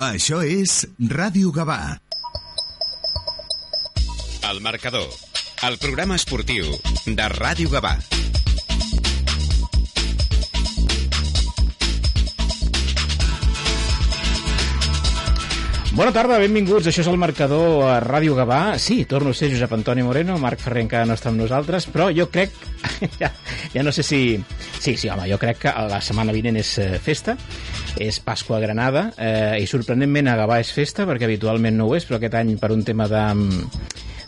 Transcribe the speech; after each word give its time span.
Això 0.00 0.38
és 0.40 0.86
Ràdio 0.96 1.50
Gavà. 1.52 1.98
El 4.48 4.60
marcador, 4.64 5.04
el 5.68 5.76
programa 5.82 6.16
esportiu 6.16 6.70
de 7.04 7.26
Ràdio 7.34 7.68
Gavà. 7.68 7.92
Bona 15.92 16.14
tarda, 16.16 16.38
benvinguts. 16.40 16.88
Això 16.88 17.04
és 17.04 17.12
el 17.12 17.20
marcador 17.20 17.82
a 17.84 17.98
Ràdio 18.00 18.32
Gavà. 18.38 18.78
Sí, 18.80 19.02
torno 19.04 19.34
a 19.34 19.36
ser 19.36 19.50
Josep 19.52 19.76
Antoni 19.76 20.00
Moreno, 20.06 20.38
Marc 20.40 20.64
Ferrer 20.64 20.86
encara 20.86 21.04
no 21.04 21.18
està 21.18 21.28
amb 21.28 21.42
nosaltres, 21.42 21.90
però 21.92 22.08
jo 22.08 22.30
crec, 22.32 22.56
ja, 23.20 23.34
ja 23.74 23.84
no 23.84 23.92
sé 23.92 24.06
si... 24.06 24.22
Sí, 24.80 24.96
sí, 24.96 25.10
home, 25.12 25.28
jo 25.28 25.36
crec 25.36 25.66
que 25.66 25.76
la 25.92 26.00
setmana 26.00 26.32
vinent 26.32 26.56
és 26.56 26.72
eh, 26.80 26.94
festa, 27.04 27.36
és 27.98 28.20
Pasqua 28.22 28.58
a 28.58 28.62
Granada, 28.62 29.08
eh, 29.16 29.58
i 29.62 29.66
sorprenentment 29.66 30.30
a 30.30 30.36
Gavà 30.38 30.60
és 30.62 30.70
festa, 30.74 31.08
perquè 31.08 31.26
habitualment 31.26 31.76
no 31.76 31.88
ho 31.88 31.96
és, 31.98 32.06
però 32.06 32.20
aquest 32.20 32.38
any 32.38 32.54
per 32.60 32.70
un 32.74 32.84
tema 32.86 33.08
de 33.10 33.24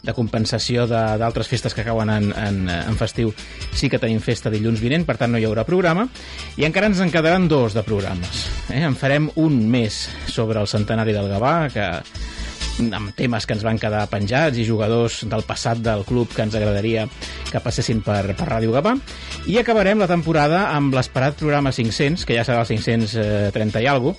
de 0.02 0.12
compensació 0.14 0.88
d'altres 0.90 1.46
festes 1.46 1.74
que 1.74 1.84
acaben 1.84 2.10
en, 2.10 2.32
en, 2.34 2.64
en 2.68 2.96
festiu 2.98 3.30
sí 3.70 3.88
que 3.90 4.00
tenim 4.02 4.18
festa 4.22 4.50
dilluns 4.50 4.82
vinent, 4.82 5.06
per 5.06 5.16
tant 5.20 5.30
no 5.30 5.38
hi 5.38 5.46
haurà 5.46 5.64
programa 5.68 6.08
i 6.58 6.66
encara 6.66 6.90
ens 6.90 7.00
en 7.04 7.12
quedaran 7.14 7.46
dos 7.48 7.76
de 7.78 7.84
programes 7.86 8.48
eh? 8.74 8.82
en 8.82 8.98
farem 8.98 9.30
un 9.38 9.62
més 9.70 10.08
sobre 10.26 10.58
el 10.58 10.66
centenari 10.70 11.14
del 11.14 11.30
Gavà 11.30 11.54
que 11.70 11.86
amb 12.80 13.12
temes 13.16 13.46
que 13.46 13.56
ens 13.56 13.64
van 13.66 13.78
quedar 13.80 14.06
penjats 14.10 14.58
i 14.58 14.66
jugadors 14.66 15.22
del 15.28 15.44
passat 15.46 15.82
del 15.84 16.04
club 16.08 16.32
que 16.32 16.44
ens 16.46 16.56
agradaria 16.56 17.06
que 17.50 17.60
passessin 17.60 18.00
per, 18.04 18.34
per 18.38 18.48
Ràdio 18.48 18.72
Gavà 18.74 18.94
i 19.50 19.58
acabarem 19.60 20.00
la 20.00 20.08
temporada 20.10 20.68
amb 20.72 20.94
l'esperat 20.96 21.36
programa 21.38 21.72
500, 21.72 22.24
que 22.24 22.36
ja 22.38 22.46
serà 22.46 22.62
el 22.64 22.70
530 22.70 23.82
i 23.84 23.88
alguna 23.90 24.16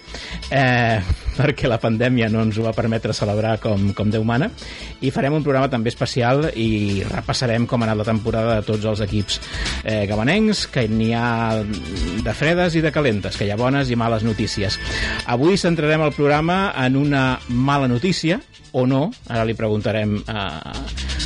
eh, 0.51 1.01
perquè 1.37 1.69
la 1.69 1.79
pandèmia 1.81 2.29
no 2.29 2.43
ens 2.45 2.59
ho 2.59 2.65
va 2.65 2.75
permetre 2.77 3.13
celebrar 3.15 3.57
com, 3.63 3.89
com 3.97 4.11
Déu 4.13 4.25
mana 4.27 4.51
i 5.01 5.11
farem 5.11 5.33
un 5.33 5.45
programa 5.45 5.71
també 5.71 5.89
especial 5.89 6.45
i 6.53 7.01
repassarem 7.09 7.65
com 7.67 7.81
ha 7.81 7.89
anat 7.89 8.03
la 8.03 8.07
temporada 8.07 8.59
de 8.59 8.67
tots 8.67 8.85
els 8.85 9.01
equips 9.03 9.39
eh, 9.83 10.05
gavanencs, 10.09 10.67
que 10.71 10.85
n'hi 10.87 11.11
ha 11.17 11.63
de 11.63 12.35
fredes 12.37 12.77
i 12.77 12.83
de 12.85 12.93
calentes, 12.93 13.37
que 13.37 13.47
hi 13.47 13.51
ha 13.53 13.59
bones 13.59 13.89
i 13.89 13.97
males 13.99 14.23
notícies. 14.23 14.77
Avui 15.25 15.57
centrarem 15.57 16.05
el 16.05 16.13
programa 16.15 16.73
en 16.85 16.97
una 16.99 17.25
mala 17.49 17.89
notícia, 17.91 18.39
o 18.73 18.87
no, 18.89 19.11
ara 19.29 19.45
li 19.45 19.53
preguntarem 19.53 20.15
eh, 20.17 20.37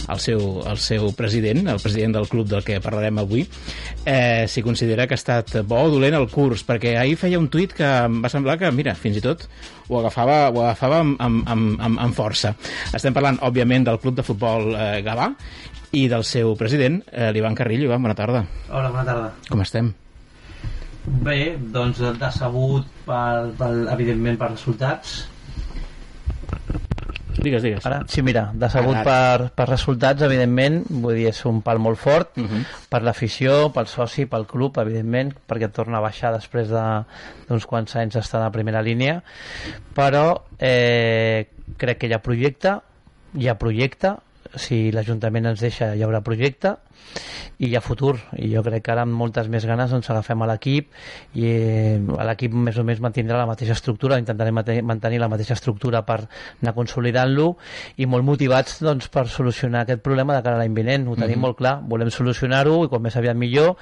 al, 0.08 0.20
seu, 0.20 0.42
al 0.68 0.80
seu 0.84 1.12
president, 1.16 1.64
el 1.72 1.80
president 1.80 2.18
del 2.18 2.28
club 2.28 2.50
del 2.52 2.64
que 2.66 2.82
parlarem 2.84 3.22
avui, 3.22 3.46
eh, 4.04 4.46
si 4.52 4.64
considera 4.64 5.08
que 5.08 5.16
ha 5.16 5.22
estat 5.22 5.56
bo 5.68 5.80
o 5.86 5.94
dolent 5.94 6.18
el 6.18 6.28
curs, 6.32 6.66
perquè 6.68 6.98
ahir 7.00 7.16
feia 7.20 7.40
un 7.40 7.48
tuit 7.52 7.72
que 7.78 7.88
em 7.88 8.20
va 8.24 8.32
semblar 8.32 8.58
que, 8.60 8.72
mira, 8.76 8.96
fins 9.00 9.20
i 9.20 9.24
tot 9.24 9.48
ho 9.88 10.02
agafava, 10.02 10.42
ho 10.52 10.64
agafava 10.66 11.00
amb, 11.06 11.16
amb, 11.24 11.48
amb, 11.48 12.02
amb, 12.04 12.18
força. 12.18 12.52
Estem 12.92 13.16
parlant, 13.16 13.40
òbviament, 13.48 13.88
del 13.88 14.02
club 14.04 14.20
de 14.20 14.28
futbol 14.28 14.74
eh, 14.76 15.00
Gavà 15.06 15.32
i 15.96 16.08
del 16.12 16.28
seu 16.28 16.52
president, 16.60 17.00
eh, 17.14 17.32
l'Ivan 17.32 17.56
Carrillo. 17.56 17.88
Ivan, 17.88 18.04
bona 18.04 18.18
tarda. 18.18 18.44
Hola, 18.68 18.92
bona 18.92 19.08
tarda. 19.08 19.32
Com 19.48 19.64
estem? 19.64 19.94
Bé, 21.24 21.56
doncs 21.72 22.04
decebut 22.20 22.92
per, 23.08 23.56
per, 23.56 23.72
evidentment 23.96 24.36
per 24.40 24.52
resultats. 24.52 25.22
Digues, 27.38 27.62
digues. 27.64 27.86
Ara, 27.86 28.02
sí, 28.10 28.22
mira, 28.26 28.52
decebut 28.54 28.98
per, 29.06 29.50
per 29.56 29.68
resultats, 29.70 30.22
evidentment, 30.26 30.84
vull 30.90 31.16
dir, 31.16 31.28
és 31.30 31.40
un 31.46 31.62
pal 31.62 31.80
molt 31.80 31.98
fort 32.02 32.38
Uh 32.38 32.44
-huh. 32.46 32.64
per 32.90 33.02
l'afició, 33.04 33.72
pel 33.74 33.88
soci, 33.88 34.26
pel 34.26 34.46
club, 34.48 34.78
evidentment, 34.80 35.34
perquè 35.48 35.70
torna 35.72 35.98
a 35.98 36.02
baixar 36.02 36.34
després 36.34 36.70
de- 36.70 37.04
d'uns 37.48 37.66
quants 37.66 37.96
anys 37.96 38.14
d'estar 38.16 38.42
a 38.44 38.52
primera 38.52 38.82
línia, 38.82 39.22
però 39.96 40.42
eh, 40.60 41.48
crec 41.78 41.98
que 42.00 42.08
hi 42.08 42.14
ha 42.14 42.20
projecte, 42.22 42.80
hi 43.36 43.48
ha 43.48 43.56
projecte, 43.58 44.16
si 44.56 44.92
l'Ajuntament 44.92 45.46
ens 45.52 45.60
deixa 45.62 45.94
hi 45.96 46.04
haurà 46.06 46.22
projecte 46.22 46.76
i 47.58 47.70
hi 47.70 47.76
ha 47.76 47.82
futur 47.82 48.16
i 48.38 48.52
jo 48.52 48.62
crec 48.66 48.84
que 48.86 48.92
ara 48.94 49.04
amb 49.08 49.16
moltes 49.18 49.48
més 49.50 49.66
ganes 49.66 49.92
ens 49.94 50.10
agafem 50.10 50.42
a 50.42 50.48
l'equip 50.52 50.92
i 51.36 51.46
eh, 51.48 52.00
l'equip 52.30 52.54
més 52.54 52.78
o 52.78 52.84
menys 52.86 53.02
mantindrà 53.02 53.38
la 53.40 53.48
mateixa 53.50 53.74
estructura 53.74 54.20
intentarem 54.22 54.60
mantenir 54.86 55.20
la 55.20 55.30
mateixa 55.32 55.58
estructura 55.58 56.04
per 56.06 56.20
anar 56.62 56.76
consolidant-lo 56.76 57.56
i 57.98 58.06
molt 58.06 58.26
motivats 58.28 58.82
doncs, 58.84 59.10
per 59.10 59.28
solucionar 59.28 59.86
aquest 59.86 60.04
problema 60.06 60.36
de 60.36 60.44
cara 60.44 60.56
a 60.58 60.60
l'any 60.60 60.74
vinent. 60.74 61.08
Ho 61.08 61.16
tenim 61.16 61.38
Mhm. 61.38 61.42
molt 61.42 61.58
clar, 61.58 61.80
volem 61.88 62.10
solucionar-ho 62.12 62.84
i 62.86 62.90
com 62.90 63.02
més 63.02 63.16
aviat 63.16 63.36
millor 63.36 63.76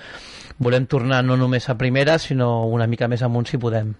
volem 0.57 0.85
tornar 0.87 1.23
no 1.23 1.35
només 1.35 1.67
a 1.69 1.75
primera 1.77 2.17
sinó 2.19 2.65
una 2.67 2.87
mica 2.87 3.07
més 3.07 3.21
amunt 3.23 3.47
si 3.47 3.57
podem 3.57 3.93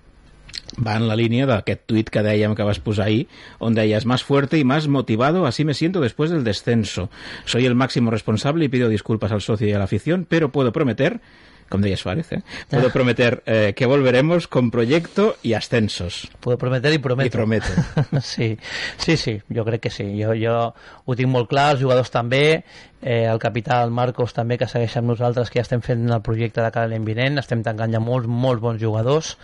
va 0.76 0.96
en 0.98 1.08
la 1.08 1.16
línia 1.16 1.48
d'aquest 1.50 1.86
tuit 1.88 2.10
que 2.12 2.24
dèiem 2.26 2.56
que 2.56 2.68
vas 2.68 2.82
posar 2.84 3.08
ahir, 3.08 3.28
on 3.60 3.76
deies 3.78 4.06
más 4.06 4.24
fuerte 4.24 4.58
y 4.58 4.64
más 4.64 4.88
motivado, 4.88 5.46
así 5.46 5.66
me 5.66 5.74
siento 5.74 6.02
después 6.02 6.32
del 6.32 6.44
descenso. 6.44 7.10
Soy 7.46 7.66
el 7.66 7.76
máximo 7.76 8.12
responsable 8.12 8.66
y 8.66 8.70
pido 8.70 8.90
disculpas 8.90 9.32
al 9.32 9.42
socio 9.42 9.68
y 9.68 9.74
a 9.74 9.78
la 9.78 9.86
afición, 9.86 10.26
pero 10.28 10.52
puedo 10.52 10.72
prometer, 10.72 11.22
com 11.70 11.82
deia 11.82 11.98
Suárez, 11.98 12.32
eh? 12.32 12.44
puedo 12.70 12.92
prometer 12.92 13.42
eh, 13.46 13.74
que 13.76 13.86
volveremos 13.86 14.48
con 14.48 14.70
proyecto 14.70 15.36
y 15.42 15.54
ascensos. 15.54 16.30
puedo 16.40 16.58
prometer 16.58 16.94
i 16.94 17.00
prometo 17.00 17.28
I 17.28 17.30
prometo. 17.30 17.68
sí, 18.22 18.58
sí, 18.98 19.18
sí, 19.18 19.42
jo 19.50 19.66
crec 19.66 19.82
que 19.82 19.90
sí. 19.90 20.06
Jo, 20.22 20.36
jo 20.38 20.74
ho 21.06 21.16
tinc 21.16 21.30
molt 21.30 21.50
clar, 21.50 21.74
els 21.74 21.82
jugadors 21.82 22.14
també, 22.14 22.64
eh, 23.02 23.26
el 23.26 23.40
capità, 23.40 23.82
el 23.84 23.92
Marcos 23.92 24.34
també, 24.34 24.58
que 24.58 24.68
segueix 24.68 24.96
amb 24.98 25.12
nosaltres, 25.12 25.50
que 25.50 25.60
ja 25.60 25.66
estem 25.66 25.82
fent 25.86 26.08
el 26.10 26.22
projecte 26.26 26.62
de 26.64 26.72
cara 26.72 26.86
a 26.86 26.92
l'any 26.92 27.06
vinent, 27.06 27.40
estem 27.42 27.64
tancant 27.64 27.94
ja 27.94 28.00
molts, 28.00 28.28
molts 28.28 28.62
bons 28.62 28.82
jugadors. 28.82 29.38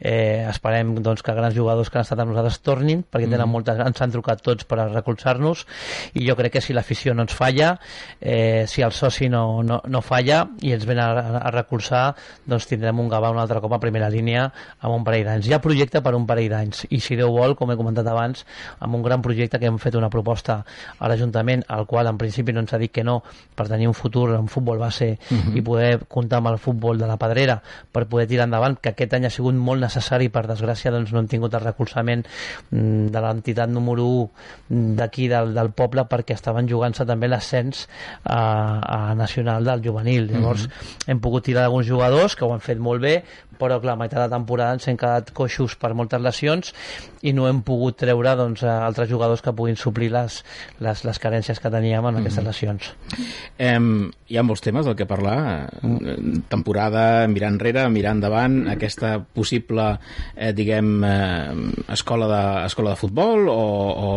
Eh, 0.00 0.46
esperem 0.48 0.94
doncs, 1.02 1.22
que 1.22 1.34
grans 1.34 1.54
jugadors 1.54 1.90
que 1.90 1.98
han 1.98 2.06
estat 2.06 2.20
amb 2.20 2.32
nosaltres 2.32 2.60
tornin, 2.60 3.02
perquè 3.04 3.28
tenen 3.28 3.46
Mhm. 3.46 3.52
moltes, 3.52 3.78
ens 3.78 4.00
han 4.02 4.10
trucat 4.10 4.42
tots 4.42 4.64
per 4.64 4.78
recolzar-nos, 4.92 5.66
i 6.14 6.26
jo 6.28 6.36
crec 6.36 6.52
que 6.52 6.60
si 6.60 6.72
l'afició 6.72 7.14
no 7.14 7.22
ens 7.22 7.34
falla, 7.34 7.78
eh, 8.20 8.64
si 8.66 8.82
el 8.82 8.92
soci 8.92 9.28
no, 9.28 9.62
no, 9.62 9.80
no 9.86 10.00
falla 10.02 10.48
i 10.60 10.72
ens 10.72 10.86
ven 10.86 10.98
a, 10.98 11.10
a 11.38 11.50
recolzar, 11.50 12.14
doncs 12.46 12.66
tindrem 12.66 12.98
un 13.00 13.08
Gavà 13.10 13.30
un 13.30 13.38
altre 13.38 13.60
cop 13.60 13.72
a 13.72 13.80
primera 13.80 14.08
línia 14.08 14.52
amb 14.80 14.94
un 14.94 15.04
parell 15.04 15.24
d'anys. 15.24 15.48
Hi 15.48 15.54
ha 15.54 15.60
projecte 15.60 16.00
per 16.02 16.14
un 16.14 16.26
parell 16.26 16.48
d'anys 16.50 16.86
i 16.90 17.00
si 17.00 17.16
Déu 17.16 17.32
vol, 17.32 17.56
com 17.56 17.70
he 17.70 17.76
comentat 17.76 18.06
abans, 18.06 18.44
amb 18.78 18.94
un 18.94 19.02
gran 19.02 19.22
projecte 19.22 19.58
que 19.58 19.66
hem 19.66 19.78
fet 19.78 19.94
una 19.94 20.10
proposta 20.10 20.64
a 20.98 21.08
l'Ajuntament, 21.08 21.64
al 21.68 21.86
qual 21.86 22.06
en 22.06 22.18
principi 22.18 22.52
no 22.52 22.60
ens 22.60 22.72
ha 22.72 22.78
dit 22.78 22.92
que 22.92 22.99
no 23.04 23.22
per 23.54 23.68
tenir 23.68 23.88
un 23.88 23.94
futur 23.94 24.30
en 24.34 24.48
futbol 24.48 24.78
base 24.78 25.18
Mhm. 25.30 25.56
i 25.56 25.62
poder 25.62 26.06
comptar 26.08 26.38
amb 26.38 26.48
el 26.48 26.58
futbol 26.58 26.98
de 26.98 27.06
la 27.06 27.16
Pedrera 27.16 27.62
per 27.92 28.06
poder 28.06 28.26
tirar 28.26 28.44
endavant, 28.44 28.78
que 28.80 28.90
aquest 28.90 29.14
any 29.14 29.26
ha 29.26 29.30
sigut 29.30 29.54
molt 29.54 29.80
necessari, 29.80 30.28
per 30.28 30.46
desgràcia 30.46 30.90
doncs 30.90 31.12
no 31.12 31.18
hem 31.20 31.28
tingut 31.28 31.54
el 31.54 31.60
recolzament 31.60 32.24
mm, 32.70 33.06
de 33.12 33.20
l'entitat 33.20 33.68
número 33.68 34.04
1 34.06 34.96
d'aquí 34.96 35.28
del, 35.28 35.54
del 35.54 35.70
poble 35.72 36.04
perquè 36.08 36.34
estaven 36.34 36.68
jugant-se 36.68 37.04
també 37.06 37.28
l'ascens 37.28 37.88
a, 38.24 39.10
a 39.10 39.14
nacional 39.14 39.64
del 39.64 39.82
juvenil 39.84 40.28
llavors 40.30 40.68
hem 41.06 41.20
pogut 41.20 41.44
tirar 41.44 41.62
d'alguns 41.62 41.86
jugadors 41.86 42.36
que 42.36 42.44
ho 42.44 42.52
han 42.52 42.60
fet 42.60 42.78
molt 42.78 43.00
bé 43.02 43.24
però 43.60 43.80
clar, 43.82 43.98
a 43.98 44.00
meitat 44.00 44.24
de 44.24 44.32
temporada 44.32 44.78
ens 44.78 44.88
hem 44.88 44.98
quedat 45.00 45.32
coixos 45.36 45.76
per 45.80 45.92
moltes 45.98 46.22
lesions 46.24 46.74
i 47.22 47.34
no 47.36 47.46
hem 47.48 47.60
pogut 47.66 47.98
treure 48.00 48.32
doncs, 48.38 48.64
a 48.64 48.80
altres 48.86 49.10
jugadors 49.10 49.42
que 49.44 49.52
puguin 49.56 49.76
suplir 49.76 50.10
les, 50.14 50.40
les, 50.80 51.04
les 51.04 51.20
carències 51.20 51.60
que 51.60 51.72
teníem 51.72 52.06
en 52.08 52.20
aquestes 52.22 52.46
lesions. 52.46 52.90
Em, 53.60 54.08
hi 54.30 54.38
ha 54.40 54.44
molts 54.46 54.64
temes 54.64 54.88
del 54.88 54.96
que 54.96 55.08
parlar. 55.08 55.68
Eh, 55.84 56.16
Temporada, 56.50 57.26
mirar 57.28 57.50
enrere, 57.52 57.84
mirar 57.92 58.14
endavant, 58.16 58.62
aquesta 58.72 59.18
possible, 59.20 59.86
eh, 60.34 60.52
diguem, 60.56 61.04
eh, 61.04 61.92
escola, 61.92 62.28
de, 62.30 62.42
escola 62.70 62.94
de 62.94 63.00
futbol 63.00 63.48
o, 63.52 63.60
o 64.06 64.08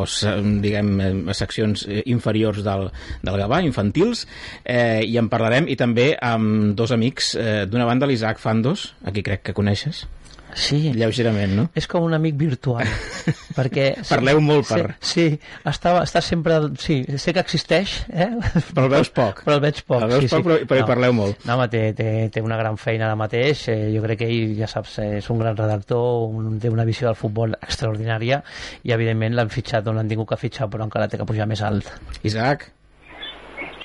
diguem, 0.64 0.94
eh, 1.02 1.36
seccions 1.36 1.86
eh, 1.88 2.02
inferiors 2.14 2.64
del, 2.64 2.88
del 3.24 3.40
Gavà, 3.44 3.60
infantils, 3.66 4.26
eh, 4.64 5.04
i 5.04 5.20
en 5.20 5.30
parlarem, 5.32 5.68
i 5.68 5.78
també 5.80 6.14
amb 6.22 6.74
dos 6.78 6.96
amics, 6.96 7.34
eh, 7.36 7.66
d'una 7.68 7.88
banda 7.90 8.08
l'Isaac 8.10 8.40
Fandos, 8.40 8.94
a 9.04 9.12
qui 9.12 9.26
crec 9.34 9.50
que 9.50 9.54
coneixes, 9.58 10.06
sí, 10.54 10.92
lleugerament, 10.94 11.56
no? 11.58 11.64
és 11.74 11.88
com 11.90 12.04
un 12.06 12.14
amic 12.14 12.36
virtual 12.38 12.86
perquè 13.58 13.88
Parleu 14.06 14.38
molt 14.46 14.68
per- 14.70 14.92
sí, 15.02 15.24
sí 15.32 15.40
està, 15.66 15.96
està 16.04 16.22
sempre 16.22 16.60
sí, 16.78 17.00
sé 17.18 17.34
que 17.34 17.42
existeix 17.42 17.96
eh? 18.14 18.28
Però 18.70 18.84
el 18.86 18.92
veus 18.94 19.10
poc. 19.10 19.42
però 19.48 19.56
el 19.58 19.64
veig 19.64 19.80
poc 19.88 20.04
El 20.06 20.12
veus 20.14 20.28
sí, 20.28 20.30
poc, 20.30 20.44
sí. 20.44 20.46
però- 20.52 20.68
però 20.70 20.84
hi 20.84 20.86
parleu 20.92 21.16
molt. 21.18 21.42
no, 21.50 21.56
home, 21.58 21.66
té, 21.74 21.82
té, 21.98 22.08
té 22.36 22.44
una 22.46 22.60
gran 22.62 22.78
feina 22.78 23.08
ara 23.10 23.18
mateix 23.18 23.64
eh, 23.74 23.80
jo 23.96 24.04
crec 24.06 24.22
que 24.22 24.30
ell, 24.30 24.54
ja 24.60 24.70
saps, 24.70 25.00
és 25.08 25.32
un 25.34 25.42
gran 25.42 25.58
redactor 25.58 26.30
un, 26.30 26.60
té 26.62 26.70
una 26.70 26.86
visió 26.86 27.10
del 27.10 27.18
futbol 27.18 27.58
extraordinària 27.58 28.44
i 28.86 28.94
evidentment 28.94 29.34
l'han 29.40 29.50
fitxat 29.50 29.90
on 29.90 29.98
l'han 29.98 30.14
tingut 30.14 30.30
que 30.36 30.42
fitxar 30.46 30.70
però 30.70 30.86
encara 30.86 31.10
té 31.10 31.18
que 31.18 31.26
pujar 31.26 31.50
més 31.50 31.66
alt 31.66 31.90
Isaac, 32.22 32.70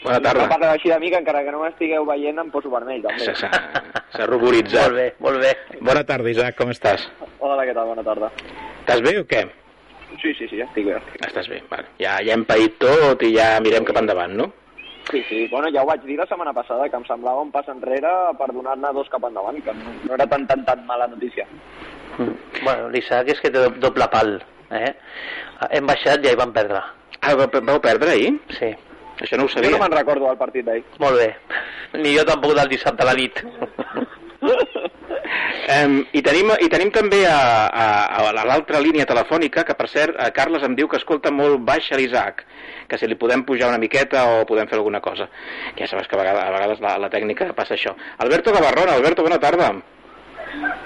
Bona 0.03 0.19
No 0.19 0.23
tarda. 0.23 0.49
parleu 0.49 0.71
així 0.71 0.89
de 0.91 0.99
mi, 1.00 1.11
que 1.11 1.19
encara 1.19 1.43
que 1.45 1.50
no 1.53 1.61
m'estigueu 1.62 2.05
veient 2.06 2.39
em 2.39 2.50
poso 2.50 2.71
vermell, 2.71 3.03
també. 3.03 3.35
S'ha- 3.35 4.27
ruboritzat. 4.27 4.89
molt 4.91 4.95
bé, 4.97 5.06
molt 5.19 5.41
bé 5.41 5.79
bona 5.81 6.05
tarda, 6.05 6.31
Isaac, 6.31 6.56
com 6.56 6.71
estàs? 6.71 7.09
Hola, 7.39 7.65
què 7.67 7.75
tal? 7.75 7.87
Bona 7.87 8.05
tarda. 8.05 8.31
Estàs 8.81 9.03
bé 9.03 9.19
o 9.21 9.25
què? 9.27 9.43
Sí, 10.23 10.33
sí, 10.35 10.49
sí, 10.49 10.61
estic 10.61 10.87
bé. 10.87 10.97
Estic. 10.97 11.21
bé. 11.21 11.27
Estàs 11.29 11.49
bé, 11.49 11.62
vale. 11.71 11.87
Ja, 11.99 12.17
ja 12.25 12.33
hem 12.35 12.45
paït 12.45 12.79
tot 12.79 13.23
i 13.23 13.35
ja 13.37 13.59
mirem 13.61 13.85
cap 13.85 13.97
endavant, 14.00 14.33
no? 14.35 14.53
Sí, 15.11 15.23
sí, 15.29 15.47
bueno, 15.50 15.69
ja 15.73 15.83
ho 15.83 15.87
vaig 15.87 16.03
dir 16.05 16.19
la 16.19 16.27
setmana 16.27 16.53
passada, 16.53 16.89
que 16.89 16.97
em 16.97 17.05
semblava 17.06 17.41
un 17.41 17.51
pas 17.51 17.67
enrere 17.69 18.11
per 18.39 18.49
donar-ne 18.53 18.91
dos 18.93 19.09
cap 19.09 19.25
endavant, 19.25 19.56
que 19.65 19.73
no, 19.73 19.94
no 20.05 20.15
era 20.15 20.27
tan, 20.27 20.47
tan, 20.47 20.65
tan 20.65 20.85
mala 20.87 21.06
notícia. 21.06 21.47
Bueno, 22.19 22.89
l'Isaac 22.91 23.29
és 23.33 23.41
que 23.41 23.51
té 23.51 23.62
doble 23.81 24.09
pal. 24.12 24.35
Eh? 24.71 24.93
Hem 25.71 25.87
baixat 25.87 26.21
i 26.21 26.29
ja 26.29 26.33
hi 26.35 26.37
vam 26.41 26.53
perdre. 26.53 26.83
Ah, 27.23 27.35
vau 27.35 27.81
perdre 27.81 28.11
ahir? 28.11 28.35
Sí. 28.59 28.75
Això 29.20 29.38
no 29.38 29.47
ho 29.47 29.53
sabia. 29.53 29.70
Jo 29.70 29.76
no 29.76 29.82
me'n 29.85 29.97
recordo 29.99 30.29
del 30.29 30.38
partit 30.41 30.67
d'ahir. 30.67 30.85
Molt 31.03 31.19
bé. 31.19 31.29
Ni 31.99 32.15
jo 32.17 32.25
tampoc 32.29 32.55
del 32.59 32.70
dissabte 32.70 33.03
a 33.05 33.11
la 33.11 33.17
nit. 33.19 33.43
Um, 35.69 35.99
i, 36.17 36.23
tenim, 36.25 36.49
I 36.65 36.69
tenim 36.73 36.88
també 36.94 37.19
a, 37.29 37.37
a, 37.69 37.87
a 38.17 38.44
l'altra 38.49 38.79
línia 38.81 39.05
telefònica, 39.09 39.67
que 39.69 39.75
per 39.76 39.88
cert, 39.93 40.17
a 40.17 40.31
Carles 40.32 40.62
em 40.65 40.73
diu 40.79 40.88
que 40.88 40.97
escolta 40.97 41.29
molt 41.35 41.61
baix 41.67 41.91
a 41.93 41.99
l'Isaac, 42.00 42.41
que 42.88 42.97
si 42.97 43.09
li 43.11 43.19
podem 43.20 43.43
pujar 43.44 43.69
una 43.69 43.81
miqueta 43.82 44.23
o 44.31 44.47
podem 44.49 44.70
fer 44.70 44.79
alguna 44.79 45.03
cosa. 45.05 45.29
Que 45.76 45.85
ja 45.85 45.91
sabes 45.91 46.09
que 46.09 46.17
a 46.17 46.23
vegades, 46.23 46.41
a 46.41 46.55
vegades 46.55 46.81
la, 46.81 46.94
la 47.03 47.11
tècnica 47.12 47.50
passa 47.59 47.76
això. 47.76 47.93
Alberto 48.25 48.55
Gavarrón, 48.56 48.88
Alberto, 48.94 49.26
bona 49.26 49.41
tarda. 49.43 49.75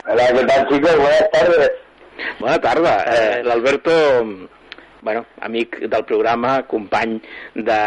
Hola, 0.08 0.26
¿qué 0.34 0.44
tal 0.50 0.69
chicos? 0.69 0.96
Buenas 0.96 1.31
tardes. 1.31 1.70
Bona 2.40 2.58
tarda. 2.61 2.96
Eh, 3.06 3.43
L'Alberto, 3.44 3.94
bueno, 5.02 5.26
amic 5.40 5.78
del 5.82 6.04
programa, 6.08 6.62
company 6.70 7.20
de, 7.54 7.81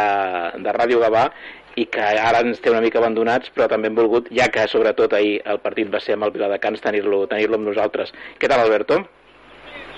de 0.62 0.76
Ràdio 0.76 1.02
Gavà, 1.02 1.30
i 1.76 1.88
que 1.92 2.04
ara 2.04 2.40
ens 2.46 2.62
té 2.64 2.72
una 2.72 2.84
mica 2.84 3.02
abandonats, 3.02 3.52
però 3.56 3.68
també 3.72 3.90
hem 3.92 3.98
volgut, 3.98 4.30
ja 4.36 4.48
que 4.52 4.64
sobretot 4.72 5.14
ahir 5.16 5.40
el 5.44 5.60
partit 5.64 5.92
va 5.92 6.00
ser 6.04 6.16
amb 6.16 6.28
el 6.28 6.34
Viladecans, 6.36 6.84
tenir-lo 6.84 7.26
tenir, 7.28 7.50
-lo, 7.50 7.60
amb 7.60 7.68
nosaltres. 7.68 8.14
Què 8.40 8.48
tal, 8.48 8.64
Alberto? 8.64 9.02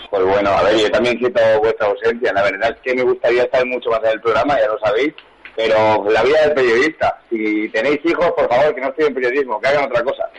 Pues 0.09 0.23
bueno, 0.23 0.49
a 0.49 0.63
ver, 0.63 0.77
yo 0.77 0.89
también 0.89 1.19
siento 1.19 1.41
vuestra 1.59 1.87
ausencia. 1.87 2.33
La 2.33 2.43
verdad 2.43 2.71
es 2.71 2.81
que 2.81 2.95
me 2.95 3.03
gustaría 3.03 3.43
estar 3.43 3.65
mucho 3.65 3.89
más 3.89 3.99
en 4.03 4.11
el 4.11 4.21
programa, 4.21 4.57
ya 4.59 4.67
lo 4.67 4.79
sabéis, 4.79 5.13
pero 5.55 6.09
la 6.09 6.23
vida 6.23 6.41
del 6.45 6.53
periodista. 6.53 7.19
Si 7.29 7.69
tenéis 7.69 7.99
hijos, 8.05 8.31
por 8.31 8.47
favor, 8.47 8.73
que 8.73 8.81
no 8.81 8.87
estudien 8.87 9.13
periodismo, 9.13 9.59
que 9.59 9.67
hagan 9.67 9.85
otra 9.85 10.03
cosa. 10.03 10.29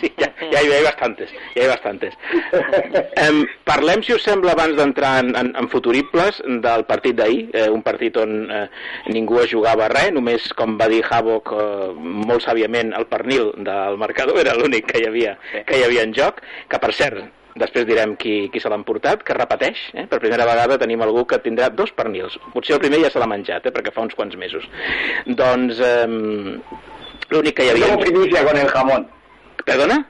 Sí, 0.00 0.14
ja, 0.52 0.60
ja, 0.60 0.62
hi, 0.62 0.72
ha 0.78 0.88
bastantes, 0.88 1.34
ja 1.54 1.62
hi 1.62 1.66
ha 1.66 1.72
bastantes. 1.72 2.16
um, 3.24 3.42
parlem, 3.68 4.02
si 4.06 4.14
us 4.16 4.24
sembla, 4.26 4.54
abans 4.54 4.76
d'entrar 4.78 5.14
en, 5.22 5.34
en, 5.38 5.52
en 5.60 5.70
futuribles 5.72 6.40
del 6.64 6.86
partit 6.88 7.16
d'ahir, 7.18 7.46
eh, 7.52 7.68
un 7.72 7.84
partit 7.86 8.16
on 8.20 8.34
eh, 8.50 8.64
ningú 9.14 9.40
es 9.42 9.52
jugava 9.52 9.88
res, 9.92 10.10
només, 10.16 10.50
com 10.58 10.76
va 10.80 10.90
dir 10.92 11.04
Havok 11.04 11.54
eh, 11.54 11.92
molt 12.30 12.44
sàviament, 12.46 12.94
el 12.98 13.08
pernil 13.10 13.52
del 13.66 14.00
marcador 14.00 14.40
era 14.42 14.56
l'únic 14.58 14.90
que, 14.92 15.00
hi 15.02 15.08
havia, 15.10 15.38
que 15.64 15.78
hi 15.78 15.86
havia 15.86 16.04
en 16.06 16.14
joc, 16.16 16.42
que 16.70 16.80
per 16.82 16.92
cert, 16.96 17.24
després 17.58 17.86
direm 17.86 18.16
qui, 18.18 18.48
qui 18.50 18.60
se 18.60 18.70
l'ha 18.70 18.78
emportat, 18.80 19.22
que 19.26 19.36
repeteix, 19.36 19.82
eh? 19.94 20.06
per 20.10 20.20
primera 20.22 20.46
vegada 20.48 20.78
tenim 20.80 21.04
algú 21.06 21.24
que 21.30 21.38
tindrà 21.42 21.70
dos 21.70 21.92
pernils, 21.94 22.38
potser 22.54 22.76
el 22.78 22.82
primer 22.82 23.04
ja 23.04 23.12
se 23.14 23.22
l'ha 23.22 23.30
menjat, 23.30 23.68
eh? 23.68 23.74
perquè 23.74 23.94
fa 23.94 24.02
uns 24.06 24.16
quants 24.18 24.34
mesos. 24.40 24.66
Doncs 25.26 25.82
eh, 25.84 26.08
l'únic 27.30 27.58
que 27.58 27.68
hi 27.68 27.74
havia... 27.74 27.92
Tengo 27.92 28.02
primicia 28.02 28.44
con 28.46 28.58
el 28.58 28.68
jamón. 28.74 29.06
¿Perdona? 29.64 30.02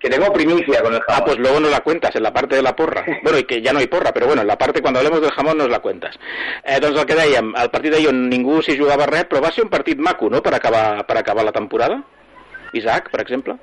Que 0.00 0.08
tengo 0.08 0.32
primicia 0.32 0.82
con 0.82 0.94
el 0.94 1.00
jamón. 1.02 1.22
Ah, 1.22 1.24
pues 1.24 1.38
luego 1.38 1.60
nos 1.60 1.70
la 1.70 1.80
cuentas 1.80 2.16
en 2.16 2.22
la 2.22 2.32
parte 2.32 2.56
de 2.56 2.62
la 2.62 2.74
porra. 2.74 3.04
Bueno, 3.22 3.38
y 3.38 3.44
que 3.44 3.60
ya 3.60 3.72
no 3.72 3.80
hay 3.80 3.86
porra, 3.86 4.12
però 4.12 4.26
bueno, 4.26 4.42
en 4.42 4.48
la 4.48 4.56
parte 4.56 4.80
cuando 4.80 4.98
hablemos 4.98 5.20
del 5.20 5.30
jamón 5.30 5.58
nos 5.58 5.68
la 5.68 5.80
cuentas. 5.80 6.16
Eh, 6.64 6.80
doncs 6.80 6.98
el 6.98 7.06
que 7.06 7.16
dèiem, 7.18 7.52
el 7.54 7.70
partit 7.70 7.92
d'ahir 7.92 8.08
on 8.08 8.28
ningú 8.30 8.62
s'hi 8.64 8.78
jugava 8.78 9.06
res, 9.06 9.28
però 9.28 9.42
va 9.44 9.52
ser 9.52 9.64
un 9.64 9.70
partit 9.70 9.98
maco, 9.98 10.30
no?, 10.30 10.40
per 10.42 10.54
acabar, 10.56 11.04
per 11.06 11.18
acabar 11.18 11.44
la 11.44 11.52
temporada. 11.52 12.00
Isaac, 12.72 13.10
per 13.10 13.20
exemple. 13.20 13.58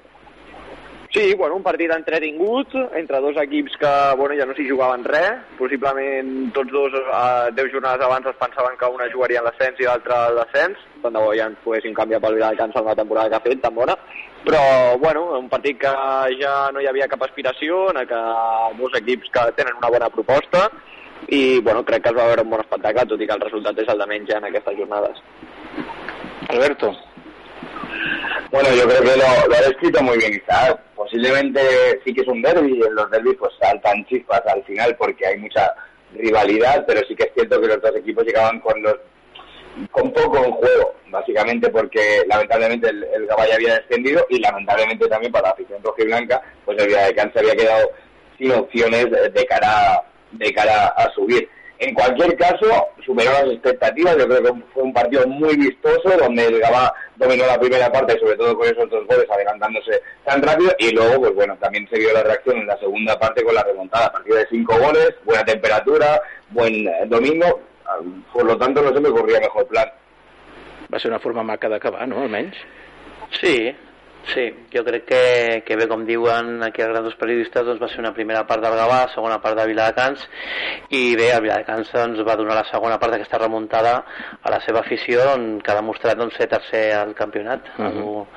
Sí, 1.18 1.34
bueno, 1.34 1.56
un 1.56 1.64
partit 1.66 1.90
entretingut 1.90 2.76
entre 2.94 3.20
dos 3.20 3.38
equips 3.42 3.74
que 3.82 3.92
bueno, 4.20 4.36
ja 4.38 4.46
no 4.46 4.54
s'hi 4.54 4.68
jugaven 4.70 5.02
res. 5.02 5.40
Possiblement 5.58 6.52
tots 6.54 6.70
dos, 6.70 6.94
eh, 6.94 7.50
10 7.58 7.72
jornades 7.74 8.06
abans, 8.06 8.28
es 8.30 8.38
pensaven 8.38 8.78
que 8.78 8.86
una 8.86 9.08
jugaria 9.10 9.40
en 9.40 9.48
l'ascens 9.48 9.82
i 9.82 9.88
l'altra 9.88 10.20
al 10.28 10.38
descens. 10.44 10.84
Tant 11.02 11.18
de 11.18 11.24
bo 11.24 11.34
ja 11.34 11.48
ens 11.50 11.58
poguessin 11.64 11.98
canviar 11.98 12.22
pel 12.22 12.38
Viladecans 12.38 12.76
en 12.76 12.86
la 12.86 12.96
temporada 13.02 13.30
que 13.30 13.36
ha 13.36 13.48
fet, 13.48 13.64
tan 13.66 13.74
bona. 13.74 13.98
Però, 14.46 14.62
bueno, 15.00 15.26
un 15.40 15.50
partit 15.50 15.82
que 15.82 15.96
ja 16.38 16.54
no 16.72 16.86
hi 16.86 16.92
havia 16.92 17.10
cap 17.10 17.26
aspiració, 17.26 17.90
en 17.96 18.04
què 18.06 18.22
dos 18.78 19.02
equips 19.02 19.34
que 19.34 19.50
tenen 19.58 19.82
una 19.82 19.90
bona 19.90 20.14
proposta 20.14 20.70
i, 21.30 21.60
bueno, 21.62 21.82
crec 21.84 22.04
que 22.04 22.14
es 22.14 22.22
va 22.22 22.30
veure 22.30 22.46
un 22.46 22.54
bon 22.54 22.62
espectacle, 22.62 23.10
tot 23.10 23.20
i 23.20 23.26
que 23.26 23.40
el 23.42 23.46
resultat 23.50 23.82
és 23.82 23.90
el 23.90 24.06
de 24.06 24.12
menys 24.14 24.30
ja 24.30 24.38
en 24.38 24.52
aquestes 24.54 24.78
jornades. 24.78 25.18
Alberto. 26.54 26.94
Bueno, 28.52 28.70
yo 28.74 28.88
creo 28.88 29.02
que 29.02 29.18
lo, 29.18 29.56
ha 29.56 29.62
descrito 29.68 30.02
muy 30.02 30.18
bien 30.18 30.34
Isaac. 30.34 30.80
Posiblemente 30.96 31.62
sí 32.06 32.14
que 32.14 32.22
es 32.22 32.28
un 32.28 32.42
derby 32.42 32.80
y 32.80 32.86
en 32.86 32.96
los 32.96 33.10
derbis 33.12 33.36
pues 33.38 33.54
saltan 33.60 34.06
chispas 34.06 34.42
al 34.48 34.64
final 34.64 34.96
porque 34.98 35.28
hay 35.28 35.38
mucha 35.38 35.74
rivalidad, 36.14 36.86
pero 36.88 37.02
sí 37.08 37.16
que 37.16 37.24
es 37.24 37.34
cierto 37.34 37.60
que 37.62 37.68
los 37.68 37.82
dos 37.82 37.96
equipos 37.96 38.26
llegaban 38.26 38.60
con 38.60 38.82
los 38.82 38.96
con 39.92 40.12
poco 40.12 40.44
en 40.44 40.52
juego, 40.54 40.96
básicamente 41.10 41.70
porque 41.70 42.24
lamentablemente 42.28 42.90
el, 42.90 43.04
el 43.04 43.28
había 43.32 43.76
descendido 43.76 44.26
y 44.28 44.40
lamentablemente 44.40 45.08
también 45.08 45.32
para 45.32 45.50
la 45.50 45.54
afición 45.54 45.84
rojiblanca, 45.84 46.42
pues 46.66 46.80
el 46.80 46.88
Villarreal 46.88 47.32
se 47.32 47.40
había 47.40 47.56
quedado 47.56 47.92
sin 48.40 48.52
opciones 48.54 49.06
de 49.12 49.46
cara 49.46 50.04
de 50.32 50.54
cara 50.54 50.88
a 50.88 51.10
subir. 51.14 51.48
En 51.80 51.94
cualquier 51.94 52.36
caso, 52.38 52.88
superó 53.06 53.32
las 53.32 53.46
expectativas. 53.46 54.18
Yo 54.18 54.28
creo 54.28 54.44
que 54.44 54.62
fue 54.74 54.84
un 54.84 54.94
partido 54.94 55.28
muy 55.28 55.56
vistoso, 55.56 56.10
donde 56.18 56.46
el 56.46 56.60
Gabá 56.60 56.94
dominó 57.18 57.46
la 57.46 57.60
primera 57.60 57.92
parte, 57.92 58.20
sobre 58.20 58.36
todo 58.36 58.58
con 58.58 58.68
esos 58.68 58.90
dos 58.90 59.06
goles, 59.06 59.26
adelantándose 59.30 60.02
tan 60.26 60.42
rápido. 60.42 60.72
Y 60.80 60.92
luego, 60.92 61.22
pues 61.22 61.36
bueno, 61.36 61.56
también 61.58 61.88
se 61.90 62.00
vio 62.00 62.12
la 62.14 62.24
reacción 62.24 62.58
en 62.58 62.68
la 62.68 62.78
segunda 62.80 63.20
parte 63.20 63.44
con 63.44 63.54
la 63.54 63.64
remontada. 63.64 64.12
Partido 64.12 64.38
de 64.38 64.48
cinco 64.50 64.76
goles, 64.80 65.12
buena 65.24 65.46
temperatura, 65.46 66.22
buen 66.50 66.88
eh, 66.88 67.04
domingo. 67.06 67.62
Por 68.34 68.46
lo 68.46 68.58
tanto, 68.58 68.82
no 68.82 68.94
se 68.94 69.00
me 69.00 69.10
ocurría 69.10 69.40
mejor 69.40 69.68
plan. 69.68 69.90
Va 70.94 71.00
ser 71.00 71.12
una 71.12 71.20
forma 71.20 71.44
maca 71.44 71.70
d'acabar, 71.70 72.08
no?, 72.08 72.22
almenys. 72.22 72.56
Sí, 73.40 73.76
Sí, 74.34 74.44
jo 74.74 74.84
crec 74.84 75.06
que, 75.08 75.20
que 75.64 75.76
bé, 75.80 75.86
com 75.88 76.02
diuen 76.08 76.64
aquí 76.66 76.84
els 76.84 76.92
grans 76.92 77.16
periodistes, 77.20 77.64
doncs 77.64 77.80
va 77.80 77.88
ser 77.92 78.02
una 78.02 78.12
primera 78.16 78.42
part 78.48 78.64
del 78.66 78.76
Gavà, 78.76 79.00
segona 79.14 79.38
part 79.44 79.56
de 79.56 79.68
Viladecans, 79.70 80.26
i 80.92 81.16
bé, 81.16 81.30
el 81.36 81.46
Viladecans 81.46 81.94
doncs, 81.96 82.20
va 82.28 82.36
donar 82.40 82.58
la 82.58 82.66
segona 82.68 82.98
part 83.00 83.16
d'aquesta 83.16 83.40
remuntada 83.46 83.94
a 84.42 84.52
la 84.52 84.60
seva 84.66 84.84
afició, 84.84 85.24
on, 85.38 85.48
que 85.64 85.72
ha 85.72 85.78
demostrat 85.80 86.20
doncs, 86.20 86.36
ser 86.36 86.50
tercer 86.52 86.84
al 86.98 87.16
campionat. 87.16 87.72
Uh 87.78 87.80
-huh. 87.80 87.88
Algú, 87.88 88.28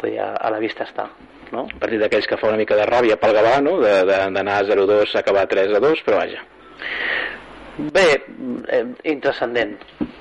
podia, 0.00 0.32
a 0.34 0.50
la 0.50 0.58
vista 0.58 0.84
està. 0.84 1.08
No? 1.50 1.66
A 1.66 1.78
partir 1.80 1.98
d'aquells 1.98 2.26
que 2.28 2.36
fa 2.36 2.46
una 2.46 2.56
mica 2.56 2.76
de 2.76 2.86
ràbia 2.86 3.16
pel 3.16 3.34
Gavà, 3.34 3.60
no? 3.60 3.80
d'anar 3.80 4.58
a 4.58 4.62
0-2 4.62 5.16
a 5.16 5.18
acabar 5.18 5.48
3-2, 5.48 6.04
però 6.04 6.16
vaja. 6.16 6.46
Bé, 7.80 8.24
eh, 8.68 8.84
intrascendent, 9.08 9.78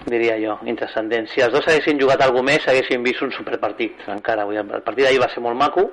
diria 0.08 0.38
jo, 0.40 0.54
intrascendent. 0.70 1.28
Si 1.28 1.42
els 1.44 1.52
dos 1.52 1.66
haguessin 1.68 2.00
jugat 2.00 2.22
alguna 2.24 2.54
més, 2.54 2.68
haguessin 2.72 3.04
vist 3.04 3.22
un 3.26 3.34
superpartit, 3.36 3.98
encara. 4.08 4.46
Vull 4.48 4.56
dir, 4.56 4.64
el 4.64 4.86
partit 4.86 5.04
d'ahir 5.06 5.20
va 5.20 5.28
ser 5.34 5.44
molt 5.44 5.60
maco, 5.60 5.90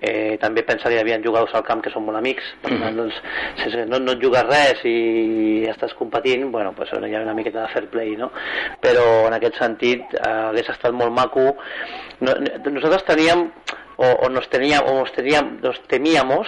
eh, 0.00 0.36
també 0.42 0.62
pensa 0.62 0.90
que 0.90 0.98
hi 0.98 1.00
havia 1.00 1.18
jugadors 1.24 1.54
al 1.56 1.64
camp 1.64 1.80
que 1.82 1.90
són 1.94 2.04
molt 2.04 2.18
amics, 2.20 2.50
per 2.60 2.70
tant, 2.74 2.92
Mhm. 2.92 2.96
doncs, 2.96 3.22
sense, 3.62 3.86
no, 3.86 3.98
no 3.98 4.12
et 4.12 4.22
jugues 4.22 4.44
res 4.44 4.84
i 4.84 5.64
estàs 5.70 5.94
competint, 5.94 6.50
bueno, 6.52 6.74
pues, 6.76 6.90
hi 6.92 7.14
ha 7.14 7.22
una 7.22 7.34
miqueta 7.34 7.62
de 7.62 7.68
fair 7.68 7.88
play, 7.88 8.14
no? 8.16 8.30
Però 8.82 9.26
en 9.26 9.32
aquest 9.32 9.56
sentit 9.56 10.02
eh, 10.14 10.20
hagués 10.50 10.68
estat 10.68 10.92
molt 10.92 11.12
maco. 11.12 11.56
No, 12.20 12.34
nosaltres 12.70 13.04
teníem, 13.04 13.50
o, 13.96 14.04
o 14.04 14.28
nos 14.28 14.48
teníem, 14.50 14.84
o 14.84 15.00
nos 15.00 15.12
teníem, 15.12 15.58
nos 15.62 15.80
temíamos, 15.88 16.46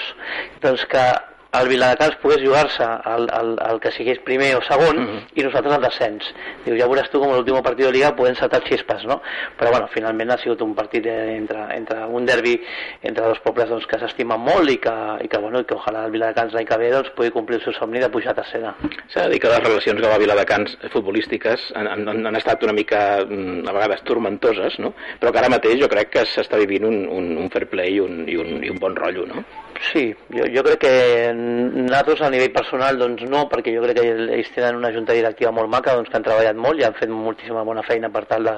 doncs 0.60 0.84
que 0.86 1.06
el 1.50 1.68
Viladecans 1.68 2.16
pogués 2.20 2.42
jugar-se 2.44 2.84
al, 2.84 3.24
al, 3.32 3.54
al 3.64 3.78
que 3.80 3.90
sigués 3.92 4.18
primer 4.20 4.50
o 4.56 4.60
segon 4.66 4.98
Mhm. 4.98 5.18
i 5.34 5.42
nosaltres 5.42 5.74
al 5.74 5.82
descens. 5.82 6.26
Diu, 6.66 6.76
ja 6.76 6.86
veuràs 6.86 7.08
tu 7.10 7.20
com 7.20 7.32
l'últim 7.32 7.56
partit 7.62 7.86
de 7.86 7.92
Liga 7.92 8.14
poden 8.14 8.34
saltar 8.36 8.60
xispes, 8.66 9.04
no? 9.08 9.20
Però 9.56 9.70
bueno, 9.70 9.88
finalment 9.88 10.30
ha 10.30 10.38
sigut 10.38 10.60
un 10.62 10.74
partit 10.74 11.06
eh, 11.06 11.36
entre, 11.36 11.64
entre 11.76 12.04
un 12.04 12.26
derbi 12.26 12.60
entre 13.02 13.24
dos 13.24 13.40
pobles 13.40 13.68
doncs, 13.70 13.86
que 13.86 13.98
s'estimen 13.98 14.40
molt 14.40 14.68
i 14.70 14.76
que, 14.76 14.92
i 15.24 15.28
que, 15.28 15.38
bueno, 15.38 15.60
i 15.60 15.64
que 15.64 15.74
ojalà 15.74 16.04
el 16.04 16.10
Viladecans 16.12 16.52
l'any 16.52 16.66
que 16.66 16.76
ve 16.78 16.90
doncs, 16.92 17.10
pugui 17.16 17.30
complir 17.30 17.58
el 17.58 17.64
seu 17.64 17.72
somni 17.72 17.98
de 17.98 18.10
pujar 18.10 18.32
a 18.32 18.42
tercera. 18.42 18.74
S'ha 19.08 19.24
de 19.24 19.30
dir 19.30 19.40
que 19.40 19.48
les 19.48 19.64
relacions 19.64 20.00
Gavà-Viladecans 20.04 20.76
futbolístiques 20.92 21.72
han, 21.74 21.88
han, 21.88 22.26
han 22.26 22.36
estat 22.36 22.62
una 22.62 22.72
mica, 22.76 23.24
mm, 23.24 23.66
a 23.68 23.72
vegades, 23.72 24.02
tormentoses, 24.04 24.78
no? 24.78 24.92
però 25.20 25.32
que 25.32 25.38
ara 25.38 25.48
mateix 25.48 25.80
jo 25.80 25.88
crec 25.88 26.10
que 26.10 26.26
s'està 26.26 26.58
vivint 26.60 26.84
un, 26.84 27.06
un, 27.08 27.32
un 27.38 27.48
fair 27.50 27.66
play 27.70 27.94
i 27.96 28.00
un, 28.00 28.28
i 28.28 28.36
un, 28.36 28.58
i 28.64 28.68
un 28.70 28.78
bon 28.78 28.94
rotllo, 28.94 29.24
no? 29.26 29.44
Sí, 29.80 30.14
jo, 30.34 30.44
jo 30.50 30.62
crec 30.66 30.80
que 30.82 31.32
nosaltres 31.34 32.20
a 32.22 32.30
nivell 32.32 32.50
personal 32.52 32.98
doncs 32.98 33.22
no, 33.30 33.44
perquè 33.50 33.70
jo 33.76 33.82
crec 33.84 34.00
que 34.00 34.06
ells 34.10 34.50
tenen 34.54 34.78
una 34.80 34.90
junta 34.94 35.14
directiva 35.14 35.52
molt 35.54 35.70
maca 35.70 35.94
doncs, 35.94 36.10
que 36.10 36.18
han 36.18 36.26
treballat 36.26 36.58
molt 36.58 36.80
i 36.80 36.86
han 36.86 36.96
fet 36.98 37.12
moltíssima 37.12 37.62
bona 37.66 37.84
feina 37.86 38.10
per 38.10 38.24
tal 38.26 38.48
de, 38.48 38.54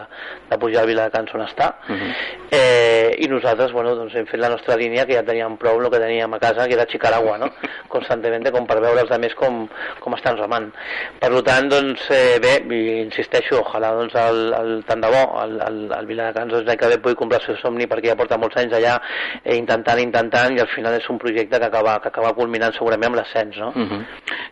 de 0.49 0.59
pujar 0.62 0.83
al 0.83 0.91
Viladecans 0.91 1.35
on 1.37 1.45
està 1.47 1.71
Uh 1.91 1.97
-huh. 1.97 2.12
eh, 2.50 3.17
i 3.19 3.27
nosaltres 3.29 3.73
bueno, 3.73 3.95
doncs, 3.95 4.15
hem 4.15 4.27
fet 4.27 4.41
la 4.41 4.49
nostra 4.49 4.77
línia 4.77 5.07
que 5.07 5.15
ja 5.15 5.23
teníem 5.23 5.57
prou 5.57 5.81
el 5.81 5.91
que 5.91 5.99
teníem 5.99 6.33
a 6.35 6.39
casa 6.39 6.67
que 6.67 6.75
era 6.75 6.83
aixecar 6.83 7.15
agua 7.15 7.39
no? 7.39 7.47
constantment 7.89 8.50
com 8.50 8.67
per 8.67 8.81
veure 8.81 9.00
els 9.00 9.11
altres 9.11 9.35
com, 9.35 9.69
com 10.00 10.15
estan 10.15 10.37
remant 10.37 10.73
per 11.19 11.43
tant 11.43 11.69
doncs 11.69 12.11
eh, 12.11 12.39
bé, 12.41 12.75
insisteixo 13.03 13.61
ojalà 13.61 13.93
doncs 13.95 14.15
el, 14.15 14.55
el, 14.55 14.85
tant 14.85 15.00
de 15.00 15.09
bo 15.09 15.43
el, 15.43 15.61
el, 15.61 15.93
el 15.93 16.07
Viladecans 16.07 16.53
doncs, 16.53 16.67
l'any 16.67 16.79
que 16.79 16.89
ve 16.89 16.99
pugui 16.99 17.15
complir 17.15 17.41
el 17.41 17.47
seu 17.47 17.57
somni 17.57 17.87
perquè 17.87 18.09
ja 18.09 18.17
porta 18.17 18.39
molts 18.39 18.57
anys 18.57 18.73
allà 18.73 19.00
eh, 19.45 19.57
intentant, 19.57 19.99
intentant 19.99 20.57
i 20.57 20.61
al 20.61 20.69
final 20.69 20.95
és 20.95 21.10
un 21.11 21.19
projecte 21.19 21.59
que 21.59 21.67
acaba, 21.67 21.99
que 22.00 22.09
acaba 22.09 22.33
culminant 22.35 22.75
segurament 22.76 23.11
amb 23.11 23.21
l'ascens, 23.21 23.59
no? 23.59 23.69
Uh 23.75 23.88
-huh. 23.88 24.00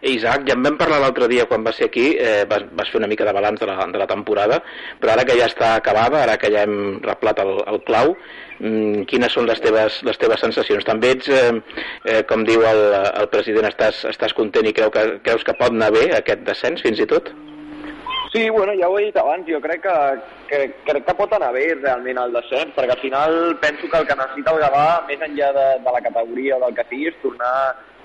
Isaac, 0.03 0.47
ja 0.47 0.55
en 0.55 0.63
vam 0.63 0.77
parlar 0.79 1.01
l'altre 1.01 1.29
dia 1.29 1.47
quan 1.47 1.65
va 1.65 1.73
ser 1.73 1.87
aquí, 1.87 2.17
eh, 2.19 2.45
vas, 2.49 2.65
vas 2.73 2.91
fer 2.91 2.99
una 2.99 3.07
mica 3.07 3.25
de 3.25 3.33
balanç 3.33 3.61
de 3.61 3.67
la, 3.67 3.87
de 3.87 3.99
la 3.99 4.07
temporada, 4.07 4.63
però 5.01 5.13
ara 5.13 5.25
que 5.25 5.39
ja 5.39 5.47
està 5.47 5.75
acabada, 5.75 6.23
ara 6.23 6.37
que 6.37 6.51
ja 6.51 6.63
hem 6.63 7.01
replat 7.03 7.39
el, 7.39 7.63
el 7.67 7.83
clau, 7.85 8.17
mm, 8.61 9.05
quines 9.05 9.33
són 9.33 9.47
les 9.47 9.61
teves, 9.61 10.03
les 10.03 10.19
teves 10.19 10.41
sensacions? 10.41 10.85
També 10.85 11.11
ets, 11.11 11.29
eh, 11.29 11.63
eh, 12.05 12.23
com 12.23 12.45
diu 12.45 12.63
el, 12.63 12.95
el 13.21 13.29
president, 13.29 13.67
estàs, 13.67 14.05
estàs 14.05 14.35
content 14.35 14.67
i 14.67 14.73
creu 14.73 14.91
que, 14.91 15.21
creus 15.23 15.45
que 15.45 15.55
pot 15.55 15.71
anar 15.71 15.93
bé 15.93 16.11
aquest 16.17 16.41
descens 16.45 16.83
fins 16.83 17.01
i 17.01 17.07
tot? 17.07 17.33
Sí, 18.33 18.51
bueno, 18.51 18.73
ja 18.79 18.89
ho 18.89 18.99
he 18.99 19.07
dit 19.07 19.17
abans, 19.17 19.47
jo 19.49 19.61
crec 19.61 19.81
que, 19.81 19.97
que, 20.51 20.59
crec 20.85 21.05
que 21.07 21.15
pot 21.17 21.33
anar 21.33 21.49
bé 21.55 21.65
realment 21.79 22.19
el 22.21 22.35
descens, 22.37 22.75
perquè 22.77 22.93
al 22.93 23.01
final 23.01 23.37
penso 23.63 23.89
que 23.89 24.01
el 24.03 24.09
que 24.09 24.17
necessita 24.19 24.53
el 24.53 24.61
Gavà, 24.67 24.89
més 25.09 25.23
enllà 25.25 25.49
de, 25.57 25.69
de 25.87 25.95
la 25.95 26.03
categoria 26.05 26.59
del 26.61 26.77
que 26.77 26.85
sigui, 26.91 27.09
és 27.09 27.17
tornar, 27.23 27.55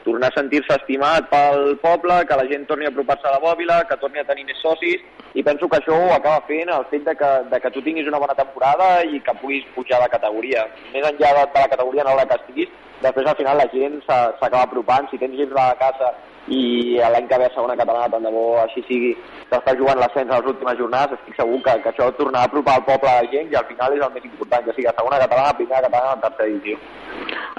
tornar 0.05 0.29
a 0.31 0.37
sentir-se 0.37 0.77
estimat 0.79 1.27
pel 1.31 1.75
poble, 1.83 2.21
que 2.29 2.39
la 2.39 2.47
gent 2.47 2.63
torni 2.69 2.87
a 2.87 2.93
apropar-se 2.93 3.27
a 3.27 3.35
la 3.35 3.43
bòbila, 3.43 3.81
que 3.89 3.99
torni 3.99 4.23
a 4.23 4.27
tenir 4.29 4.47
més 4.47 4.63
socis, 4.63 5.03
i 5.35 5.43
penso 5.43 5.67
que 5.67 5.81
això 5.81 5.99
ho 5.99 6.11
acaba 6.15 6.45
fent 6.47 6.71
el 6.71 6.87
fet 6.93 7.03
de 7.09 7.19
que, 7.19 7.31
de 7.51 7.59
que 7.59 7.75
tu 7.75 7.83
tinguis 7.83 8.07
una 8.07 8.21
bona 8.23 8.37
temporada 8.39 8.93
i 9.03 9.19
que 9.25 9.39
puguis 9.41 9.67
pujar 9.75 9.99
de 10.05 10.11
categoria. 10.13 10.69
Més 10.95 11.03
enllà 11.03 11.33
de, 11.35 11.47
de 11.51 11.65
la 11.65 11.71
categoria 11.75 12.07
en 12.07 12.15
la 12.15 12.29
que 12.31 12.39
estiguis, 12.39 12.77
després 13.03 13.27
al 13.27 13.41
final 13.41 13.59
la 13.59 13.71
gent 13.75 13.99
s'acaba 14.07 14.63
apropant, 14.63 15.11
si 15.11 15.19
tens 15.19 15.35
gent 15.35 15.51
de 15.51 15.67
casa 15.83 16.15
i 16.47 16.97
l'any 16.99 17.27
que 17.27 17.37
ve 17.39 17.45
a 17.45 17.53
segona 17.53 17.77
catalana, 17.79 18.09
tant 18.11 18.25
de 18.25 18.31
bo 18.33 18.57
així 18.61 18.83
sigui, 18.87 19.13
s'està 19.51 19.75
jugant 19.79 19.99
l'ascens 19.99 20.31
a 20.31 20.39
les 20.41 20.51
últimes 20.51 20.77
jornades, 20.77 21.19
estic 21.19 21.37
segur 21.39 21.61
que, 21.63 21.77
que 21.83 21.91
això 21.93 22.09
tornarà 22.17 22.43
a 22.43 22.51
apropar 22.51 22.75
el 22.81 22.85
poble 22.89 23.09
a 23.09 23.21
la 23.21 23.31
gent 23.31 23.51
i 23.51 23.55
al 23.59 23.67
final 23.69 23.95
és 23.95 24.03
el 24.03 24.13
més 24.17 24.27
important, 24.27 24.65
que 24.65 24.75
sigui 24.75 24.89
a 24.91 24.95
segona 24.97 25.21
catalana, 25.23 25.57
primera 25.61 25.85
catalana, 25.87 26.21
tercera 26.25 26.49
divisió. 26.51 26.77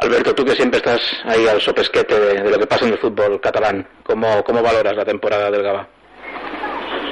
Alberto, 0.04 0.34
tú 0.34 0.44
que 0.44 0.56
siempre 0.58 0.78
estás 0.78 1.00
ahí 1.24 1.48
al 1.48 1.60
sopesquete 1.60 2.20
de, 2.20 2.42
de 2.42 2.50
lo 2.50 2.58
que 2.58 2.66
pasa 2.66 2.84
en 2.84 2.92
el 2.92 2.98
fútbol 2.98 3.40
catalán, 3.40 3.86
¿cómo, 4.02 4.42
cómo 4.44 4.62
valoras 4.62 4.96
la 4.96 5.04
temporada 5.04 5.50
del 5.50 5.62
Gaba? 5.62 5.86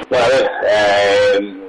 Bueno, 0.09 0.25
a 0.25 0.29
ver, 0.29 0.51
eh, 0.67 1.63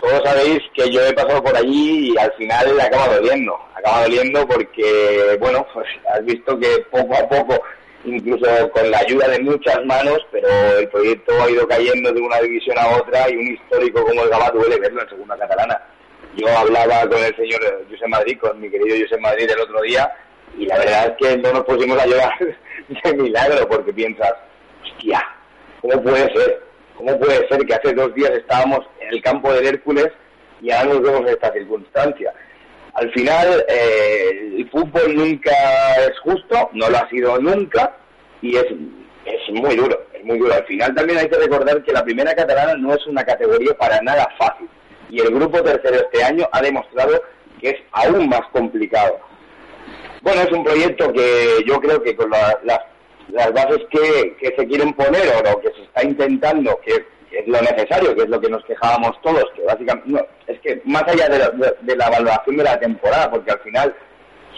todos 0.00 0.22
sabéis 0.24 0.60
que 0.74 0.90
yo 0.90 1.04
he 1.04 1.12
pasado 1.12 1.42
por 1.42 1.56
allí 1.56 2.12
y 2.12 2.18
al 2.18 2.32
final 2.34 2.80
acaba 2.80 3.14
doliendo. 3.14 3.58
Acaba 3.74 4.02
doliendo 4.02 4.46
porque, 4.46 5.36
bueno, 5.40 5.66
pues 5.72 5.86
has 6.12 6.24
visto 6.24 6.58
que 6.58 6.84
poco 6.90 7.14
a 7.14 7.28
poco 7.28 7.60
incluso 8.04 8.70
con 8.70 8.90
la 8.90 8.98
ayuda 8.98 9.28
de 9.28 9.40
muchas 9.40 9.84
manos, 9.84 10.18
pero 10.30 10.48
el 10.78 10.88
proyecto 10.88 11.32
ha 11.42 11.50
ido 11.50 11.66
cayendo 11.68 12.12
de 12.12 12.20
una 12.20 12.38
división 12.40 12.78
a 12.78 12.96
otra 12.96 13.28
y 13.30 13.36
un 13.36 13.54
histórico 13.54 14.04
como 14.04 14.22
el 14.22 14.30
Gabá 14.30 14.50
duele 14.50 14.78
verlo 14.78 15.02
en 15.02 15.08
segunda 15.08 15.36
catalana. 15.36 15.80
Yo 16.36 16.46
hablaba 16.56 17.08
con 17.08 17.18
el 17.18 17.34
señor 17.36 17.60
José 17.90 18.06
Madrid, 18.06 18.38
con 18.40 18.60
mi 18.60 18.70
querido 18.70 18.96
José 19.04 19.20
Madrid 19.20 19.50
el 19.50 19.60
otro 19.60 19.82
día, 19.82 20.10
y 20.56 20.66
la 20.66 20.78
verdad 20.78 21.06
es 21.06 21.26
que 21.28 21.36
no 21.38 21.52
nos 21.52 21.64
pusimos 21.64 21.98
a 21.98 22.06
llorar 22.06 22.32
de 23.04 23.14
milagro, 23.14 23.68
porque 23.68 23.92
piensas, 23.92 24.32
hostia, 24.82 25.24
¿cómo 25.80 26.02
puede 26.02 26.32
ser? 26.32 26.62
¿Cómo 26.96 27.18
puede 27.18 27.48
ser 27.48 27.66
que 27.66 27.74
hace 27.74 27.94
dos 27.94 28.14
días 28.14 28.30
estábamos 28.30 28.80
en 29.00 29.08
el 29.08 29.22
campo 29.22 29.52
del 29.52 29.66
Hércules 29.66 30.08
y 30.60 30.70
ahora 30.70 30.94
nos 30.94 31.02
vemos 31.02 31.20
en 31.22 31.28
esta 31.28 31.52
circunstancia? 31.52 32.32
Al 33.00 33.10
final 33.12 33.64
eh, 33.66 34.56
el 34.58 34.70
fútbol 34.70 35.14
nunca 35.14 35.52
es 36.00 36.18
justo, 36.22 36.68
no 36.74 36.90
lo 36.90 36.98
ha 36.98 37.08
sido 37.08 37.38
nunca 37.38 37.96
y 38.42 38.56
es, 38.56 38.66
es 39.24 39.54
muy 39.54 39.74
duro, 39.74 40.06
es 40.12 40.22
muy 40.22 40.38
duro. 40.38 40.52
Al 40.52 40.66
final 40.66 40.94
también 40.94 41.18
hay 41.18 41.28
que 41.28 41.38
recordar 41.38 41.82
que 41.82 41.94
la 41.94 42.04
primera 42.04 42.34
catalana 42.34 42.74
no 42.74 42.92
es 42.92 43.06
una 43.06 43.24
categoría 43.24 43.74
para 43.78 44.02
nada 44.02 44.28
fácil 44.38 44.68
y 45.08 45.18
el 45.18 45.34
grupo 45.34 45.62
tercero 45.62 45.96
este 45.96 46.22
año 46.22 46.46
ha 46.52 46.60
demostrado 46.60 47.22
que 47.58 47.70
es 47.70 47.76
aún 47.92 48.28
más 48.28 48.42
complicado. 48.52 49.18
Bueno, 50.20 50.42
es 50.42 50.52
un 50.52 50.62
proyecto 50.62 51.10
que 51.10 51.64
yo 51.66 51.80
creo 51.80 52.02
que 52.02 52.14
con 52.14 52.28
las, 52.28 52.58
las 52.64 53.52
bases 53.54 53.80
que, 53.90 54.36
que 54.36 54.54
se 54.54 54.66
quieren 54.66 54.92
poner 54.92 55.26
o 55.38 55.50
lo 55.50 55.60
que 55.62 55.68
se 55.68 55.84
está 55.84 56.04
intentando, 56.04 56.78
que 56.84 57.06
es 57.30 57.46
lo 57.46 57.60
necesario, 57.60 58.14
que 58.14 58.22
es 58.22 58.28
lo 58.28 58.40
que 58.40 58.48
nos 58.48 58.64
quejábamos 58.64 59.20
todos, 59.22 59.44
que 59.54 59.62
básicamente, 59.62 60.26
es 60.46 60.60
que 60.60 60.82
más 60.84 61.02
allá 61.04 61.28
de 61.28 61.38
la, 61.38 61.50
de, 61.80 61.96
la, 61.96 62.10
valoración 62.10 62.56
de 62.56 62.64
la 62.64 62.78
temporada, 62.78 63.30
porque 63.30 63.52
al 63.52 63.60
final 63.60 63.94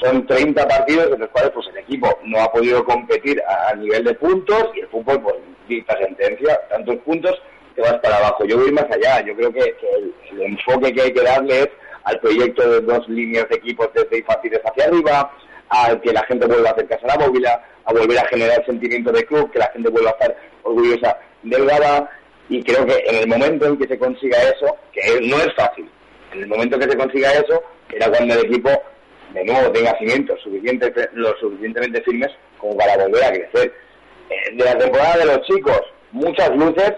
son 0.02 0.26
30 0.26 0.66
partidos 0.66 1.12
en 1.12 1.20
los 1.20 1.28
cuales 1.28 1.50
pues 1.52 1.66
el 1.68 1.78
equipo 1.78 2.08
no 2.24 2.40
ha 2.40 2.50
podido 2.50 2.84
competir 2.84 3.40
a, 3.46 3.74
nivel 3.74 4.04
de 4.04 4.14
puntos 4.14 4.70
y 4.74 4.80
el 4.80 4.88
fútbol 4.88 5.20
pues 5.22 5.36
dicta 5.68 5.96
sentencia, 5.98 6.60
tantos 6.68 6.96
puntos 6.98 7.40
te 7.74 7.82
vas 7.82 7.94
para 7.94 8.16
abajo. 8.16 8.44
Yo 8.44 8.58
voy 8.58 8.72
más 8.72 8.86
allá, 8.90 9.24
yo 9.24 9.34
creo 9.34 9.52
que, 9.52 9.76
el, 10.30 10.42
enfoque 10.42 10.92
que 10.92 11.02
hay 11.02 11.12
que 11.12 11.22
darle 11.22 11.60
es 11.60 11.68
al 12.04 12.18
proyecto 12.20 12.68
de 12.68 12.80
dos 12.80 13.08
líneas 13.08 13.48
de 13.48 13.56
equipos 13.56 13.88
desde 13.94 14.18
infantiles 14.18 14.60
hacia 14.64 14.84
arriba, 14.86 15.30
a 15.68 15.98
que 16.00 16.12
la 16.12 16.24
gente 16.24 16.46
vuelva 16.46 16.70
a 16.70 16.72
acercarse 16.72 17.06
a 17.06 17.16
la 17.16 17.26
bóvila, 17.26 17.64
a 17.84 17.92
volver 17.92 18.18
a 18.18 18.26
generar 18.26 18.64
sentimiento 18.66 19.10
de 19.12 19.24
club, 19.24 19.50
que 19.50 19.58
la 19.58 19.68
gente 19.68 19.88
vuelva 19.88 20.10
a 20.10 20.12
estar 20.12 20.36
orgullosa 20.64 21.16
del 21.42 21.64
Gaba, 21.64 22.10
y 22.52 22.62
creo 22.62 22.84
que 22.84 23.02
en 23.06 23.16
el 23.16 23.26
momento 23.26 23.66
en 23.66 23.78
que 23.78 23.88
se 23.88 23.98
consiga 23.98 24.36
eso, 24.42 24.76
que 24.92 25.20
no 25.22 25.38
es 25.38 25.54
fácil, 25.56 25.88
en 26.32 26.42
el 26.42 26.48
momento 26.48 26.78
que 26.78 26.90
se 26.90 26.98
consiga 26.98 27.32
eso, 27.32 27.62
era 27.90 28.10
cuando 28.10 28.34
el 28.34 28.44
equipo 28.44 28.70
de 29.32 29.42
nuevo 29.42 29.72
tenga 29.72 29.96
cimientos 29.96 30.38
suficiente, 30.42 30.92
lo 31.14 31.34
suficientemente 31.38 32.02
firmes 32.02 32.30
como 32.58 32.76
para 32.76 32.98
volver 32.98 33.24
a 33.24 33.32
crecer. 33.32 33.72
Eh, 34.28 34.54
de 34.54 34.64
la 34.66 34.76
temporada 34.76 35.16
de 35.16 35.24
los 35.24 35.40
chicos, 35.46 35.80
muchas 36.10 36.54
luces 36.54 36.92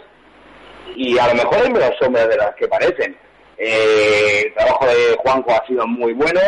y 0.96 1.16
a 1.18 1.28
lo 1.28 1.34
mejor 1.34 1.58
hay 1.62 1.70
menos 1.70 1.92
sombras 2.00 2.28
de 2.28 2.36
las 2.36 2.54
que 2.56 2.66
parecen. 2.66 3.16
Eh, 3.56 4.42
el 4.46 4.54
trabajo 4.54 4.86
de 4.86 5.16
Juanjo 5.18 5.52
ha 5.52 5.66
sido 5.68 5.86
muy 5.86 6.14
bueno, 6.14 6.40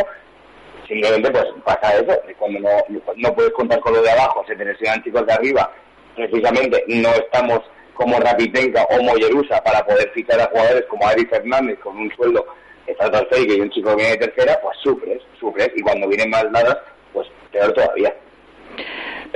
simplemente 0.88 1.30
pues 1.30 1.44
pasa 1.64 1.94
eso, 1.94 2.20
cuando 2.40 2.58
no, 2.58 2.70
no 3.14 3.34
puedes 3.36 3.52
contar 3.52 3.78
con 3.78 3.94
lo 3.94 4.02
de 4.02 4.10
abajo, 4.10 4.44
se 4.48 4.56
te 4.56 4.64
lesionan 4.64 5.04
chicos 5.04 5.24
de 5.24 5.32
arriba, 5.32 5.72
precisamente 6.16 6.82
no 6.88 7.10
estamos 7.10 7.60
como 7.96 8.20
Rapitenka 8.20 8.84
o 8.84 9.02
Mollerusa 9.02 9.62
para 9.64 9.84
poder 9.84 10.10
fichar 10.10 10.40
a 10.40 10.46
jugadores 10.46 10.84
como 10.88 11.06
Ari 11.06 11.24
Fernández 11.26 11.78
con 11.80 11.96
un 11.96 12.10
sueldo 12.14 12.46
estratosférico 12.86 13.54
y 13.54 13.60
un 13.60 13.70
chico 13.70 13.90
que 13.90 13.96
viene 13.96 14.10
de 14.12 14.28
tercera, 14.28 14.58
pues 14.62 14.76
sufres, 14.82 15.22
sufres, 15.40 15.70
y 15.74 15.82
cuando 15.82 16.06
vienen 16.08 16.30
más 16.30 16.44
dadas, 16.52 16.78
pues 17.12 17.26
peor 17.50 17.72
todavía. 17.72 18.14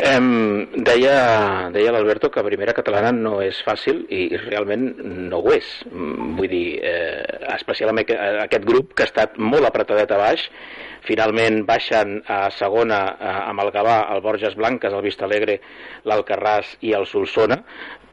Um, 0.00 0.70
deia, 0.86 1.68
deia 1.74 1.92
l'Alberto 1.92 2.30
que 2.32 2.44
primera 2.46 2.72
catalana 2.72 3.10
no 3.12 3.40
és 3.44 3.58
fàcil 3.66 4.04
i 4.08 4.28
realment 4.46 4.86
no 5.02 5.40
ho 5.42 5.52
és. 5.52 5.66
Mm, 5.90 6.36
vull 6.38 6.48
dir, 6.48 6.78
eh, 6.86 7.40
especialment 7.56 8.14
aquest 8.46 8.64
grup 8.64 8.94
que 8.94 9.04
ha 9.04 9.10
estat 9.10 9.36
molt 9.36 9.66
apretadet 9.68 10.14
a 10.14 10.20
baix, 10.20 10.46
finalment 11.04 11.64
baixen 11.68 12.20
a 12.28 12.40
segona 12.54 13.00
eh, 13.12 13.34
amb 13.50 13.64
el 13.66 13.72
Gavà, 13.74 13.98
el 14.14 14.22
Borges 14.24 14.56
Blanques, 14.56 14.94
el 14.94 15.04
Vistalegre, 15.04 15.58
l'Alcarràs 16.08 16.78
i 16.86 16.94
el 16.96 17.04
Solsona, 17.10 17.60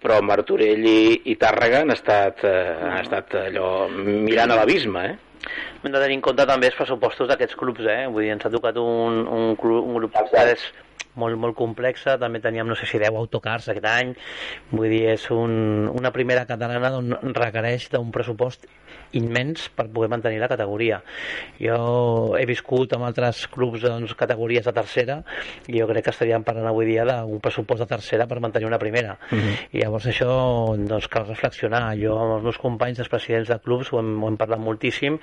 però 0.01 0.19
Martorell 0.25 0.85
i, 0.87 0.99
i 1.31 1.37
Tàrrega 1.39 1.83
han 1.83 1.93
estat, 1.93 2.43
eh, 2.47 2.75
han 2.89 2.99
estat 3.01 3.37
allò 3.41 3.71
mirant 3.89 4.53
a 4.53 4.59
l'abisme, 4.59 5.05
eh? 5.11 5.15
Hem 5.83 5.93
de 5.93 5.99
tenir 6.01 6.17
en 6.17 6.23
compte 6.25 6.45
també 6.49 6.69
els 6.71 6.77
pressupostos 6.77 7.29
d'aquests 7.29 7.55
clubs, 7.59 7.85
eh? 7.87 8.05
Vull 8.11 8.25
dir, 8.25 8.33
ens 8.35 8.45
ha 8.45 8.51
tocat 8.53 8.77
un, 8.81 9.23
un, 9.25 9.55
club, 9.59 9.85
un 9.85 9.99
grup 10.01 10.17
de 10.17 10.55
molt, 11.17 11.39
molt 11.41 11.57
complexa, 11.57 12.17
també 12.21 12.41
teníem, 12.43 12.67
no 12.69 12.77
sé 12.79 12.89
si 12.89 13.01
10 13.01 13.17
autocars 13.17 13.69
aquest 13.73 13.89
any, 13.91 14.13
vull 14.71 14.89
dir, 14.91 15.05
és 15.15 15.29
un, 15.33 15.87
una 15.93 16.13
primera 16.15 16.45
catalana 16.49 16.95
on 16.97 17.35
requereix 17.37 17.89
d'un 17.93 18.11
pressupost 18.13 18.67
immens 19.15 19.69
per 19.73 19.87
poder 19.93 20.09
mantenir 20.11 20.39
la 20.41 20.49
categoria. 20.51 20.99
Jo 21.61 22.35
he 22.37 22.45
viscut 22.49 22.93
amb 22.95 23.07
altres 23.07 23.45
clubs 23.51 23.83
doncs, 23.85 24.13
categories 24.19 24.65
de 24.67 24.73
tercera 24.75 25.17
i 25.67 25.79
jo 25.79 25.87
crec 25.89 26.07
que 26.07 26.13
estaríem 26.13 26.43
parlant 26.47 26.67
avui 26.71 26.89
dia 26.89 27.05
d'un 27.07 27.41
pressupost 27.43 27.83
de 27.83 27.89
tercera 27.89 28.27
per 28.27 28.41
mantenir 28.43 28.67
una 28.67 28.79
primera. 28.79 29.17
Uh 29.31 29.35
mhm. 29.35 29.41
-huh. 29.41 29.67
I 29.71 29.83
llavors 29.83 30.05
això 30.07 30.75
doncs, 30.77 31.07
cal 31.07 31.27
reflexionar. 31.27 31.95
Jo 31.97 32.17
amb 32.19 32.35
els 32.35 32.43
meus 32.43 32.57
companys, 32.57 32.99
els 32.99 33.09
presidents 33.09 33.47
de 33.47 33.59
clubs, 33.59 33.93
ho 33.93 33.99
hem, 33.99 34.23
ho 34.23 34.27
hem 34.27 34.37
parlat 34.37 34.59
moltíssim, 34.59 35.19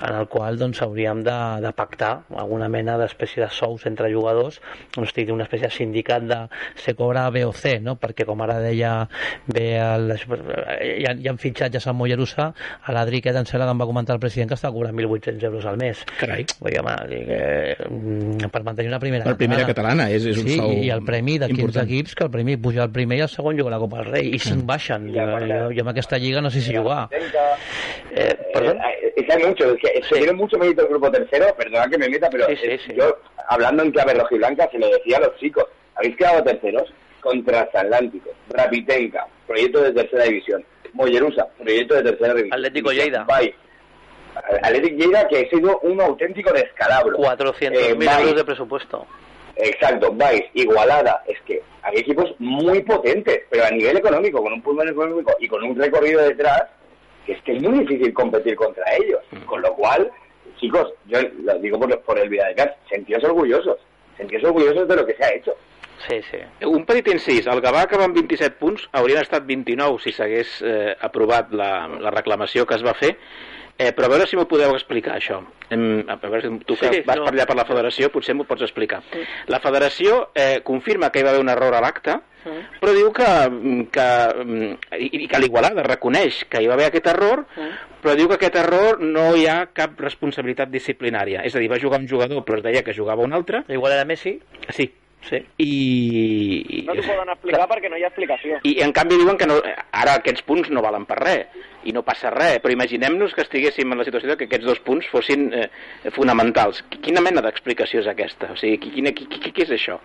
en 0.00 0.14
el 0.14 0.26
qual 0.28 0.58
doncs, 0.58 0.82
hauríem 0.82 1.22
de, 1.22 1.60
de 1.60 1.72
pactar 1.72 2.22
alguna 2.36 2.68
mena 2.68 2.98
d'espècie 2.98 3.42
de 3.42 3.50
sous 3.50 3.86
entre 3.86 4.12
jugadors, 4.12 4.60
no 4.96 5.04
estic 5.30 5.34
una 5.34 5.46
espècie 5.46 5.68
de 5.68 5.74
sindicat 5.74 6.22
de 6.26 6.38
se 6.74 6.94
cobra 6.94 7.28
B 7.30 7.44
o 7.44 7.52
C, 7.52 7.78
no? 7.80 7.96
perquè 8.00 8.26
com 8.26 8.40
ara 8.42 8.58
deia 8.60 9.08
bé 9.46 9.78
el, 9.78 10.14
hi, 10.16 11.06
ha, 11.06 11.14
hi 11.14 11.28
ha 11.28 11.34
fitxatges 11.38 11.86
a 11.86 11.94
Mollerussa, 11.94 12.50
a 12.82 12.94
l'Adri 12.94 13.20
em 13.20 13.46
sembla 13.46 13.66
que 13.66 13.74
em 13.74 13.80
va 13.80 13.86
comentar 13.86 14.14
el 14.16 14.20
president 14.20 14.50
que 14.50 14.58
està 14.58 14.70
cobrant 14.72 14.94
1.800 14.96 15.44
euros 15.44 15.66
al 15.66 15.76
mes. 15.78 16.02
Carai. 16.18 16.46
Vull 16.60 16.72
dir, 16.72 16.80
home, 16.80 16.94
que, 18.40 18.48
per 18.50 18.62
mantenir 18.64 18.90
una 18.90 19.00
primera 19.00 19.24
la 19.28 19.36
primera 19.36 19.66
catalana, 19.68 20.08
és, 20.10 20.26
és 20.26 20.40
un 20.40 20.48
sí, 20.48 20.56
sou 20.58 20.72
i 20.72 20.90
el 20.90 21.04
premi 21.06 21.38
de 21.38 21.50
15 21.52 21.84
equips, 21.84 22.16
que 22.18 22.26
el 22.26 22.32
premi 22.32 22.56
puja 22.60 22.84
el 22.86 22.94
primer 22.94 23.20
i 23.20 23.24
el 23.26 23.32
segon 23.32 23.58
juga 23.58 23.74
la 23.74 23.80
Copa 23.82 24.00
del 24.02 24.12
Rei, 24.14 24.32
i 24.34 24.40
se'n 24.42 24.64
baixen. 24.66 25.10
Jo, 25.14 25.26
jo, 25.44 25.60
jo, 25.70 25.84
amb 25.84 25.92
aquesta 25.92 26.18
lliga 26.18 26.42
no 26.42 26.50
sé 26.50 26.64
si 26.64 26.74
jugar. 26.76 27.08
Eh, 27.12 28.34
perdón. 28.54 28.80
Eh, 28.80 29.24
que 29.30 29.32
hay 29.32 29.44
mucho, 29.44 29.72
es 29.72 29.80
que 29.80 30.02
se 30.02 30.32
mucho 30.32 30.58
mérito 30.58 30.82
el 30.82 30.88
grupo 30.88 31.10
tercero, 31.10 31.54
perdona 31.56 31.88
que 31.88 31.98
me 31.98 32.08
meta, 32.08 32.28
pero 32.30 32.46
sí, 32.48 32.56
sí, 32.56 32.78
sí. 32.86 32.94
yo, 32.96 33.16
hablando 33.48 33.82
en 33.82 33.92
clave 33.92 34.14
rojiblanca, 34.14 34.68
se 34.70 34.78
lo 34.78 34.88
decía 34.88 35.18
a 35.18 35.20
los 35.20 35.36
chicos, 35.36 35.64
habéis 35.94 36.16
quedado 36.16 36.42
terceros 36.42 36.92
contra 37.20 37.60
Atlántico, 37.60 38.30
Rapitenca, 38.48 39.26
proyecto 39.46 39.82
de 39.82 39.92
tercera 39.92 40.24
división, 40.24 40.64
Mollerusa, 40.92 41.46
proyecto 41.58 41.94
de 41.94 42.02
tercera 42.02 42.34
división. 42.34 42.54
Atlético 42.54 42.92
Lleida. 42.92 43.24
Bye. 43.24 43.54
Atlético 44.62 44.96
Lleida 44.96 45.28
que 45.28 45.38
ha 45.40 45.50
sido 45.50 45.78
un 45.80 46.00
auténtico 46.00 46.52
descalabro. 46.52 47.16
400.000 47.18 47.72
eh, 47.74 48.20
euros 48.20 48.36
de 48.36 48.44
presupuesto. 48.44 49.06
Exacto, 49.56 50.12
vais, 50.14 50.42
Igualada, 50.54 51.22
es 51.26 51.38
que 51.42 51.62
hay 51.82 51.98
equipos 51.98 52.34
muy 52.38 52.82
potentes, 52.82 53.42
pero 53.50 53.64
a 53.64 53.70
nivel 53.70 53.96
económico, 53.98 54.42
con 54.42 54.52
un 54.52 54.62
pulmón 54.62 54.88
económico 54.88 55.32
y 55.38 55.48
con 55.48 55.62
un 55.62 55.76
recorrido 55.76 56.22
detrás, 56.22 56.64
que 57.26 57.32
es 57.32 57.42
que 57.42 57.56
es 57.56 57.62
muy 57.62 57.80
difícil 57.80 58.12
competir 58.14 58.56
contra 58.56 58.84
ellos. 58.96 59.20
Con 59.46 59.60
lo 59.60 59.74
cual, 59.74 60.10
chicos, 60.60 60.92
yo 61.06 61.18
lo 61.42 61.58
digo 61.58 61.80
por, 61.80 62.00
por 62.02 62.18
el 62.18 62.28
Villarreal, 62.28 62.74
sentíos 62.88 63.24
orgullosos, 63.24 63.78
sentíos 64.16 64.44
orgullosos 64.44 64.86
de 64.86 64.96
lo 64.96 65.06
que 65.06 65.14
se 65.14 65.24
ha 65.24 65.34
hecho. 65.34 65.56
Sí, 66.08 66.20
sí. 66.30 66.38
Un 66.64 66.86
petit 66.88 67.08
incís, 67.12 67.46
el 67.50 67.60
Gavà 67.60 67.82
acaba 67.84 68.06
amb 68.08 68.16
27 68.16 68.56
punts, 68.60 68.86
haurien 68.96 69.20
estat 69.20 69.44
29 69.48 70.00
si 70.00 70.14
s'hagués 70.16 70.54
eh, 70.64 70.94
aprovat 70.96 71.52
la, 71.52 71.72
la 72.00 72.12
reclamació 72.14 72.64
que 72.64 72.78
es 72.78 72.84
va 72.86 72.94
fer, 72.96 73.10
eh, 73.80 73.92
però 73.96 74.06
a 74.06 74.12
veure 74.12 74.26
si 74.28 74.36
m'ho 74.36 74.44
podeu 74.50 74.74
explicar, 74.76 75.16
això. 75.16 75.40
Em, 75.72 76.02
a 76.10 76.16
veure, 76.20 76.42
si 76.44 76.50
tu 76.68 76.76
que 76.76 76.90
Sí, 76.92 77.02
vas 77.06 77.16
no. 77.16 77.24
per 77.24 77.32
allà 77.32 77.46
per 77.48 77.56
la 77.56 77.64
federació, 77.64 78.10
potser 78.12 78.34
m'ho 78.36 78.44
pots 78.44 78.62
explicar. 78.66 79.00
La 79.48 79.60
federació 79.64 80.26
eh, 80.34 80.60
confirma 80.66 81.08
que 81.10 81.20
hi 81.20 81.24
va 81.26 81.30
haver 81.32 81.40
un 81.40 81.48
error 81.48 81.74
a 81.74 81.80
l'acte, 81.80 82.18
però 82.80 82.92
diu 82.96 83.10
que, 83.12 83.26
que, 83.92 84.06
i, 84.98 85.08
i 85.24 85.26
que 85.28 85.40
l'Igualada 85.42 85.82
reconeix 85.84 86.44
que 86.48 86.62
hi 86.62 86.68
va 86.70 86.74
haver 86.78 86.86
aquest 86.88 87.06
error, 87.12 87.44
però 88.00 88.14
diu 88.16 88.28
que 88.30 88.38
aquest 88.38 88.56
error 88.56 89.00
no 89.00 89.34
hi 89.36 89.44
ha 89.46 89.58
cap 89.76 89.98
responsabilitat 90.00 90.70
disciplinària. 90.72 91.42
És 91.44 91.54
a 91.56 91.60
dir, 91.60 91.68
va 91.70 91.78
jugar 91.82 92.00
un 92.00 92.08
jugador, 92.08 92.44
però 92.44 92.58
es 92.60 92.64
deia 92.64 92.82
que 92.86 92.94
jugava 92.96 93.22
un 93.26 93.32
altre. 93.36 93.64
Igual 93.68 93.92
era 93.98 94.04
Messi, 94.08 94.38
Sí. 94.70 94.90
Sí. 95.28 95.40
I... 95.58 96.82
No 96.86 96.94
t'ho 96.96 97.04
poden 97.06 97.28
explicar 97.34 97.66
perquè 97.70 97.90
no 97.92 97.98
hi 98.00 98.04
ha 98.04 98.10
explicació. 98.10 98.58
I 98.66 98.76
en 98.84 98.92
canvi 98.96 99.18
diuen 99.20 99.38
que 99.40 99.46
no, 99.50 99.58
ara 99.92 100.14
aquests 100.20 100.42
punts 100.46 100.70
no 100.74 100.82
valen 100.84 101.06
per 101.08 101.18
res 101.20 101.60
i 101.84 101.92
no 101.96 102.02
passa 102.06 102.30
res, 102.34 102.58
però 102.62 102.72
imaginem-nos 102.74 103.34
que 103.36 103.44
estiguéssim 103.46 103.92
en 103.92 103.98
la 104.02 104.04
situació 104.08 104.32
de 104.32 104.36
que 104.40 104.48
aquests 104.50 104.66
dos 104.66 104.80
punts 104.84 105.08
fossin 105.12 105.48
eh, 105.54 105.68
fonamentals. 106.16 106.82
Qui- 106.90 107.00
Quina 107.08 107.22
mena 107.24 107.42
d'explicació 107.44 108.00
és 108.04 108.08
aquesta? 108.10 108.52
O 108.52 108.56
sigui, 108.60 108.78
qui, 108.82 108.90
quina, 108.98 109.12
qui, 109.16 109.26
qui, 109.30 109.50
qui 109.52 109.62
és 109.66 109.72
això? 109.78 109.98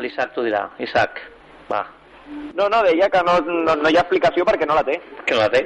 L'Isaac 0.00 0.34
t'ho 0.34 0.44
dirà. 0.46 0.68
Isaac, 0.78 1.18
va, 1.70 1.84
No, 2.54 2.68
no, 2.70 2.78
deia 2.86 3.08
que 3.10 3.18
no, 3.26 3.40
no, 3.42 3.72
no 3.74 3.90
hi 3.90 3.96
ha 3.98 4.04
explicació 4.04 4.44
perquè 4.46 4.66
no 4.68 4.76
la 4.78 4.84
té. 4.86 5.00
que 5.26 5.34
no 5.34 5.40
la 5.40 5.48
té. 5.50 5.64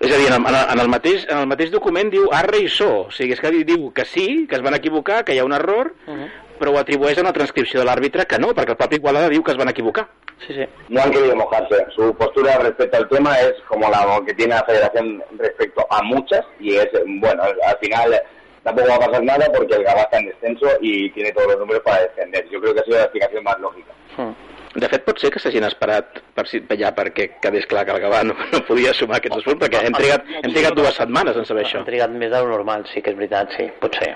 És 0.00 0.12
a 0.14 0.16
dir, 0.16 0.28
en 0.32 0.46
el, 0.46 0.54
en 0.56 0.80
el, 0.80 0.88
mateix, 0.88 1.26
en 1.28 1.40
el 1.42 1.46
mateix 1.50 1.70
document 1.74 2.08
diu 2.08 2.30
arre 2.32 2.62
i 2.64 2.68
so, 2.72 2.86
o 3.08 3.10
sigui, 3.12 3.34
és 3.34 3.40
que 3.42 3.50
diu 3.66 3.90
que 3.92 4.06
sí, 4.08 4.46
que 4.48 4.56
es 4.56 4.62
van 4.64 4.76
equivocar, 4.78 5.18
que 5.26 5.34
hi 5.34 5.40
ha 5.42 5.44
un 5.44 5.52
error, 5.52 5.90
però 6.60 6.74
ho 6.74 6.80
atribueix 6.80 7.18
a 7.18 7.24
una 7.24 7.32
transcripció 7.36 7.80
de 7.80 7.86
l'àrbitre 7.88 8.26
que 8.28 8.38
no, 8.38 8.52
perquè 8.56 8.74
el 8.74 8.80
propi 8.80 8.98
Igualada 9.00 9.30
diu 9.32 9.44
que 9.44 9.54
es 9.54 9.60
van 9.60 9.70
equivocar. 9.72 10.08
Sí, 10.46 10.54
sí. 10.54 10.66
No 10.88 11.02
han 11.02 11.10
querido 11.10 11.36
mojarse. 11.36 11.86
Su 11.94 12.14
postura 12.14 12.58
respecto 12.58 12.96
al 12.96 13.08
tema 13.08 13.38
es 13.40 13.54
como 13.68 13.90
la 13.90 14.20
que 14.26 14.34
tiene 14.34 14.54
la 14.54 14.64
federación 14.64 15.22
respecto 15.36 15.86
a 15.90 16.02
muchas 16.02 16.44
y 16.60 16.76
es, 16.76 16.88
bueno, 17.20 17.42
al 17.42 17.78
final 17.80 18.20
tampoco 18.62 18.88
va 18.88 18.94
a 18.96 19.00
pasar 19.00 19.24
nada 19.24 19.46
porque 19.54 19.74
el 19.74 19.84
Gabá 19.84 20.02
está 20.02 20.18
en 20.18 20.26
descenso 20.26 20.66
y 20.80 21.10
tiene 21.10 21.32
todos 21.32 21.48
los 21.48 21.58
números 21.58 21.82
para 21.82 22.02
descender. 22.02 22.48
Yo 22.50 22.60
creo 22.60 22.74
que 22.74 22.80
ha 22.80 22.84
sido 22.84 22.98
la 22.98 23.04
explicación 23.04 23.44
más 23.44 23.58
lógica. 23.58 23.92
De 24.78 24.86
fet, 24.86 25.02
pot 25.06 25.18
ser 25.18 25.30
que 25.32 25.40
s'hagin 25.40 25.64
esperat 25.66 26.18
per 26.36 26.44
si 26.46 26.60
allà 26.74 26.90
perquè 26.94 27.24
quedés 27.42 27.64
clar 27.66 27.86
que 27.88 27.94
el 27.96 28.02
Gavà 28.02 28.20
no, 28.26 28.34
no 28.52 28.60
podia 28.68 28.92
sumar 28.94 29.16
aquests 29.18 29.40
dos 29.40 29.46
punts, 29.46 29.62
perquè 29.64 29.80
hem 29.86 29.96
trigat, 29.96 30.28
hem 30.42 30.52
trigat 30.52 30.76
dues 30.76 30.98
setmanes 31.00 31.38
en 31.40 31.48
saber 31.48 31.64
això. 31.64 31.80
Han 31.80 31.88
trigat 31.88 32.12
més 32.12 32.30
de 32.30 32.42
lo 32.44 32.52
normal, 32.52 32.84
sí 32.92 33.02
que 33.02 33.14
és 33.14 33.16
veritat, 33.18 33.56
sí, 33.56 33.66
pot 33.80 33.96
ser. 33.98 34.12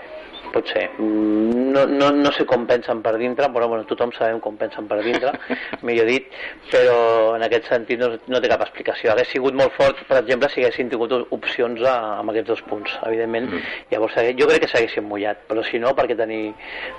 Pot 0.53 0.69
ser. 0.69 0.91
Mm, 0.99 1.61
No, 1.73 1.87
no, 1.89 2.11
no 2.13 2.31
sé 2.37 2.45
com 2.45 2.67
pensen 2.69 2.99
per 3.01 3.15
dintre, 3.17 3.47
però 3.49 3.65
bueno, 3.67 3.87
tothom 3.89 4.11
sabem 4.13 4.39
com 4.45 4.59
pensen 4.61 4.85
per 4.91 4.99
dintre, 5.03 5.31
millor 5.89 6.05
dit, 6.05 6.27
però 6.69 6.97
en 7.39 7.43
aquest 7.47 7.71
sentit 7.71 7.99
no, 8.03 8.11
no 8.29 8.41
té 8.45 8.51
cap 8.53 8.61
explicació. 8.67 9.09
Hauria 9.15 9.25
sigut 9.25 9.57
molt 9.57 9.73
fort, 9.79 10.03
per 10.09 10.19
exemple, 10.21 10.51
si 10.53 10.61
haguessin 10.61 10.91
tingut 10.93 11.15
opcions 11.33 11.81
a, 11.89 11.95
amb 12.21 12.29
aquests 12.35 12.51
dos 12.51 12.61
punts, 12.69 12.93
evidentment. 13.09 13.49
Llavors, 13.91 14.19
hagué- 14.21 14.35
jo 14.39 14.47
crec 14.51 14.67
que 14.67 14.69
s'haguessin 14.69 15.07
mullat, 15.09 15.41
però 15.49 15.65
si 15.65 15.81
no, 15.81 15.95
per 15.97 16.05
què 16.11 16.17
tenir, 16.19 16.43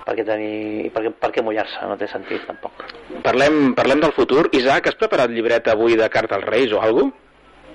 per 0.07 0.15
què 0.17 0.25
tenir, 0.25 0.89
per 0.95 1.03
què, 1.05 1.11
per 1.21 1.29
què 1.37 1.43
mullar-se? 1.45 1.85
No 1.91 1.97
té 2.01 2.09
sentit, 2.09 2.41
tampoc. 2.49 2.81
Parlem, 3.27 3.75
parlem 3.77 4.01
del 4.01 4.15
futur. 4.17 4.47
Isaac, 4.57 4.89
has 4.89 4.97
preparat 4.97 5.29
llibreta 5.29 5.77
avui 5.77 5.93
de 6.01 6.09
carta 6.09 6.39
als 6.41 6.49
Reis 6.49 6.73
o 6.73 6.81
alguna 6.81 7.13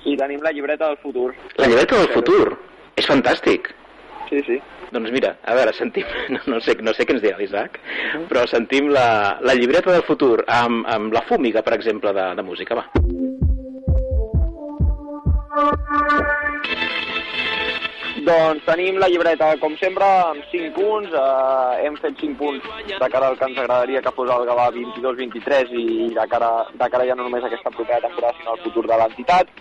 Sí, 0.03 0.17
tenim 0.17 0.43
la 0.43 0.51
llibreta 0.55 0.87
del 0.91 0.97
futur. 0.99 1.31
La 1.59 1.67
llibreta 1.71 1.97
del 2.03 2.09
futur. 2.15 2.57
És 2.97 3.07
fantàstic. 3.07 3.71
Sí, 4.31 4.43
sí. 4.47 4.59
Doncs 4.93 5.13
mira, 5.13 5.35
a 5.45 5.55
veure, 5.59 5.75
sentim... 5.77 6.07
No, 6.35 6.41
no, 6.55 6.61
sé, 6.65 6.77
no 6.85 6.93
sé 6.97 7.07
què 7.09 7.17
ens 7.17 7.25
dirà 7.25 7.39
l'Isaac, 7.39 7.79
però 8.31 8.45
sentim 8.51 8.91
la, 8.93 9.39
la 9.45 9.57
llibreta 9.57 9.93
del 9.93 10.05
futur 10.09 10.45
amb, 10.47 10.85
amb 10.89 11.15
la 11.17 11.25
fúmiga, 11.29 11.65
per 11.65 11.77
exemple, 11.79 12.13
de, 12.17 12.27
de 12.39 12.45
música. 12.45 12.79
Va. 12.79 12.85
Doncs 18.29 18.67
tenim 18.67 18.99
la 19.01 19.07
llibreta, 19.09 19.47
com 19.57 19.73
sempre, 19.81 20.05
amb 20.05 20.43
5 20.51 20.73
punts. 20.77 21.15
Eh, 21.17 21.87
hem 21.87 21.95
fet 22.03 22.19
5 22.21 22.37
punts 22.37 22.67
de 22.91 23.09
cara 23.15 23.31
al 23.31 23.39
que 23.39 23.47
ens 23.49 23.61
agradaria 23.63 24.03
que 24.05 24.13
fos 24.13 24.29
el 24.35 24.45
Gavà 24.51 24.67
22-23 24.75 25.73
i 25.73 25.87
de 26.19 26.27
cara, 26.29 26.51
de 26.75 26.89
cara 26.93 27.07
ja 27.09 27.17
no 27.17 27.25
només 27.25 27.47
a 27.47 27.49
aquesta 27.49 27.73
propera 27.73 28.03
temporada, 28.05 28.37
sinó 28.37 28.53
al 28.53 28.61
futur 28.67 28.85
de 28.91 28.99
l'entitat. 29.01 29.55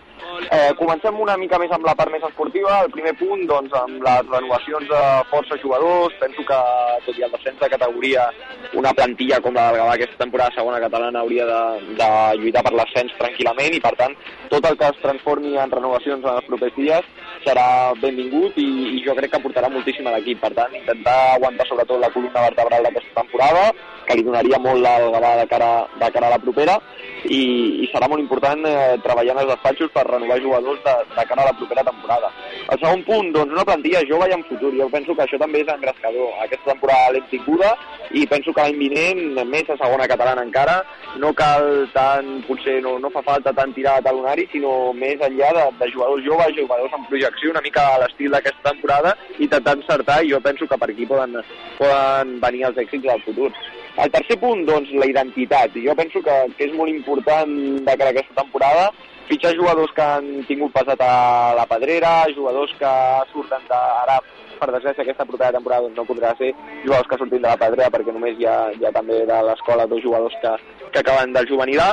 Eh, 0.52 0.74
comencem 0.76 1.20
una 1.24 1.38
mica 1.40 1.60
més 1.62 1.72
amb 1.72 1.88
la 1.88 1.94
part 1.96 2.12
més 2.12 2.26
esportiva. 2.28 2.82
El 2.84 2.92
primer 2.92 3.14
punt, 3.22 3.46
doncs, 3.48 3.72
amb 3.80 4.04
les 4.04 4.28
renovacions 4.34 4.92
de 4.92 5.02
força 5.32 5.60
jugadors. 5.64 6.20
Penso 6.20 6.44
que, 6.52 6.60
tot 7.08 7.22
i 7.22 7.24
el 7.24 7.32
descens 7.38 7.64
de 7.64 7.72
categoria, 7.72 8.28
una 8.76 8.92
plantilla 8.98 9.40
com 9.40 9.56
la 9.56 9.70
del 9.70 9.80
Gavà 9.80 9.96
aquesta 9.96 10.26
temporada 10.26 10.58
segona 10.58 10.84
catalana 10.84 11.24
hauria 11.24 11.48
de, 11.48 11.64
de 12.04 12.12
lluitar 12.44 12.68
per 12.68 12.76
l'ascens 12.76 13.16
tranquil·lament 13.22 13.80
i, 13.80 13.82
per 13.88 13.96
tant, 13.96 14.20
tot 14.52 14.68
el 14.68 14.76
que 14.76 14.92
es 14.92 15.02
transformi 15.08 15.56
en 15.56 15.72
renovacions 15.72 16.28
en 16.28 16.36
els 16.36 16.52
propers 16.52 16.76
dies 16.76 17.08
serà 17.44 17.94
benvingut 18.02 18.58
i, 18.62 18.68
i 18.98 19.04
jo 19.06 19.16
crec 19.18 19.34
que 19.34 19.42
portarà 19.44 19.70
moltíssim 19.72 20.08
a 20.08 20.16
l'equip. 20.16 20.40
Per 20.42 20.54
tant, 20.58 20.74
intentar 20.78 21.18
aguantar 21.36 21.68
sobretot 21.70 22.02
la 22.02 22.12
columna 22.14 22.46
vertebral 22.48 22.88
d'aquesta 22.88 23.22
temporada, 23.22 23.72
que 24.08 24.16
li 24.16 24.24
donaria 24.24 24.60
molt 24.64 24.86
al 24.88 25.10
Gavà 25.14 25.34
de 25.42 25.48
cara, 25.52 25.72
de 26.00 26.12
cara 26.16 26.30
a 26.30 26.36
la 26.36 26.42
propera, 26.44 26.78
i, 27.26 27.42
i 27.84 27.90
serà 27.92 28.08
molt 28.08 28.24
important 28.24 28.64
eh, 28.68 28.96
treballar 29.04 29.36
en 29.36 29.42
els 29.44 29.52
despatxos 29.52 29.92
per 29.96 30.06
renovar 30.08 30.40
jugadors 30.44 30.80
de, 30.86 30.96
de 31.16 31.26
cara 31.30 31.44
a 31.44 31.50
la 31.50 31.58
propera 31.60 31.84
temporada. 31.88 32.32
El 32.68 32.80
segon 32.82 33.04
punt, 33.08 33.32
doncs 33.36 33.56
una 33.56 33.66
plantilla 33.68 34.06
jove 34.10 34.30
i 34.30 34.36
en 34.36 34.46
futur. 34.48 34.72
Jo 34.78 34.90
penso 34.94 35.16
que 35.16 35.26
això 35.26 35.40
també 35.42 35.64
és 35.64 35.72
engrescador. 35.74 36.34
Aquesta 36.46 36.72
temporada 36.72 37.14
l'hem 37.16 37.28
tinguda 37.32 37.74
i 38.16 38.24
penso 38.30 38.54
que 38.56 38.64
l'any 38.64 38.80
vinent, 38.80 39.24
més 39.50 39.70
a 39.70 39.78
segona 39.80 40.08
catalana 40.08 40.46
encara, 40.48 40.78
no 41.20 41.34
cal 41.36 41.88
tant, 41.94 42.30
potser 42.48 42.78
no, 42.84 42.96
no 43.04 43.12
fa 43.14 43.24
falta 43.26 43.54
tant 43.56 43.74
tirar 43.76 43.98
de 43.98 44.08
talonari, 44.08 44.48
sinó 44.52 44.94
més 44.96 45.22
enllà 45.28 45.52
de, 45.58 45.66
de 45.82 45.92
jugadors 45.94 46.24
joves, 46.26 46.56
jugadors 46.56 46.96
en 46.96 47.08
projecció, 47.28 47.52
una 47.52 47.62
mica 47.62 47.84
a 47.94 48.00
l'estil 48.04 48.32
d'aquesta 48.32 48.72
temporada, 48.72 49.16
i 49.38 49.44
intentar 49.46 49.76
encertar, 49.78 50.24
i 50.24 50.32
jo 50.32 50.40
penso 50.42 50.68
que 50.68 50.78
per 50.78 50.90
aquí 50.92 51.06
poden, 51.06 51.36
poden 51.78 52.40
venir 52.40 52.66
els 52.70 52.78
èxits 52.78 53.04
del 53.04 53.22
futur. 53.24 53.52
El 53.98 54.12
tercer 54.14 54.38
punt, 54.40 54.66
doncs, 54.66 54.92
la 54.94 55.08
identitat. 55.10 55.76
Jo 55.84 55.96
penso 55.96 56.22
que, 56.22 56.36
que 56.58 56.66
és 56.70 56.74
molt 56.74 56.94
important 56.94 57.54
de 57.84 57.96
cara 57.98 58.12
a 58.12 58.16
aquesta 58.16 58.42
temporada 58.42 58.92
fitxar 59.28 59.56
jugadors 59.58 59.92
que 59.92 60.02
han 60.02 60.28
tingut 60.48 60.72
passat 60.72 61.02
a 61.04 61.54
la 61.58 61.66
pedrera, 61.68 62.26
jugadors 62.36 62.72
que 62.80 62.92
surten 63.34 63.66
de... 63.68 63.80
Ara, 64.04 64.20
per 64.58 64.72
desgràcia, 64.72 65.04
aquesta 65.04 65.26
propera 65.28 65.54
temporada 65.54 65.86
doncs, 65.86 65.98
no 66.00 66.06
podrà 66.08 66.32
ser 66.40 66.54
jugadors 66.86 67.10
que 67.10 67.18
surtin 67.20 67.44
de 67.44 67.50
la 67.50 67.60
pedrera 67.62 67.92
perquè 67.94 68.14
només 68.14 68.40
hi 68.40 68.48
ha, 68.50 68.56
hi 68.74 68.88
ha 68.88 68.94
també 68.96 69.20
de 69.30 69.42
l'escola 69.46 69.86
dos 69.86 70.02
jugadors 70.02 70.34
que, 70.42 70.54
que 70.94 71.04
acaben 71.04 71.36
del 71.36 71.50
juvenil 71.52 71.84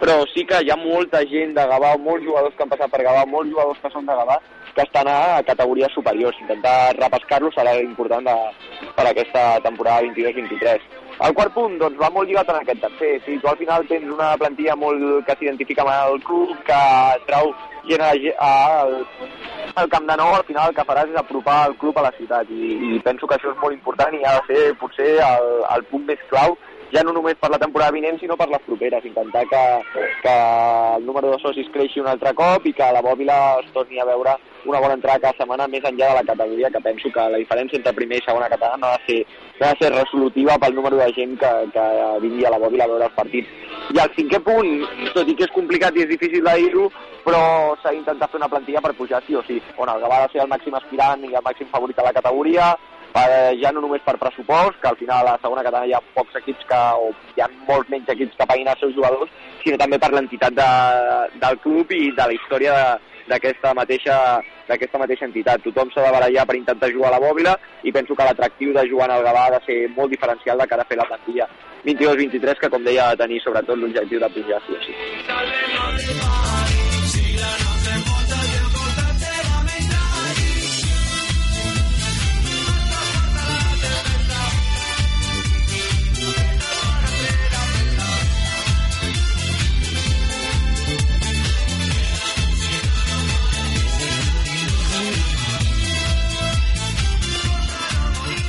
però 0.00 0.22
sí 0.32 0.46
que 0.48 0.62
hi 0.64 0.70
ha 0.72 0.78
molta 0.80 1.20
gent 1.28 1.52
de 1.56 1.66
Gavà, 1.72 1.92
molts 2.00 2.24
jugadors 2.24 2.56
que 2.56 2.64
han 2.64 2.72
passat 2.72 2.90
per 2.92 3.02
Gavà, 3.04 3.26
molts 3.28 3.52
jugadors 3.52 3.82
que 3.82 3.90
són 3.92 4.08
de 4.08 4.16
Gavà, 4.16 4.38
que 4.74 4.86
estan 4.86 5.08
a 5.12 5.42
categories 5.46 5.92
superiors. 5.92 6.38
Intentar 6.40 6.94
repescar-los 6.96 7.54
serà 7.54 7.76
important 7.82 8.24
de, 8.24 8.36
per 8.96 9.06
aquesta 9.10 9.44
temporada 9.66 10.06
22-23. 10.08 10.88
El 11.20 11.34
quart 11.36 11.52
punt, 11.52 11.76
doncs, 11.76 11.98
va 12.00 12.08
molt 12.14 12.30
lligat 12.30 12.48
en 12.48 12.62
aquest 12.62 12.80
tercer. 12.80 13.10
Si 13.26 13.36
tu 13.42 13.50
al 13.50 13.58
final 13.60 13.84
tens 13.90 14.08
una 14.08 14.30
plantilla 14.40 14.76
molt 14.80 15.26
que 15.26 15.36
s'identifica 15.36 15.84
amb 15.84 15.92
el 16.14 16.24
club, 16.24 16.54
que 16.64 16.80
trau 17.28 17.52
gent 17.90 18.06
al, 18.06 18.94
al 19.74 19.92
Camp 19.92 20.08
de 20.08 20.16
Nou, 20.16 20.32
al 20.32 20.46
final 20.48 20.70
el 20.70 20.78
que 20.78 20.86
faràs 20.88 21.12
és 21.12 21.20
apropar 21.20 21.58
el 21.68 21.76
club 21.82 22.00
a 22.00 22.06
la 22.08 22.14
ciutat. 22.16 22.48
I, 22.48 22.72
i 22.94 23.04
penso 23.04 23.28
que 23.28 23.36
això 23.36 23.52
és 23.52 23.60
molt 23.60 23.76
important 23.76 24.16
i 24.16 24.24
ha 24.24 24.38
de 24.38 24.48
ser 24.48 24.74
potser 24.80 25.12
el, 25.26 25.50
el 25.76 25.84
punt 25.92 26.08
més 26.08 26.24
clau 26.32 26.56
ja 26.92 27.02
no 27.06 27.12
només 27.14 27.38
per 27.40 27.50
la 27.52 27.58
temporada 27.58 27.94
vinent, 27.94 28.18
sinó 28.20 28.36
per 28.36 28.48
les 28.50 28.62
properes. 28.66 29.04
Intentar 29.06 29.44
que, 29.50 29.62
que 30.22 30.34
el 30.96 31.06
número 31.06 31.30
de 31.30 31.38
socis 31.42 31.70
creixi 31.72 32.00
un 32.02 32.08
altre 32.10 32.32
cop 32.34 32.66
i 32.66 32.72
que 32.76 32.92
la 32.92 33.02
Bòbila 33.04 33.38
es 33.62 33.70
torni 33.74 34.00
a 34.00 34.08
veure 34.08 34.36
una 34.66 34.80
bona 34.80 34.94
entrada 34.98 35.20
cada 35.22 35.38
setmana 35.38 35.68
més 35.72 35.84
enllà 35.88 36.10
de 36.10 36.16
la 36.18 36.26
categoria, 36.28 36.70
que 36.70 36.82
penso 36.84 37.08
que 37.14 37.28
la 37.32 37.40
diferència 37.40 37.78
entre 37.78 37.94
primer 37.96 38.18
i 38.20 38.24
segona 38.26 38.50
catalana 38.52 38.82
no 38.82 38.90
ha 38.90 38.98
de 38.98 39.06
ser, 39.06 39.20
no 39.60 39.66
ha 39.66 39.70
de 39.72 39.80
ser 39.80 39.92
resolutiva 39.94 40.58
pel 40.60 40.76
número 40.76 40.98
de 41.00 41.08
gent 41.16 41.38
que, 41.40 41.52
que 41.72 41.86
vingui 42.26 42.44
a 42.44 42.52
la 42.52 42.60
Bòbila 42.60 42.84
a 42.84 42.92
veure 42.92 43.08
els 43.08 43.16
partits. 43.16 43.48
I 43.94 44.02
el 44.02 44.12
cinquè 44.18 44.42
punt, 44.44 44.70
tot 45.14 45.28
i 45.28 45.36
que 45.38 45.46
és 45.48 45.56
complicat 45.56 45.96
i 45.96 46.04
és 46.04 46.12
difícil 46.12 46.44
de 46.44 46.56
dir-ho, 46.64 46.90
però 47.24 47.40
s'ha 47.80 47.94
d'intentar 47.94 48.28
fer 48.30 48.40
una 48.42 48.50
plantilla 48.52 48.84
per 48.84 48.96
pujar 48.98 49.22
sí 49.26 49.36
o 49.38 49.42
sí. 49.48 49.60
On 49.78 49.88
el 49.88 50.02
Gavà 50.02 50.20
ha 50.20 50.26
de 50.26 50.34
ser 50.34 50.44
el 50.44 50.52
màxim 50.52 50.76
aspirant 50.76 51.24
i 51.24 51.32
el 51.34 51.46
màxim 51.46 51.70
favorit 51.72 51.98
a 51.98 52.08
la 52.10 52.16
categoria, 52.16 52.74
eh, 53.14 53.58
ja 53.62 53.72
no 53.72 53.82
només 53.82 54.02
per 54.06 54.16
pressupost, 54.20 54.78
que 54.80 54.88
al 54.88 54.98
final 55.00 55.26
a 55.26 55.32
la 55.32 55.38
segona 55.42 55.64
catalana 55.66 55.88
hi 55.90 55.94
ha 55.96 56.02
pocs 56.14 56.36
equips 56.40 56.66
que, 56.68 56.80
o 57.02 57.10
hi 57.36 57.42
ha 57.42 57.50
molts 57.68 57.90
menys 57.90 58.08
equips 58.14 58.36
que 58.38 58.46
paguin 58.46 58.70
els 58.70 58.82
seus 58.82 58.94
jugadors, 58.94 59.30
sinó 59.64 59.78
també 59.80 59.98
per 59.98 60.12
l'entitat 60.14 60.56
de, 60.56 60.70
del 61.42 61.58
club 61.64 61.94
i 61.96 62.10
de 62.16 62.26
la 62.26 62.36
història 62.36 62.74
d'aquesta 63.30 63.74
mateixa, 63.78 64.16
mateixa 64.98 65.26
entitat. 65.26 65.62
Tothom 65.62 65.90
s'ha 65.94 66.06
de 66.06 66.14
barallar 66.16 66.46
per 66.46 66.56
intentar 66.58 66.90
jugar 66.94 67.12
a 67.12 67.16
la 67.16 67.22
bòbila 67.22 67.56
i 67.82 67.92
penso 67.92 68.16
que 68.16 68.26
l'atractiu 68.26 68.74
de 68.74 68.86
jugar 68.90 69.10
el 69.10 69.24
Gavà 69.26 69.46
ha 69.46 69.54
de 69.58 69.62
ser 69.66 69.78
molt 69.96 70.10
diferencial 70.10 70.58
de 70.58 70.66
cara 70.66 70.82
a 70.86 70.90
fer 70.90 70.98
la 70.98 71.08
plantilla 71.10 71.48
22-23, 71.84 72.58
que 72.60 72.72
com 72.72 72.84
deia 72.84 73.06
ha 73.08 73.14
de 73.14 73.24
tenir 73.24 73.40
sobretot 73.44 73.78
l'objectiu 73.78 74.20
de 74.20 74.34
pujar 74.34 74.60
sí 74.66 74.76
o 74.76 74.84
sí. 74.84 76.29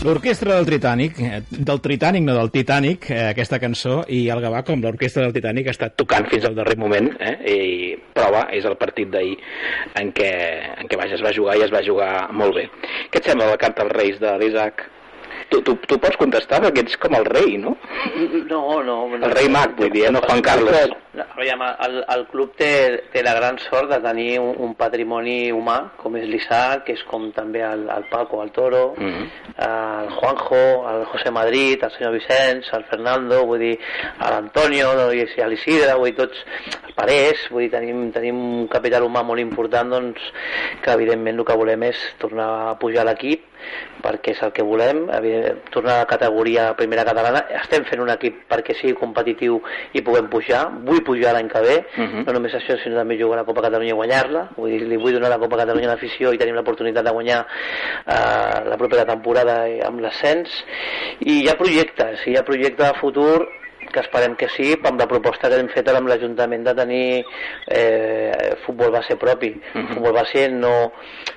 L'orquestra 0.02 0.56
del 0.56 0.66
Titanic, 0.66 1.20
eh, 1.20 1.44
del 1.48 1.80
Titanic, 1.80 2.24
no 2.26 2.34
del 2.34 2.50
Titanic, 2.50 3.04
eh, 3.12 3.28
aquesta 3.36 3.60
cançó, 3.62 4.00
i 4.10 4.24
el 4.34 4.40
Gavà, 4.42 4.64
com 4.66 4.82
l'orquestra 4.82 5.28
del 5.28 5.36
Titanic, 5.36 5.68
ha 5.70 5.76
estat 5.76 5.94
tocant 5.94 6.26
fins 6.32 6.48
al 6.50 6.56
darrer 6.58 6.74
moment 6.82 7.12
eh? 7.22 7.36
i 7.46 7.60
prova 8.16 8.48
és 8.58 8.66
el 8.66 8.80
partit 8.82 9.12
d'ahir 9.14 9.36
en 10.02 10.10
què, 10.18 10.32
en 10.82 10.90
què 10.90 10.98
vaja, 10.98 11.20
es 11.20 11.22
va 11.22 11.36
jugar 11.38 11.60
i 11.60 11.68
es 11.68 11.76
va 11.76 11.84
jugar 11.86 12.10
molt 12.34 12.58
bé 12.58 12.66
què 13.14 13.22
et 13.22 13.30
sembla 13.30 13.52
la 13.52 13.62
carta 13.62 13.86
als 13.86 13.94
Reis 13.94 14.18
de 14.24 14.34
l'Isaac? 14.42 14.88
Tu, 15.52 15.60
tu, 15.68 15.76
tu 15.84 15.98
pots 16.00 16.16
contestar 16.16 16.62
perquè 16.64 16.86
ets 16.86 16.98
com 17.02 17.16
el 17.18 17.26
rei, 17.28 17.58
no? 17.60 17.74
No, 18.48 18.62
no. 18.88 18.98
no 19.12 19.18
El 19.18 19.34
rei 19.36 19.50
mag, 19.52 19.74
vull 19.76 19.92
dir, 19.92 20.06
eh, 20.08 20.12
no 20.16 20.22
Juan 20.24 20.40
Carlos. 20.46 20.94
Aviam, 21.12 21.60
el, 21.84 21.98
el 22.14 22.22
club 22.32 22.54
té, 22.56 22.70
té 23.12 23.20
la 23.26 23.34
gran 23.36 23.58
sort 23.60 23.90
de 23.92 23.98
tenir 24.00 24.38
un, 24.40 24.54
un 24.64 24.72
patrimoni 24.80 25.52
humà, 25.52 25.76
com 26.00 26.16
és 26.16 26.24
l'Isaac, 26.30 26.86
que 26.88 26.96
és 26.96 27.04
com 27.10 27.28
també 27.36 27.66
el, 27.68 27.84
el 27.92 28.08
Paco, 28.08 28.40
el 28.46 28.54
Toro, 28.56 28.94
mm 28.96 29.10
-hmm. 29.10 29.28
el 29.68 30.10
Juanjo, 30.16 30.64
el 30.94 31.04
José 31.12 31.32
Madrid, 31.32 31.84
el 31.84 31.92
senyor 31.98 32.14
Vicenç, 32.16 32.72
el 32.72 32.86
Fernando, 32.86 33.44
vull 33.46 33.60
dir, 33.60 33.78
l'Antonio, 34.22 34.96
l'Isidre, 35.12 35.98
vull 36.00 36.12
dir, 36.12 36.16
tots, 36.16 36.46
el 36.88 36.94
Parés, 36.96 37.50
vull 37.52 37.68
dir, 37.68 37.72
tenim, 37.72 38.12
tenim 38.12 38.40
un 38.62 38.68
capital 38.68 39.04
humà 39.04 39.22
molt 39.24 39.42
important, 39.42 39.90
doncs, 39.90 40.22
que 40.82 40.92
evidentment 40.92 41.40
el 41.40 41.46
que 41.46 41.60
volem 41.60 41.84
és 41.84 42.00
tornar 42.20 42.50
a 42.72 42.80
pujar 42.80 43.04
l'equip, 43.06 43.51
perquè 44.02 44.34
és 44.36 44.42
el 44.44 44.52
que 44.56 44.66
volem, 44.66 45.06
tornar 45.72 45.96
a 45.96 46.04
la 46.04 46.10
categoria 46.10 46.72
primera 46.78 47.06
catalana. 47.08 47.44
Estem 47.62 47.86
fent 47.90 48.02
un 48.04 48.10
equip 48.14 48.44
perquè 48.50 48.76
sigui 48.78 48.96
competitiu 48.98 49.60
i 49.94 50.04
puguem 50.06 50.30
pujar. 50.32 50.64
Vull 50.88 51.04
pujar 51.06 51.36
l'any 51.36 51.50
que 51.50 51.62
ve, 51.62 51.78
uh 51.98 52.02
-huh. 52.02 52.26
no 52.26 52.34
només 52.34 52.54
això, 52.54 52.78
sinó 52.82 52.98
també 52.98 53.20
jugar 53.20 53.40
a 53.40 53.42
la 53.42 53.46
Copa 53.46 53.62
Catalunya 53.62 53.94
i 53.94 54.00
guanyar-la. 54.02 54.50
Vull 54.58 54.72
dir, 54.72 54.82
li 54.88 54.98
vull 54.98 55.14
donar 55.14 55.30
la 55.30 55.40
Copa 55.40 55.58
Catalunya 55.58 55.88
a 55.88 55.92
l'afició 55.94 56.34
i 56.34 56.38
tenim 56.38 56.56
l'oportunitat 56.56 57.06
de 57.06 57.12
guanyar 57.12 57.46
eh, 58.08 58.64
la 58.66 58.78
propera 58.78 59.06
temporada 59.06 59.66
amb 59.86 60.00
l'ascens. 60.00 60.50
I 61.20 61.42
hi 61.42 61.50
ha 61.50 61.56
projectes, 61.56 62.28
hi 62.28 62.36
ha 62.38 62.44
projectes 62.44 62.88
de 62.88 63.00
futur 63.00 63.61
que 63.92 64.00
esperem 64.00 64.36
que 64.36 64.50
sí, 64.50 64.72
amb 64.84 65.00
la 65.00 65.08
proposta 65.10 65.50
que 65.50 65.60
hem 65.62 65.70
fet 65.74 65.90
amb 65.92 66.10
l'Ajuntament 66.12 66.64
de 66.68 66.74
tenir 66.78 67.06
eh, 67.68 68.56
futbol 68.66 68.92
base 68.92 69.18
propi. 69.18 69.52
Uh 69.52 69.82
-huh. 69.82 69.88
Futbol 69.94 70.14
base 70.14 70.50
no... 70.50 70.92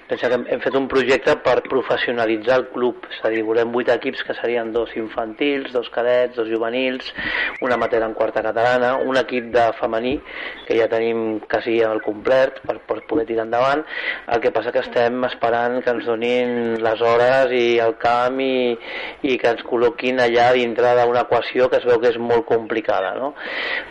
Pensa 0.07 0.28
que 0.28 0.35
hem, 0.35 0.44
hem 0.48 0.61
fet 0.61 0.74
un 0.74 0.87
projecte 0.87 1.35
per 1.37 1.62
professionalitzar 1.62 2.59
el 2.59 2.66
club, 2.68 3.07
és 3.11 3.20
a 3.24 3.30
dir, 3.30 3.42
volem 3.42 3.72
vuit 3.72 3.88
equips 3.88 4.22
que 4.22 4.35
serien 4.35 4.70
dos 4.70 4.94
infantils, 4.96 5.72
dos 5.72 5.88
cadets, 5.88 6.37
dos 6.37 6.46
juvenils, 6.46 7.14
una 7.62 7.74
amateur 7.74 8.02
en 8.02 8.12
quarta 8.12 8.42
catalana, 8.42 8.96
un 8.96 9.16
equip 9.16 9.44
de 9.44 9.72
femení, 9.80 10.20
que 10.66 10.76
ja 10.76 10.88
tenim 10.88 11.40
quasi 11.48 11.83
al 11.83 12.02
complet 12.02 12.61
per, 12.66 12.80
per 12.80 13.07
poder 13.07 13.24
tirar 13.26 13.46
endavant. 13.46 13.85
El 14.28 14.40
que 14.40 14.50
passa 14.50 14.72
que 14.72 14.80
estem 14.80 15.24
esperant 15.24 15.83
que 15.83 15.90
ens 15.90 16.04
donin 16.04 16.83
les 16.83 17.00
hores 17.00 17.52
i 17.52 17.78
el 17.78 17.96
camp 17.96 18.40
i, 18.40 18.76
i 19.22 19.38
que 19.38 19.48
ens 19.48 19.62
col·loquin 19.62 20.20
allà 20.20 20.52
dintre 20.52 20.94
d'una 21.00 21.22
equació 21.22 21.70
que 21.70 21.76
es 21.76 21.85
veu 21.85 22.00
que 22.02 22.11
és 22.12 22.18
molt 22.18 22.34
complicada, 22.49 23.14
no? 23.20 23.33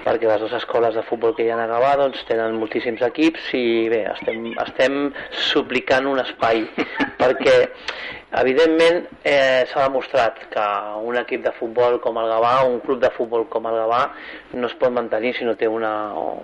perquè 0.04 0.28
les 0.28 0.42
dues 0.44 0.56
escoles 0.60 0.96
de 0.98 1.04
futbol 1.08 1.36
que 1.38 1.46
hi 1.46 1.52
ha 1.54 1.60
a 1.64 1.68
Gavà 1.70 1.94
doncs, 2.02 2.24
tenen 2.28 2.58
moltíssims 2.60 3.02
equips 3.08 3.52
i 3.58 3.66
bé, 3.94 4.04
estem, 4.12 4.52
estem 4.66 4.98
suplicant 5.50 6.10
un 6.10 6.20
espai 6.24 6.66
perquè 7.22 7.58
evidentment 8.40 9.06
eh, 9.24 9.66
s'ha 9.70 9.86
demostrat 9.88 10.40
que 10.52 10.66
un 11.06 11.18
equip 11.22 11.44
de 11.46 11.52
futbol 11.58 12.00
com 12.02 12.18
el 12.18 12.30
Gavà, 12.32 12.54
un 12.66 12.80
club 12.82 13.02
de 13.02 13.12
futbol 13.14 13.46
com 13.52 13.68
el 13.70 13.78
Gavà 13.78 14.02
no 14.58 14.70
es 14.70 14.76
pot 14.82 14.94
mantenir 14.94 15.34
si 15.38 15.46
no 15.46 15.56
té 15.60 15.68
una, 15.70 15.92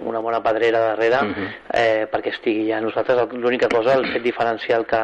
una 0.06 0.22
bona 0.22 0.42
pedrera 0.46 0.80
darrere 0.92 1.20
uh 1.24 1.32
-huh. 1.34 1.48
eh, 1.74 2.08
perquè 2.12 2.30
estigui 2.34 2.70
ja. 2.70 2.80
Nosaltres 2.82 3.34
l'única 3.34 3.68
cosa, 3.68 3.96
el 3.96 4.06
fet 4.14 4.24
diferencial 4.24 4.86
que, 4.86 5.02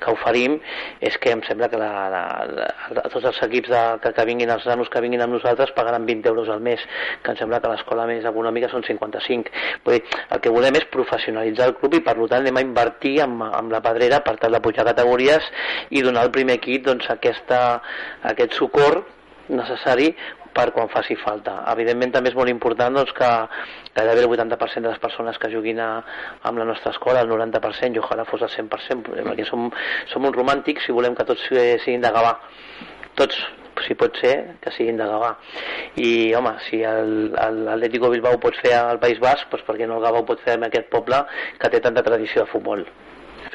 que 0.00 0.10
oferim 0.10 0.60
és 1.00 1.16
que 1.18 1.30
em 1.30 1.42
sembla 1.42 1.68
que 1.68 1.76
la, 1.76 2.08
la, 2.10 2.22
la, 2.46 3.02
tots 3.08 3.24
els 3.24 3.42
equips 3.42 3.68
de, 3.68 3.82
que, 4.02 4.12
que 4.12 4.24
vinguin, 4.24 4.50
els 4.50 4.66
nanos 4.66 4.88
que 4.88 5.00
vinguin 5.00 5.22
amb 5.22 5.32
nosaltres 5.32 5.72
pagaran 5.72 6.06
20 6.06 6.28
euros 6.28 6.48
al 6.48 6.60
mes, 6.60 6.80
que 7.22 7.30
em 7.30 7.36
sembla 7.36 7.60
que 7.60 7.68
l'escola 7.68 8.06
més 8.06 8.24
econòmica 8.24 8.68
són 8.68 8.82
55. 8.82 9.50
Vull 9.84 9.94
dir, 9.94 10.04
el 10.30 10.40
que 10.40 10.50
volem 10.50 10.74
és 10.76 10.84
professionalitzar 10.84 11.68
el 11.68 11.76
club 11.76 11.94
i 11.94 12.00
per 12.00 12.14
tant 12.16 12.40
anem 12.40 12.56
a 12.56 12.60
invertir 12.60 13.20
en, 13.20 13.40
en 13.40 13.70
la 13.72 13.80
pedrera 13.80 14.20
per 14.20 14.36
tal 14.36 14.52
de 14.52 14.60
pujar 14.60 14.84
categories 14.84 15.42
i 15.90 16.02
donar 16.02 16.25
al 16.26 16.34
primer 16.34 16.58
equip 16.60 16.86
doncs, 16.90 17.08
aquesta, 17.12 17.60
aquest 18.34 18.58
socor 18.58 19.04
necessari 19.48 20.10
per 20.56 20.70
quan 20.72 20.88
faci 20.88 21.16
falta. 21.20 21.58
Evidentment 21.72 22.14
també 22.14 22.32
és 22.32 22.38
molt 22.38 22.50
important 22.52 22.94
doncs, 22.96 23.12
que 23.16 23.28
gairebé 23.96 24.24
el 24.24 24.30
80% 24.30 24.86
de 24.86 24.94
les 24.94 25.02
persones 25.02 25.38
que 25.42 25.50
juguin 25.52 25.82
a, 25.84 25.90
amb 26.48 26.62
la 26.62 26.66
nostra 26.68 26.94
escola, 26.94 27.20
el 27.24 27.32
90%, 27.32 27.92
i 27.92 28.02
ojalà 28.02 28.24
fos 28.28 28.44
el 28.46 28.52
100%, 28.54 29.12
perquè 29.28 29.46
som, 29.48 29.68
som 30.12 30.24
uns 30.24 30.36
romàntics 30.36 30.88
i 30.88 30.96
volem 30.96 31.16
que 31.18 31.28
tots 31.28 31.44
siguin 31.50 32.04
de 32.04 32.12
Gavà. 32.16 32.32
Tots, 33.20 33.38
si 33.84 33.96
pot 34.00 34.16
ser, 34.20 34.34
que 34.64 34.72
siguin 34.72 34.96
de 35.00 35.08
Gavà. 35.08 35.34
I, 36.00 36.32
home, 36.38 36.54
si 36.68 36.80
l'Atlético 36.80 38.12
Bilbao 38.12 38.40
pot 38.40 38.56
fer 38.62 38.72
al 38.78 39.02
País 39.02 39.20
Basc, 39.20 39.50
doncs 39.52 39.68
per 39.68 39.76
què 39.76 39.88
no 39.88 40.00
el 40.00 40.08
Gavà 40.08 40.24
ho 40.24 40.28
pot 40.28 40.40
fer 40.44 40.56
en 40.56 40.70
aquest 40.70 40.88
poble 40.92 41.20
que 41.60 41.72
té 41.72 41.84
tanta 41.84 42.04
tradició 42.06 42.44
de 42.46 42.52
futbol? 42.54 42.88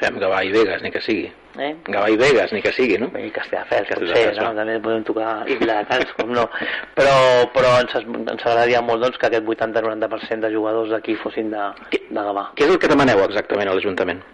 Fem 0.02 0.18
Gavà 0.18 0.40
i 0.42 0.50
Vegas, 0.50 0.82
ni 0.82 0.90
que 0.90 1.00
sigui. 1.04 1.28
Eh? 1.62 1.70
Gavà 1.86 2.08
i 2.10 2.16
Vegas, 2.18 2.50
ni 2.54 2.62
que 2.64 2.72
sigui, 2.74 2.96
no? 2.98 3.10
I 3.14 3.30
Castelldefels, 3.34 3.92
potser, 4.00 4.24
no? 4.40 4.48
també 4.56 4.78
podem 4.82 5.04
tocar 5.06 5.34
i 5.46 5.54
Viladecans, 5.60 6.10
com 6.18 6.32
no. 6.34 6.48
Però, 6.96 7.14
però 7.54 7.76
ens, 7.84 7.94
ens 8.02 8.34
agradaria 8.34 8.82
molt 8.82 9.04
doncs, 9.04 9.20
que 9.20 9.30
aquest 9.30 9.46
80-90% 9.46 10.48
de 10.48 10.52
jugadors 10.56 10.90
d'aquí 10.96 11.14
fossin 11.22 11.52
de, 11.54 11.68
de 11.92 12.26
Gavà. 12.30 12.48
Què 12.58 12.66
és 12.66 12.74
el 12.74 12.80
que 12.82 12.90
demaneu 12.90 13.22
exactament 13.28 13.70
a 13.70 13.76
l'Ajuntament? 13.78 14.24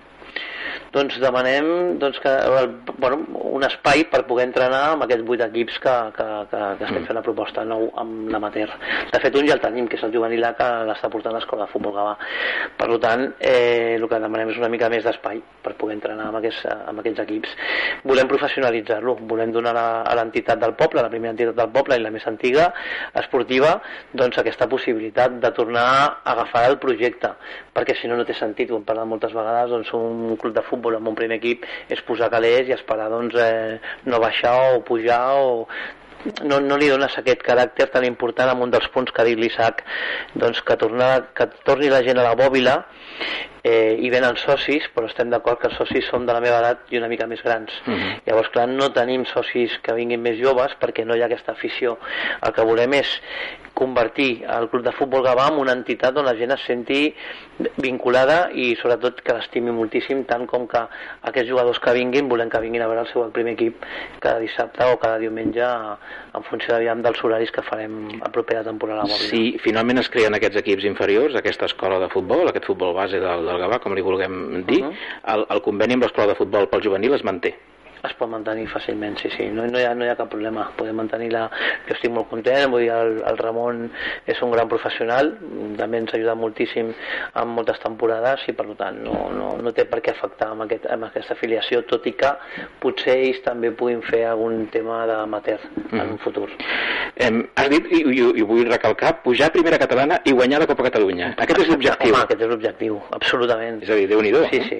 Doncs 0.94 1.18
demanem 1.20 1.98
doncs, 1.98 2.18
que, 2.22 2.32
bueno, 2.98 3.20
un 3.58 3.64
espai 3.66 4.04
per 4.10 4.22
poder 4.28 4.46
entrenar 4.48 4.94
amb 4.94 5.04
aquests 5.04 5.26
vuit 5.26 5.42
equips 5.44 5.78
que, 5.82 5.94
que, 6.16 6.26
que, 6.50 6.60
que 6.78 6.86
estem 6.88 7.06
fent 7.08 7.18
la 7.18 7.24
proposta 7.26 7.64
nou 7.68 7.88
amb 8.00 8.30
l'amater. 8.32 8.68
De 9.12 9.20
fet, 9.20 9.36
un 9.36 9.48
ja 9.48 9.56
el 9.58 9.62
tenim, 9.62 9.88
que 9.90 9.98
és 9.98 10.04
el 10.06 10.14
juvenil 10.14 10.46
A, 10.48 10.54
que 10.56 10.68
l'està 10.88 11.10
portant 11.12 11.34
l'escola 11.36 11.66
de 11.66 11.72
futbol 11.72 11.96
Gavà. 11.96 12.14
Per 12.78 12.88
tant, 13.02 13.24
eh, 13.40 13.96
el 13.98 14.06
que 14.08 14.20
demanem 14.22 14.52
és 14.54 14.60
una 14.60 14.70
mica 14.72 14.88
més 14.92 15.04
d'espai 15.04 15.42
per 15.64 15.74
poder 15.80 15.98
entrenar 15.98 16.30
amb 16.30 16.40
aquests, 16.40 16.64
amb 16.88 17.02
aquests 17.02 17.24
equips. 17.26 17.54
Volem 18.08 18.30
professionalitzar-lo, 18.30 19.18
volem 19.28 19.52
donar 19.52 19.74
a, 19.76 19.86
a 20.08 20.16
l'entitat 20.18 20.62
del 20.62 20.76
poble, 20.78 21.04
la 21.04 21.12
primera 21.12 21.34
entitat 21.34 21.58
del 21.58 21.72
poble 21.74 21.98
i 21.98 22.04
la 22.04 22.14
més 22.14 22.26
antiga, 22.30 22.70
esportiva, 23.18 23.76
doncs 24.16 24.40
aquesta 24.40 24.68
possibilitat 24.70 25.38
de 25.42 25.52
tornar 25.56 25.86
a 25.88 26.08
agafar 26.32 26.64
el 26.70 26.78
projecte, 26.80 27.34
perquè 27.74 27.96
si 27.98 28.08
no 28.08 28.16
no 28.18 28.26
té 28.28 28.36
sentit, 28.38 28.70
ho 28.70 28.78
hem 28.78 28.86
parlat 28.86 29.08
moltes 29.10 29.34
vegades, 29.36 29.70
doncs 29.74 29.92
un 29.98 30.36
club 30.40 30.54
de 30.54 30.62
futbol 30.62 30.77
amb 30.78 31.12
un 31.12 31.16
primer 31.18 31.38
equip 31.38 31.64
és 31.88 32.02
posar 32.06 32.30
calés 32.32 32.68
i 32.68 32.76
esperar 32.76 33.08
doncs, 33.12 33.34
eh, 33.34 33.78
no 34.06 34.20
baixar 34.22 34.54
o 34.74 34.82
pujar 34.86 35.22
o 35.38 35.66
no, 36.42 36.58
no 36.60 36.76
li 36.76 36.88
dones 36.90 37.14
aquest 37.18 37.42
caràcter 37.46 37.88
tan 37.92 38.06
important 38.08 38.50
amb 38.52 38.64
un 38.66 38.72
dels 38.74 38.88
punts 38.94 39.12
que 39.14 39.22
ha 39.22 39.28
dit 39.28 39.38
l'Isaac 39.38 39.84
doncs 40.34 40.62
que, 40.66 40.76
torna, 40.80 41.10
que 41.34 41.46
torni 41.66 41.90
la 41.92 42.02
gent 42.06 42.18
a 42.18 42.26
la 42.26 42.34
bòbila 42.38 42.80
eh, 43.68 43.96
i 44.00 44.10
venen 44.12 44.36
socis, 44.40 44.88
però 44.94 45.08
estem 45.10 45.30
d'acord 45.32 45.60
que 45.60 45.68
els 45.70 45.78
socis 45.80 46.08
són 46.08 46.26
de 46.26 46.36
la 46.36 46.42
meva 46.44 46.60
edat 46.62 46.92
i 46.94 47.00
una 47.00 47.10
mica 47.12 47.26
més 47.26 47.42
grans. 47.44 47.72
Uh 47.86 47.94
-huh. 47.94 48.20
Llavors, 48.26 48.50
clar, 48.54 48.68
no 48.68 48.92
tenim 48.92 49.24
socis 49.24 49.78
que 49.82 49.94
vinguin 49.94 50.22
més 50.22 50.38
joves 50.40 50.76
perquè 50.80 51.04
no 51.04 51.16
hi 51.16 51.22
ha 51.22 51.26
aquesta 51.26 51.52
afició. 51.52 51.98
El 52.42 52.52
que 52.52 52.64
volem 52.64 52.92
és 52.94 53.20
convertir 53.78 54.42
el 54.42 54.68
club 54.68 54.82
de 54.82 54.92
futbol 54.92 55.22
Gavà 55.22 55.48
en 55.52 55.60
una 55.62 55.74
entitat 55.78 56.16
on 56.18 56.26
la 56.26 56.34
gent 56.34 56.50
es 56.50 56.64
senti 56.66 57.14
vinculada 57.78 58.38
i 58.50 58.72
sobretot 58.80 59.20
que 59.22 59.36
l'estimi 59.36 59.70
moltíssim 59.74 60.24
tant 60.26 60.46
com 60.50 60.66
que 60.70 60.80
aquests 61.30 61.50
jugadors 61.50 61.78
que 61.78 61.94
vinguin 61.94 62.28
volem 62.28 62.50
que 62.50 62.60
vinguin 62.64 62.82
a 62.82 62.88
veure 62.90 63.04
el 63.04 63.10
seu 63.12 63.30
primer 63.34 63.54
equip 63.54 63.84
cada 64.18 64.42
dissabte 64.42 64.82
o 64.92 64.98
cada 64.98 65.20
diumenge 65.22 65.68
en 66.38 66.46
funció 66.50 66.74
aviam, 66.74 67.02
dels 67.02 67.22
horaris 67.24 67.52
que 67.54 67.62
farem 67.66 68.20
a 68.22 68.30
propera 68.34 68.64
temporada. 68.66 69.06
Si 69.28 69.58
finalment 69.62 70.02
es 70.02 70.10
creen 70.12 70.34
aquests 70.38 70.60
equips 70.62 70.86
inferiors, 70.88 71.38
aquesta 71.38 71.70
escola 71.70 72.00
de 72.02 72.10
futbol, 72.12 72.50
aquest 72.50 72.66
futbol 72.66 72.94
base 72.96 73.22
del, 73.22 73.46
del 73.46 73.57
Gavà, 73.58 73.80
com 73.82 73.94
li 73.94 74.04
vulguem 74.04 74.64
dir, 74.66 74.82
uh 74.82 74.90
-huh. 74.90 75.34
el, 75.34 75.46
el 75.50 75.62
conveni 75.62 75.94
amb 75.94 76.02
l'escola 76.02 76.28
de 76.28 76.38
futbol 76.38 76.68
pel 76.68 76.82
juvenil 76.82 77.14
es 77.14 77.24
manté. 77.24 77.54
Es 78.06 78.14
pot 78.18 78.30
mantenir 78.30 78.68
fàcilment, 78.70 79.18
sí, 79.20 79.30
sí, 79.34 79.48
no, 79.54 79.66
no, 79.66 79.80
hi, 79.80 79.86
ha, 79.88 79.94
no 79.98 80.06
hi 80.06 80.12
ha 80.12 80.16
cap 80.18 80.30
problema, 80.32 80.68
podem 80.78 80.98
mantenir-la, 81.00 81.46
jo 81.88 81.96
estic 81.96 82.12
molt 82.14 82.28
content, 82.30 82.68
vull 82.72 82.84
dir, 82.84 82.92
el, 82.94 83.20
el 83.28 83.40
Ramon 83.40 83.84
és 84.28 84.42
un 84.44 84.54
gran 84.54 84.70
professional, 84.70 85.32
també 85.78 86.02
ens 86.02 86.14
ha 86.14 86.18
ajudat 86.18 86.38
moltíssim 86.38 86.92
en 86.92 87.54
moltes 87.56 87.80
temporades 87.82 88.44
i 88.50 88.54
per 88.58 88.68
tant 88.78 89.00
no, 89.04 89.28
no, 89.34 89.50
no 89.62 89.74
té 89.74 89.86
per 89.88 90.02
què 90.04 90.14
afectar 90.14 90.52
amb, 90.54 90.66
aquest, 90.66 90.86
amb 90.94 91.08
aquesta 91.08 91.34
afiliació, 91.36 91.82
tot 91.90 92.06
i 92.10 92.14
que 92.18 92.32
potser 92.82 93.16
ells 93.18 93.42
també 93.46 93.72
puguin 93.74 94.02
fer 94.06 94.24
algun 94.28 94.66
tema 94.72 95.04
d'amateur 95.08 95.58
mm. 95.60 95.98
en 95.98 96.14
un 96.16 96.22
futur. 96.22 96.48
Em, 97.18 97.40
has 97.58 97.70
dit, 97.72 97.88
i, 97.90 98.02
i, 98.14 98.24
i 98.38 98.44
vull 98.46 98.66
recalcar, 98.68 99.16
pujar 99.24 99.48
a 99.48 99.54
primera 99.54 99.78
catalana 99.80 100.20
i 100.28 100.34
guanyar 100.36 100.60
la 100.62 100.68
Copa 100.70 100.86
Catalunya. 100.86 101.32
Aquest 101.42 101.64
és 101.64 101.70
l'objectiu. 101.72 102.14
Home, 102.14 102.22
aquest 102.28 102.44
és 102.44 102.52
l'objectiu, 102.52 102.98
absolutament. 103.16 103.80
És 103.82 103.90
a 103.90 103.98
dir, 103.98 104.06
déu 104.10 104.22
nhi 104.22 104.34
Sí, 104.52 104.60
sí. 104.68 104.78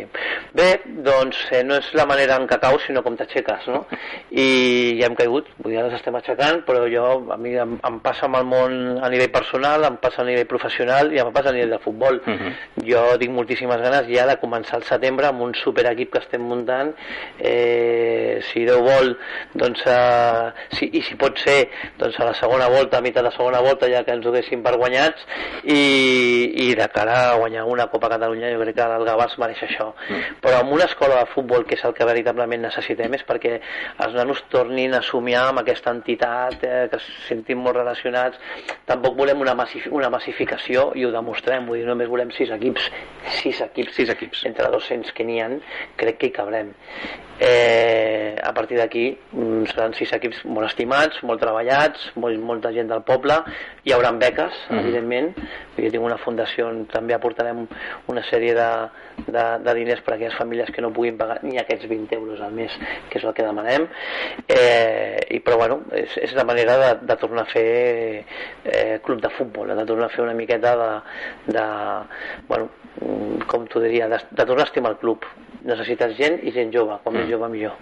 Bé, 0.55 0.69
doncs 1.05 1.41
eh, 1.51 1.65
no 1.67 1.79
és 1.81 1.89
la 1.99 2.07
manera 2.07 2.37
en 2.39 2.47
què 2.49 2.61
caus, 2.63 2.85
sinó 2.87 3.03
com 3.09 3.17
t'aixeques, 3.19 3.69
no? 3.73 3.83
I 4.31 4.99
ja 5.01 5.09
hem 5.09 5.17
caigut, 5.19 5.49
vull 5.59 5.73
dir, 5.73 5.81
ara 5.81 5.89
ens 5.89 5.99
estem 5.99 6.17
aixecant, 6.19 6.63
però 6.69 6.85
jo, 6.93 7.07
a 7.33 7.39
mi 7.41 7.55
em, 7.59 7.77
em 7.89 7.99
passa 8.05 8.29
amb 8.29 8.39
el 8.39 8.47
món 8.49 8.77
a 9.03 9.11
nivell 9.13 9.33
personal, 9.35 9.87
em 9.89 9.99
passa 10.03 10.23
a 10.23 10.29
nivell 10.29 10.49
professional 10.51 11.13
i 11.15 11.23
em 11.23 11.33
passa 11.35 11.53
a 11.53 11.57
nivell 11.57 11.77
de 11.77 11.81
futbol. 11.83 12.21
Uh 12.21 12.37
-huh. 12.37 12.53
Jo 12.89 13.05
tinc 13.19 13.33
moltíssimes 13.35 13.81
ganes 13.81 14.09
ja 14.13 14.27
de 14.27 14.39
començar 14.41 14.77
al 14.77 14.85
setembre 14.85 15.27
amb 15.27 15.43
un 15.43 15.55
superequip 15.55 16.13
que 16.13 16.19
estem 16.19 16.43
muntant. 16.43 16.95
Eh, 17.39 18.41
si 18.53 18.65
Déu 18.69 18.83
vol, 18.83 19.17
doncs, 19.55 19.83
eh, 19.87 20.53
si, 20.77 20.91
i 20.93 21.03
si 21.03 21.15
pot 21.17 21.39
ser, 21.39 21.69
doncs 21.99 22.19
a 22.21 22.25
la 22.25 22.35
segona 22.35 22.69
volta, 22.69 22.99
a 22.99 23.01
mitjà 23.01 23.23
de 23.23 23.31
segona 23.31 23.61
volta, 23.61 23.89
ja 23.89 24.05
que 24.05 24.13
ens 24.13 24.27
ho 24.27 24.29
haguéssim 24.29 24.63
per 24.63 24.77
guanyats, 24.77 25.25
i, 25.65 26.69
i 26.69 26.75
de 26.75 26.89
cara 26.89 27.31
a 27.31 27.37
guanyar 27.37 27.65
una 27.65 27.87
Copa 27.87 28.09
Catalunya, 28.09 28.53
jo 28.53 28.61
crec 28.61 28.77
que 28.77 28.83
el 28.83 29.07
Gavà 29.07 29.27
es 29.27 29.39
mereix 29.39 29.63
això. 29.63 29.95
Mm. 30.09 30.41
Però 30.41 30.61
amb 30.61 30.73
una 30.73 30.85
escola 30.85 31.21
de 31.21 31.27
futbol, 31.27 31.65
que 31.65 31.75
és 31.75 31.85
el 31.85 31.95
que 31.95 32.05
veritablement 32.05 32.61
necessitem, 32.63 32.98
és 33.01 33.25
perquè 33.27 33.61
els 34.05 34.15
nanos 34.15 34.43
tornin 34.51 34.95
a 34.95 35.03
somiar 35.03 35.49
amb 35.49 35.63
aquesta 35.63 35.91
entitat, 35.91 36.59
eh, 36.63 36.89
que 36.91 36.97
es 36.97 37.07
sentim 37.29 37.63
molt 37.63 37.77
relacionats. 37.77 38.39
Tampoc 38.87 39.17
volem 39.17 39.41
una, 39.41 39.55
massif 39.55 39.87
una 39.91 40.11
massificació, 40.11 40.93
i 40.95 41.05
ho 41.05 41.13
demostrem, 41.13 41.67
vull 41.67 41.79
dir, 41.79 41.87
només 41.87 42.09
volem 42.09 42.31
sis 42.31 42.51
equips, 42.51 42.91
sis 43.41 43.61
equips, 43.61 43.95
sis 43.95 44.11
equips. 44.11 44.45
entre 44.45 44.69
200 44.71 45.13
que 45.13 45.25
n'hi 45.25 45.41
ha, 45.41 45.49
crec 45.97 46.19
que 46.19 46.27
hi 46.27 46.33
cabrem. 46.33 46.73
Eh, 47.41 48.35
a 48.43 48.53
partir 48.53 48.79
d'aquí 48.79 49.13
mm, 49.15 49.69
seran 49.71 49.93
sis 49.95 50.11
equips 50.17 50.41
molt 50.45 50.67
estimats, 50.67 51.21
molt 51.23 51.39
treballats, 51.39 52.09
molt, 52.19 52.41
molta 52.43 52.73
gent 52.75 52.91
del 52.91 53.05
poble, 53.07 53.37
hi 53.87 53.95
haurà 53.95 54.11
beques, 54.19 54.53
mm 54.53 54.75
-hmm. 54.75 54.81
evidentment, 54.81 55.35
jo 55.77 55.91
tinc 55.91 56.05
una 56.05 56.19
fundació 56.19 56.67
on 56.69 56.87
també 56.87 57.15
aportarem 57.15 57.67
una 58.09 58.23
sèrie 58.23 58.55
de, 58.55 58.71
de, 59.27 59.45
de 59.65 59.75
diners 59.75 60.01
per 60.01 60.13
a 60.13 60.17
aquelles 60.17 60.35
famílies 60.35 60.71
que 60.71 60.83
no 60.83 60.93
puguin 60.93 61.17
pagar 61.17 61.39
ni 61.45 61.59
aquests 61.59 61.87
20 61.89 62.15
euros 62.15 62.41
al 62.41 62.53
mes, 62.53 62.73
que 63.09 63.21
és 63.21 63.25
el 63.25 63.35
que 63.37 63.47
demanem, 63.47 63.87
eh, 64.49 65.21
i 65.37 65.41
però 65.45 65.59
bueno, 65.61 65.81
és, 65.97 66.17
és 66.23 66.35
la 66.39 66.47
manera 66.49 66.79
de, 66.83 66.91
de 67.09 67.19
tornar 67.21 67.47
a 67.47 67.53
fer 67.53 67.69
eh, 68.65 68.99
club 69.05 69.23
de 69.25 69.33
futbol, 69.37 69.75
de 69.77 69.87
tornar 69.89 70.09
a 70.09 70.15
fer 70.15 70.25
una 70.25 70.37
miqueta 70.39 70.75
de, 70.77 70.91
de 71.53 71.67
bueno, 72.49 72.71
com 73.49 73.67
t'ho 73.67 73.83
diria, 73.83 74.09
de, 74.11 74.19
de 74.31 74.45
tornar 74.45 74.67
a 74.67 74.71
estimar 74.71 74.95
el 74.95 75.01
club 75.03 75.25
necessites 75.69 76.15
gent 76.17 76.39
i 76.47 76.53
gent 76.55 76.71
jove, 76.75 76.97
com 77.05 77.15
més 77.15 77.27
mm. 77.27 77.33
jove 77.33 77.49
millor. 77.53 77.75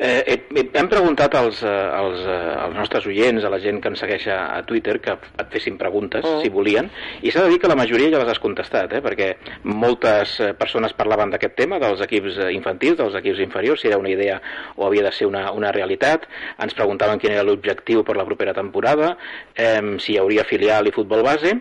Eh, 0.00 0.22
eh, 0.34 0.64
hem 0.78 0.88
preguntat 0.90 1.34
als, 1.38 1.60
eh, 1.66 1.70
als, 1.70 2.22
eh, 2.24 2.38
als 2.64 2.76
nostres 2.78 3.06
oients, 3.10 3.44
a 3.44 3.50
la 3.52 3.60
gent 3.62 3.80
que 3.82 3.90
ens 3.92 4.00
segueix 4.02 4.26
a 4.32 4.62
Twitter, 4.66 4.96
que 5.02 5.14
et 5.14 5.52
fessin 5.52 5.76
preguntes, 5.80 6.24
mm. 6.24 6.40
si 6.42 6.52
volien, 6.52 6.88
i 7.22 7.32
s'ha 7.32 7.44
de 7.44 7.52
dir 7.52 7.60
que 7.62 7.70
la 7.70 7.78
majoria 7.78 8.10
ja 8.14 8.22
les 8.22 8.32
has 8.32 8.42
contestat, 8.42 8.94
eh, 8.96 9.02
perquè 9.04 9.30
moltes 9.68 10.38
eh, 10.40 10.52
persones 10.58 10.96
parlaven 10.96 11.34
d'aquest 11.34 11.56
tema, 11.58 11.80
dels 11.82 12.02
equips 12.06 12.40
infantils, 12.54 12.98
dels 13.00 13.18
equips 13.20 13.44
inferiors, 13.44 13.84
si 13.84 13.90
era 13.92 14.00
una 14.00 14.12
idea 14.12 14.40
o 14.76 14.86
havia 14.88 15.04
de 15.06 15.14
ser 15.14 15.28
una, 15.28 15.48
una 15.56 15.72
realitat, 15.76 16.26
ens 16.60 16.76
preguntaven 16.78 17.20
quin 17.20 17.36
era 17.36 17.46
l'objectiu 17.46 18.04
per 18.06 18.16
la 18.18 18.26
propera 18.28 18.56
temporada, 18.56 19.14
eh, 19.54 19.96
si 20.00 20.14
hi 20.14 20.20
hauria 20.22 20.46
filial 20.48 20.88
i 20.88 20.94
futbol 20.94 21.24
base. 21.26 21.58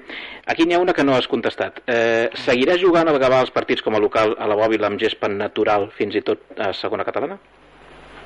Aquí 0.50 0.66
n'hi 0.66 0.74
ha 0.74 0.82
una 0.82 0.96
que 0.98 1.04
no 1.06 1.14
has 1.14 1.28
contestat. 1.30 1.84
Eh, 1.86 2.30
seguirà 2.44 2.74
jugant 2.82 3.10
al 3.12 3.20
Gavà 3.22 3.44
els 3.46 3.52
partits 3.54 3.84
com 3.86 3.94
a 3.94 4.02
local 4.02 4.34
a 4.34 4.48
la 4.50 4.56
Bòbila 4.58 4.90
amb 4.90 4.98
gespa 5.02 5.30
natural 5.30 5.92
fins 5.94 6.18
i 6.18 6.24
tot 6.26 6.58
a 6.58 6.72
segona 6.74 7.06
catalana? 7.06 7.38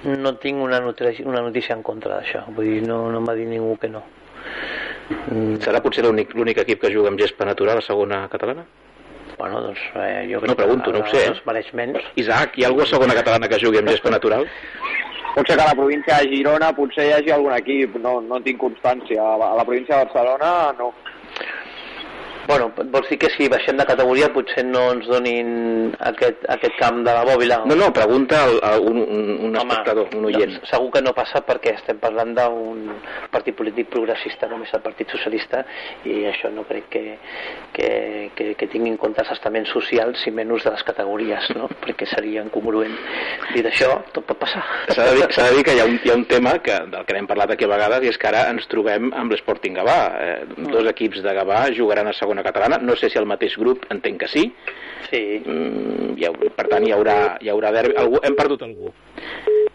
No 0.07 0.31
tinc 0.39 0.63
una 0.63 0.79
notícia, 0.83 1.25
una 1.27 1.41
notícia 1.43 1.75
en 1.75 1.83
contra 1.83 2.15
d'això, 2.15 2.45
vull 2.55 2.69
dir, 2.69 2.81
no, 2.88 3.09
no 3.12 3.19
m'ha 3.23 3.36
dit 3.36 3.47
ningú 3.47 3.75
que 3.81 3.91
no. 3.91 4.01
Mm. 5.09 5.59
Serà 5.63 5.83
potser 5.83 6.05
l'únic 6.07 6.63
equip 6.63 6.81
que 6.81 6.91
juga 6.95 7.12
amb 7.12 7.19
gespa 7.19 7.47
natural 7.47 7.79
a 7.79 7.86
segona 7.86 8.23
catalana? 8.31 8.63
Bueno, 9.38 9.59
doncs 9.65 9.83
eh, 9.95 10.27
jo 10.31 10.39
crec 10.39 10.51
no 10.51 10.55
pregunto, 10.55 10.91
que 10.91 10.99
no 10.99 11.03
ho 11.03 11.12
sé. 11.12 11.25
Es 11.31 11.43
mereix 11.47 11.71
menys. 11.75 12.07
Isaac, 12.23 12.55
hi 12.55 12.63
ha 12.63 12.71
algú 12.71 12.86
a 12.86 12.88
segona 12.88 13.15
catalana 13.19 13.51
que 13.51 13.59
jugui 13.59 13.81
amb 13.81 13.91
gespa 13.91 14.12
natural? 14.13 14.47
Potser 15.33 15.57
que 15.57 15.63
a 15.63 15.71
la 15.71 15.75
província 15.75 16.19
de 16.21 16.29
Girona 16.29 16.71
potser 16.77 17.09
hi 17.09 17.15
hagi 17.17 17.31
algun 17.36 17.55
equip, 17.57 17.97
no, 17.99 18.19
no 18.21 18.39
en 18.39 18.45
tinc 18.45 18.62
constància. 18.62 19.23
A 19.23 19.55
la 19.57 19.65
província 19.65 19.97
de 19.97 20.05
Barcelona 20.05 20.51
no. 20.79 20.93
Bueno, 22.47 22.71
vols 22.91 23.08
dir 23.10 23.17
que 23.21 23.29
si 23.32 23.47
baixem 23.51 23.77
de 23.79 23.86
categoria 23.88 24.29
potser 24.34 24.65
no 24.67 24.84
ens 24.93 25.08
donin 25.08 25.93
aquest, 26.12 26.43
aquest 26.51 26.75
camp 26.79 27.01
de 27.06 27.13
la 27.15 27.23
bòbila? 27.27 27.62
No, 27.69 27.77
no, 27.79 27.89
pregunta 27.95 28.41
a 28.62 28.73
un, 28.79 28.99
un, 29.03 29.29
un 29.47 29.56
espectador, 29.60 30.10
un 30.17 30.27
oient. 30.27 30.58
No, 30.58 30.67
segur 30.69 30.89
que 30.95 31.03
no 31.06 31.13
passa 31.15 31.43
perquè 31.45 31.75
estem 31.77 32.01
parlant 32.01 32.34
d'un 32.36 32.89
partit 33.32 33.56
polític 33.56 33.89
progressista 33.93 34.49
com 34.51 34.65
és 34.65 34.73
el 34.75 34.84
Partit 34.84 35.13
Socialista 35.13 35.63
i 36.10 36.23
això 36.29 36.51
no 36.53 36.65
crec 36.67 36.89
que, 36.91 37.03
que, 37.75 37.89
que, 38.36 38.49
que 38.60 38.69
tingui 38.71 38.91
en 38.91 38.99
compte 39.01 39.23
els 39.23 39.32
estaments 39.36 39.71
socials 39.73 40.25
i 40.27 40.34
menys 40.36 40.67
de 40.67 40.73
les 40.75 40.84
categories, 40.88 41.49
no? 41.56 41.69
perquè 41.84 42.08
seria 42.10 42.43
incongruent. 42.43 42.95
I 43.56 43.63
d'això 43.65 43.93
tot 44.12 44.27
pot 44.27 44.41
passar. 44.43 44.63
S'ha 44.89 45.08
de, 45.10 45.15
dir, 45.21 45.29
de 45.32 45.49
dir 45.58 45.65
que 45.67 45.77
hi 45.77 45.84
ha, 45.84 45.88
un, 45.88 45.99
hi 46.03 46.12
ha 46.12 46.17
un 46.19 46.27
tema 46.29 46.58
que, 46.63 46.79
del 46.91 47.08
que 47.08 47.17
hem 47.17 47.29
parlat 47.29 47.56
aquí 47.56 47.67
a 47.67 47.71
vegades 47.71 48.03
i 48.03 48.12
és 48.12 48.19
que 48.19 48.29
ara 48.29 48.45
ens 48.51 48.67
trobem 48.71 49.12
amb 49.15 49.32
l'Sporting 49.32 49.79
Gavà. 49.79 49.99
Eh, 50.19 50.38
dos 50.73 50.91
equips 50.91 51.23
de 51.23 51.36
Gavà 51.39 51.63
jugaran 51.77 52.10
a 52.10 52.15
segona 52.17 52.33
catalana, 52.41 52.80
no 52.82 52.96
sé 52.98 53.12
si 53.12 53.19
el 53.22 53.28
mateix 53.30 53.58
grup, 53.62 53.86
entenc 53.93 54.24
que 54.24 54.32
sí. 54.32 54.48
Sí. 55.12 55.22
Mm, 55.46 56.15
ha, 56.26 56.32
per 56.58 56.65
tant, 56.72 56.88
hi 56.88 56.96
haurà, 56.96 57.38
hi 57.43 57.52
haurà 57.54 57.74
derbi. 57.76 57.93
Algú, 58.02 58.17
hem 58.24 58.38
perdut 58.39 58.65
algú. 58.65 58.89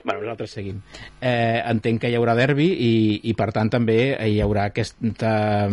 Bueno, 0.09 0.23
nosaltres 0.23 0.55
seguim. 0.57 0.79
Eh, 1.21 1.61
entenc 1.69 2.01
que 2.01 2.09
hi 2.09 2.17
haurà 2.17 2.33
derbi 2.39 2.69
i, 2.73 2.93
i 3.29 3.35
per 3.37 3.51
tant 3.53 3.69
també 3.69 3.99
hi 4.25 4.39
haurà 4.41 4.69
aquesta, 4.71 5.33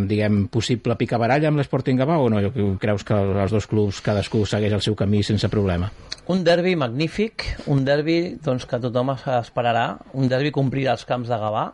diguem, 0.10 0.42
possible 0.52 0.98
picabaralla 1.00 1.48
amb 1.48 1.62
l'Sporting 1.62 2.02
Gavà 2.02 2.18
o 2.20 2.28
no? 2.34 2.42
Creus 2.82 3.08
que 3.08 3.16
els 3.16 3.56
dos 3.56 3.70
clubs 3.72 4.02
cadascú 4.04 4.44
segueix 4.50 4.76
el 4.76 4.84
seu 4.84 4.98
camí 5.00 5.24
sense 5.24 5.48
problema? 5.54 5.88
Un 6.28 6.44
derbi 6.44 6.76
magnífic, 6.76 7.48
un 7.72 7.86
derbi 7.88 8.36
doncs, 8.44 8.68
que 8.68 8.82
tothom 8.84 9.14
esperarà, 9.16 9.88
un 10.20 10.28
derbi 10.28 10.52
complir 10.52 10.90
els 10.92 11.08
camps 11.08 11.32
de 11.32 11.40
Gavà, 11.40 11.70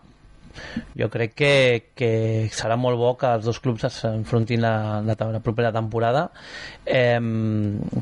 jo 0.97 1.09
crec 1.13 1.35
que, 1.35 1.53
que 1.95 2.11
serà 2.53 2.77
molt 2.79 2.99
bo 2.99 3.13
que 3.19 3.33
els 3.37 3.45
dos 3.45 3.59
clubs 3.63 3.87
s'enfrontin 3.87 4.61
la, 4.63 5.01
la, 5.05 5.15
la 5.35 5.43
propera 5.43 5.71
temporada 5.75 6.27
eh, 6.85 7.19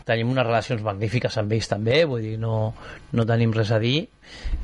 tenim 0.05 0.31
unes 0.31 0.47
relacions 0.47 0.83
magnífiques 0.85 1.38
amb 1.41 1.57
ells 1.57 1.69
també 1.71 2.03
vull 2.09 2.23
dir, 2.25 2.38
no, 2.41 2.73
no 3.13 3.27
tenim 3.27 3.53
res 3.55 3.73
a 3.75 3.79
dir 3.81 3.97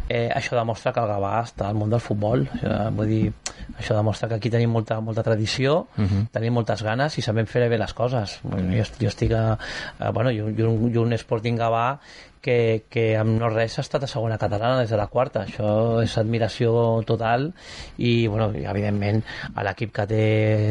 eh, 0.10 0.30
això 0.30 0.56
demostra 0.58 0.94
que 0.94 1.02
el 1.02 1.10
Gavà 1.10 1.34
està 1.42 1.70
al 1.70 1.80
món 1.80 1.94
del 1.94 2.04
futbol 2.04 2.46
això, 2.46 2.76
vull 2.96 3.10
dir, 3.10 3.34
això 3.80 3.98
demostra 3.98 4.30
que 4.30 4.40
aquí 4.40 4.52
tenim 4.54 4.74
molta, 4.76 5.00
molta 5.02 5.24
tradició 5.24 5.86
uh 5.86 6.02
mhm. 6.02 6.08
-huh. 6.08 6.28
tenim 6.32 6.54
moltes 6.54 6.84
ganes 6.84 7.18
i 7.18 7.22
sabem 7.22 7.46
fer 7.46 7.70
bé 7.70 7.78
les 7.78 7.94
coses 7.94 8.40
bueno, 8.44 8.72
jo, 8.76 8.84
jo 9.02 9.08
estic 9.08 9.32
a, 9.32 9.58
a 10.00 10.12
bueno, 10.12 10.32
jo, 10.32 10.50
jo, 10.58 10.78
jo 10.94 11.02
un 11.02 11.14
Sporting 11.14 11.58
Gavà 11.58 12.00
que, 12.46 12.86
que 12.92 13.06
amb 13.18 13.40
no 13.40 13.50
res 13.50 13.80
ha 13.80 13.84
estat 13.86 14.06
a 14.06 14.10
segona 14.10 14.38
catalana 14.42 14.84
des 14.84 14.92
de 14.94 15.00
la 15.00 15.08
quarta. 15.10 15.46
Això 15.48 16.02
és 16.04 16.14
admiració 16.22 17.02
total 17.08 17.50
i, 17.98 18.28
bueno, 18.28 18.52
evidentment, 18.54 19.24
a 19.56 19.66
l'equip 19.66 19.94
que 19.96 20.06
té 20.10 20.26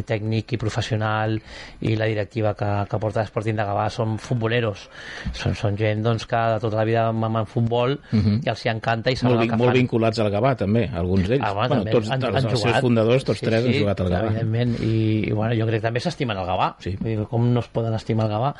tècnic 0.06 0.54
i 0.54 0.60
professional 0.60 1.36
i 1.82 1.96
la 1.98 2.08
directiva 2.10 2.54
que, 2.58 2.70
que 2.90 3.00
porta 3.02 3.24
l'Esporting 3.24 3.58
de 3.58 3.66
Gavà 3.66 3.88
són 3.90 4.16
futboleros. 4.22 4.86
Són, 5.34 5.56
són 5.58 5.78
gent 5.80 6.04
doncs, 6.04 6.28
que 6.30 6.42
de 6.54 6.62
tota 6.62 6.78
la 6.80 6.86
vida 6.86 7.08
mamen 7.12 7.48
futbol 7.50 7.96
uh 7.98 8.16
mhm. 8.16 8.22
-huh. 8.24 8.46
i 8.46 8.50
els 8.50 8.64
hi 8.64 8.70
encanta 8.70 9.10
i 9.10 9.16
saben 9.16 9.34
molt, 9.34 9.44
el 9.44 9.50
que 9.50 9.56
molt 9.56 9.70
fan. 9.72 9.78
vinculats 9.80 10.18
al 10.20 10.30
Gavà, 10.30 10.54
també, 10.56 10.88
alguns 10.94 11.28
d'ells. 11.28 11.44
Ah, 11.44 11.52
bueno, 11.52 11.74
bueno, 11.74 11.90
tots, 11.90 12.10
han, 12.10 12.22
els, 12.22 12.36
han 12.36 12.50
els 12.50 12.60
seus 12.60 12.80
fundadors, 12.80 13.24
tots 13.24 13.40
sí, 13.40 13.46
tres, 13.46 13.64
sí, 13.64 13.68
han 13.68 13.80
jugat 13.82 14.00
al 14.00 14.08
Gavà. 14.08 14.26
Evidentment, 14.30 14.76
i, 14.80 15.28
i 15.28 15.32
bueno, 15.32 15.54
jo 15.54 15.66
crec 15.66 15.80
que 15.80 15.88
també 15.88 16.00
s'estimen 16.00 16.36
el 16.36 16.46
Gavà. 16.46 16.74
Sí. 16.78 16.96
Vull 17.00 17.10
dir, 17.10 17.26
com 17.28 17.52
no 17.52 17.60
es 17.60 17.68
poden 17.68 17.94
estimar 17.94 18.26
el 18.26 18.32
Gavà? 18.32 18.54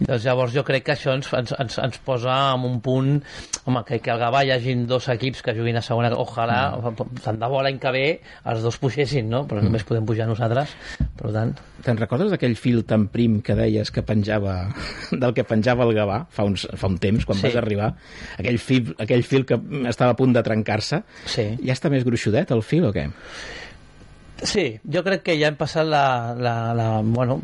Doncs 0.00 0.24
llavors 0.24 0.52
jo 0.54 0.64
crec 0.64 0.84
que 0.84 0.92
això 0.96 1.14
ens, 1.14 1.32
ens, 1.32 1.54
ens, 1.58 1.78
ens 1.78 1.98
posa 2.04 2.31
en 2.54 2.66
un 2.68 2.80
punt 2.84 3.18
home, 3.64 3.82
que, 3.86 4.00
que 4.02 4.12
al 4.12 4.20
Gavà 4.20 4.42
hi 4.44 4.52
hagin 4.54 4.86
dos 4.90 5.08
equips 5.12 5.42
que 5.46 5.54
juguin 5.56 5.78
a 5.78 5.84
segona 5.84 6.10
ojalà, 6.18 6.58
mm. 6.78 7.22
tant 7.24 7.38
de 7.40 7.50
bo 7.50 7.62
l'any 7.62 7.78
que 7.82 7.92
ve 7.94 8.06
els 8.50 8.64
dos 8.64 8.78
pugessin, 8.82 9.28
no? 9.30 9.44
però 9.48 9.60
mm. 9.60 9.70
només 9.70 9.86
podem 9.88 10.08
pujar 10.08 10.28
nosaltres 10.30 10.74
per 11.18 11.32
tant... 11.34 11.54
Te'n 11.82 11.98
recordes 11.98 12.30
d'aquell 12.30 12.54
fil 12.58 12.84
tan 12.86 13.08
prim 13.10 13.40
que 13.42 13.56
deies 13.58 13.90
que 13.94 14.04
penjava 14.06 14.56
del 15.22 15.34
que 15.36 15.46
penjava 15.46 15.86
el 15.88 15.96
Gavà 15.96 16.22
fa, 16.30 16.46
uns, 16.48 16.66
fa 16.78 16.90
un 16.90 16.98
temps, 17.02 17.26
quan 17.28 17.38
sí. 17.38 17.48
vas 17.48 17.58
arribar 17.62 17.92
aquell 18.38 18.60
fil, 18.62 18.94
aquell 19.02 19.26
fil 19.26 19.46
que 19.48 19.58
estava 19.90 20.14
a 20.14 20.18
punt 20.18 20.34
de 20.36 20.44
trencar-se 20.46 21.02
sí. 21.26 21.48
ja 21.62 21.74
està 21.74 21.90
més 21.92 22.06
gruixudet 22.06 22.54
el 22.54 22.62
fil 22.66 22.86
o 22.90 22.94
què? 22.94 23.08
Sí, 24.42 24.64
jo 24.82 25.02
crec 25.06 25.22
que 25.26 25.36
ja 25.38 25.48
hem 25.52 25.56
passat 25.58 25.86
la... 25.86 26.34
la, 26.34 26.54
la 26.74 26.86
bueno, 27.02 27.38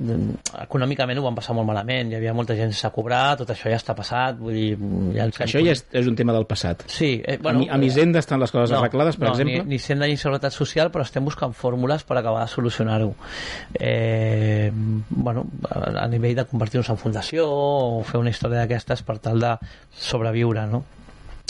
econòmicament 0.65 1.21
ho 1.21 1.25
vam 1.29 1.37
passar 1.39 1.55
molt 1.57 1.69
malament, 1.69 2.11
hi 2.11 2.19
havia 2.19 2.35
molta 2.35 2.57
gent 2.59 2.73
sense 2.75 2.91
cobrar, 2.95 3.37
tot 3.39 3.53
això 3.55 3.71
ja 3.71 3.79
està 3.79 3.95
passat, 3.99 4.39
vull 4.41 4.57
dir... 4.57 4.73
Ja 5.15 5.29
ens 5.29 5.39
Això 5.47 5.63
ja 5.63 5.77
és, 5.77 5.85
és 6.01 6.11
un 6.11 6.19
tema 6.19 6.35
del 6.35 6.49
passat. 6.51 6.83
Sí, 6.91 7.13
eh, 7.23 7.39
Bueno, 7.43 7.61
a, 7.61 7.63
mi, 7.63 7.69
a 7.71 7.79
Misenda 7.79 8.19
estan 8.19 8.43
les 8.43 8.53
coses 8.55 8.75
arreglades, 8.77 9.17
per 9.17 9.29
no, 9.29 9.35
exemple? 9.37 9.63
Ni, 9.65 9.77
ni 9.77 9.79
Senda 9.83 10.11
ni 10.11 10.19
Seguretat 10.19 10.55
Social, 10.55 10.91
però 10.95 11.07
estem 11.07 11.25
buscant 11.25 11.55
fórmules 11.55 12.05
per 12.09 12.19
acabar 12.19 12.43
de 12.45 12.53
solucionar-ho. 12.53 13.15
Eh, 13.79 14.71
bueno, 14.75 15.47
a, 15.71 16.05
a 16.05 16.07
nivell 16.11 16.37
de 16.37 16.49
convertir-nos 16.51 16.91
en 16.91 17.01
fundació 17.01 17.47
o 17.49 18.05
fer 18.09 18.21
una 18.21 18.35
història 18.35 18.65
d'aquestes 18.65 19.07
per 19.07 19.21
tal 19.23 19.41
de 19.43 19.55
sobreviure, 19.95 20.67
no? 20.71 20.85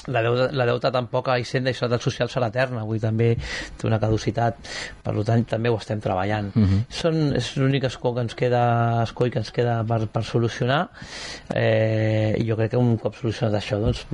La 0.08 0.22
deuta, 0.24 0.48
la 0.52 0.66
deuta 0.68 0.90
tampoc 0.94 1.28
a 1.28 1.38
Hisenda 1.40 1.72
i 1.72 1.76
Seguretat 1.76 2.04
Social 2.04 2.30
serà 2.32 2.48
eterna, 2.52 2.82
avui 2.82 3.00
també 3.02 3.34
té 3.78 3.88
una 3.88 4.00
caducitat, 4.02 4.58
per 5.04 5.14
tant 5.28 5.44
també 5.52 5.72
ho 5.72 5.78
estem 5.78 6.00
treballant. 6.04 6.50
Uh 6.54 6.64
-huh. 6.64 6.80
Són, 6.88 7.20
és 7.36 7.56
l'únic 7.56 7.84
escó 7.84 8.14
que 8.14 8.20
ens 8.20 8.34
queda, 8.34 9.02
escó 9.02 9.28
que 9.30 9.38
ens 9.38 9.50
queda 9.50 9.84
per, 9.84 10.06
per 10.08 10.24
solucionar 10.24 10.88
eh, 11.54 12.34
i 12.38 12.48
jo 12.48 12.56
crec 12.56 12.70
que 12.70 12.76
un 12.76 12.96
cop 12.96 13.14
solucionat 13.16 13.60
això 13.60 13.80
doncs 13.80 14.06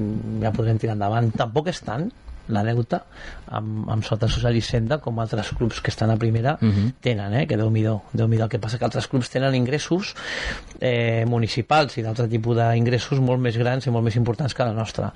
ja 0.42 0.52
podrem 0.52 0.78
tirar 0.78 0.94
endavant. 0.94 1.30
Tampoc 1.32 1.68
és 1.68 1.80
tant, 1.80 2.10
la 2.48 2.64
deuta 2.64 3.04
amb, 3.48 3.88
amb 3.90 4.04
Sota 4.04 4.28
Social 4.28 4.56
i 4.56 4.62
Senda 4.64 4.98
com 5.02 5.18
altres 5.22 5.52
clubs 5.56 5.80
que 5.80 5.92
estan 5.92 6.10
a 6.10 6.16
primera 6.16 6.58
Uh 6.64 6.68
-huh. 6.68 6.92
tenen, 7.00 7.34
eh? 7.34 7.46
que 7.46 7.56
déu-n'hi-do 7.56 8.02
déu 8.12 8.26
el 8.26 8.48
que 8.48 8.58
passa 8.58 8.78
que 8.78 8.84
altres 8.84 9.08
clubs 9.08 9.28
tenen 9.30 9.54
ingressos 9.54 10.14
eh, 10.80 11.24
municipals 11.26 11.98
i 11.98 12.02
d'altre 12.02 12.28
tipus 12.28 12.56
d'ingressos 12.56 13.20
molt 13.20 13.40
més 13.40 13.56
grans 13.56 13.86
i 13.86 13.90
molt 13.90 14.04
més 14.04 14.16
importants 14.16 14.54
que 14.54 14.64
la 14.64 14.72
nostra 14.72 15.12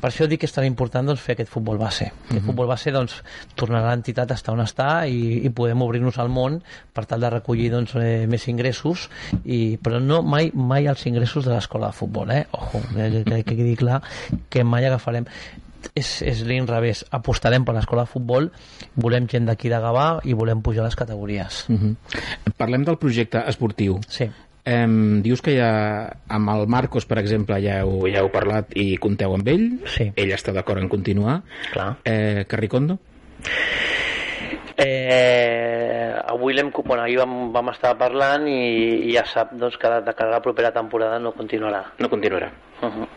per 0.00 0.10
això 0.10 0.26
dic 0.26 0.40
que 0.40 0.46
és 0.46 0.52
tan 0.52 0.64
important 0.64 1.06
doncs, 1.06 1.20
fer 1.20 1.32
aquest 1.34 1.50
futbol 1.50 1.78
base 1.78 2.04
uh 2.04 2.10
-huh. 2.10 2.36
el 2.36 2.42
futbol 2.42 2.66
base 2.66 2.90
doncs, 2.90 3.22
tornarà 3.56 3.90
l'entitat 3.90 4.30
a 4.30 4.34
estar 4.34 4.54
on 4.54 4.60
està 4.60 5.08
i, 5.08 5.44
i 5.46 5.50
podem 5.50 5.82
obrir-nos 5.82 6.18
al 6.18 6.28
món 6.28 6.62
per 6.92 7.06
tal 7.06 7.20
de 7.20 7.30
recollir 7.30 7.70
doncs, 7.70 7.94
eh, 7.94 8.26
més 8.26 8.48
ingressos 8.48 9.10
i, 9.44 9.78
però 9.82 10.00
no 10.00 10.22
mai, 10.22 10.50
mai 10.54 10.86
els 10.86 11.06
ingressos 11.06 11.44
de 11.44 11.52
l'escola 11.52 11.88
de 11.88 11.92
futbol 11.92 12.30
eh? 12.30 12.46
ojo, 12.52 12.78
eh, 12.96 13.24
que, 13.24 13.42
que 13.44 13.56
quedi 13.56 13.76
clar 13.76 14.02
que 14.48 14.64
mai 14.64 14.86
agafarem 14.86 15.24
és, 15.94 16.22
és 16.22 16.42
l'inrevés, 16.46 17.04
apostarem 17.10 17.64
per 17.64 17.74
l'escola 17.74 18.06
de 18.06 18.12
futbol 18.12 18.50
volem 18.94 19.28
gent 19.30 19.46
d'aquí 19.46 19.68
de 19.68 19.80
Gavà 19.82 20.08
i 20.24 20.34
volem 20.34 20.62
pujar 20.62 20.84
les 20.84 20.96
categories 20.96 21.66
Uh 21.68 21.76
-huh. 21.76 21.96
Parlem 22.56 22.84
del 22.84 22.98
projecte 22.98 23.42
esportiu. 23.46 24.00
sí, 24.08 24.30
Em, 24.68 25.22
dius 25.22 25.40
que 25.40 25.54
ja 25.56 26.12
amb 26.28 26.50
el 26.52 26.66
Marcos, 26.66 27.06
per 27.06 27.18
exemple, 27.18 27.56
ja 27.64 27.78
heu, 27.80 28.02
ja 28.10 28.20
heu 28.20 28.28
parlat 28.28 28.74
i 28.76 28.98
compteu 29.00 29.32
amb 29.32 29.48
ell. 29.48 29.80
Sí. 29.88 30.12
Ell 30.14 30.34
està 30.36 30.52
d'acord 30.52 30.82
en 30.82 30.88
continuar. 30.88 31.42
clar 31.72 31.96
Eh, 32.04 32.44
Carricondo? 32.46 32.98
Eh, 34.76 36.12
avui 36.26 36.54
l'hem 36.54 36.70
bueno, 36.84 37.02
ahir 37.02 37.16
vam, 37.18 37.50
vam 37.52 37.70
estar 37.72 37.96
parlant 37.98 38.46
i, 38.46 39.08
i 39.08 39.14
ja 39.16 39.24
sap 39.26 39.54
doncs, 39.58 39.78
que 39.80 39.88
de 39.88 40.14
cara 40.14 40.30
a 40.30 40.36
la 40.36 40.42
propera 40.42 40.70
temporada 40.70 41.18
no 41.18 41.32
continuarà. 41.32 41.82
No 41.98 42.08
continuarà. 42.08 42.52
Uh 42.82 42.88
-huh. 42.88 43.08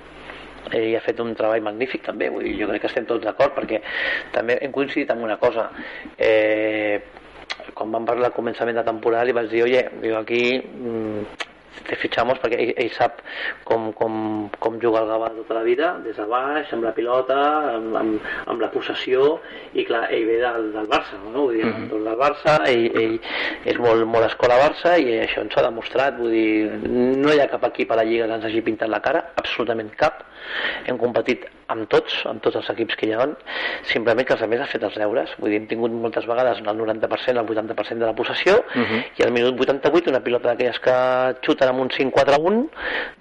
Ell 0.78 0.96
ha 0.98 1.04
fet 1.06 1.20
un 1.24 1.34
treball 1.36 1.64
magnífic 1.66 2.06
també, 2.06 2.30
vull 2.34 2.48
dir, 2.48 2.58
jo 2.62 2.70
crec 2.72 2.86
que 2.86 2.92
estem 2.92 3.08
tots 3.10 3.26
d'acord 3.26 3.56
perquè 3.58 3.82
també 4.36 4.58
hem 4.62 4.72
coincidit 4.72 5.12
en 5.12 5.24
una 5.24 5.38
cosa. 5.42 5.70
Eh, 6.18 7.00
quan 7.74 7.92
vam 7.94 8.06
parlar 8.08 8.32
al 8.32 8.36
començament 8.36 8.78
de 8.78 8.88
temporada 8.88 9.28
li 9.28 9.38
vaig 9.38 9.50
dir, 9.52 9.64
oye, 9.64 9.86
digo, 10.02 10.18
aquí 10.18 10.44
mm, 10.60 11.48
te 11.88 11.96
fichamos 12.00 12.40
perquè 12.42 12.58
ell, 12.60 12.72
ell 12.84 12.92
sap 12.96 13.22
com, 13.68 13.90
com, 13.98 14.14
com 14.62 14.78
jugar 14.82 15.04
al 15.04 15.10
Gavà 15.12 15.30
tota 15.36 15.58
la 15.58 15.64
vida, 15.66 15.92
des 16.06 16.18
de 16.18 16.26
baix, 16.30 16.72
amb 16.76 16.86
la 16.88 16.94
pilota, 16.96 17.40
amb, 17.76 17.96
amb, 18.00 18.32
amb 18.54 18.64
la 18.64 18.70
possessió, 18.74 19.38
i 19.74 19.86
clar, 19.88 20.06
ell 20.14 20.28
ve 20.30 20.40
del, 20.44 20.70
del 20.76 20.90
Barça, 20.92 21.20
no? 21.24 21.48
Vull 21.48 21.58
dir, 21.58 21.66
uh 21.68 21.74
-huh. 21.74 21.90
del 21.92 22.20
Barça, 22.20 22.58
ell, 22.70 22.86
ell 23.04 23.20
és 23.66 23.78
molt, 23.80 24.06
molt 24.06 24.26
escola 24.28 24.60
Barça 24.62 24.98
i 25.00 25.20
això 25.26 25.42
ens 25.42 25.58
ha 25.58 25.68
demostrat, 25.68 26.18
vull 26.18 26.32
dir, 26.32 26.72
no 26.88 27.34
hi 27.34 27.40
ha 27.40 27.52
cap 27.52 27.64
equip 27.72 27.92
a 27.92 27.96
la 27.96 28.04
Lliga 28.04 28.28
que 28.28 28.34
ens 28.34 28.46
hagi 28.46 28.62
pintat 28.62 28.90
la 28.90 29.02
cara, 29.02 29.32
absolutament 29.36 29.92
cap, 29.96 30.24
hem 30.86 30.98
competit 30.98 31.46
amb 31.72 31.88
tots, 31.92 32.18
amb 32.28 32.42
tots 32.44 32.58
els 32.60 32.70
equips 32.74 32.98
que 33.00 33.08
hi 33.08 33.14
ha, 33.16 33.28
simplement 33.88 34.28
que 34.28 34.36
els 34.36 34.44
altres 34.44 34.64
han 34.66 34.72
fet 34.74 34.84
els 34.88 34.98
deures, 35.00 35.36
vull 35.40 35.54
dir, 35.54 35.62
hem 35.62 35.68
tingut 35.70 35.94
moltes 35.96 36.28
vegades 36.28 36.60
el 36.60 36.82
90%, 36.82 37.40
el 37.40 37.48
80% 37.48 38.04
de 38.04 38.10
la 38.10 38.16
possessió, 38.18 38.58
uh 38.60 38.82
-huh. 38.82 39.04
i 39.18 39.24
al 39.24 39.32
minut 39.32 39.60
88 39.60 40.10
una 40.10 40.24
pilota 40.24 40.50
d'aquelles 40.50 40.80
que 40.80 40.96
xuten 41.42 41.70
amb 41.70 41.80
un 41.80 41.90
5-4-1 41.90 42.70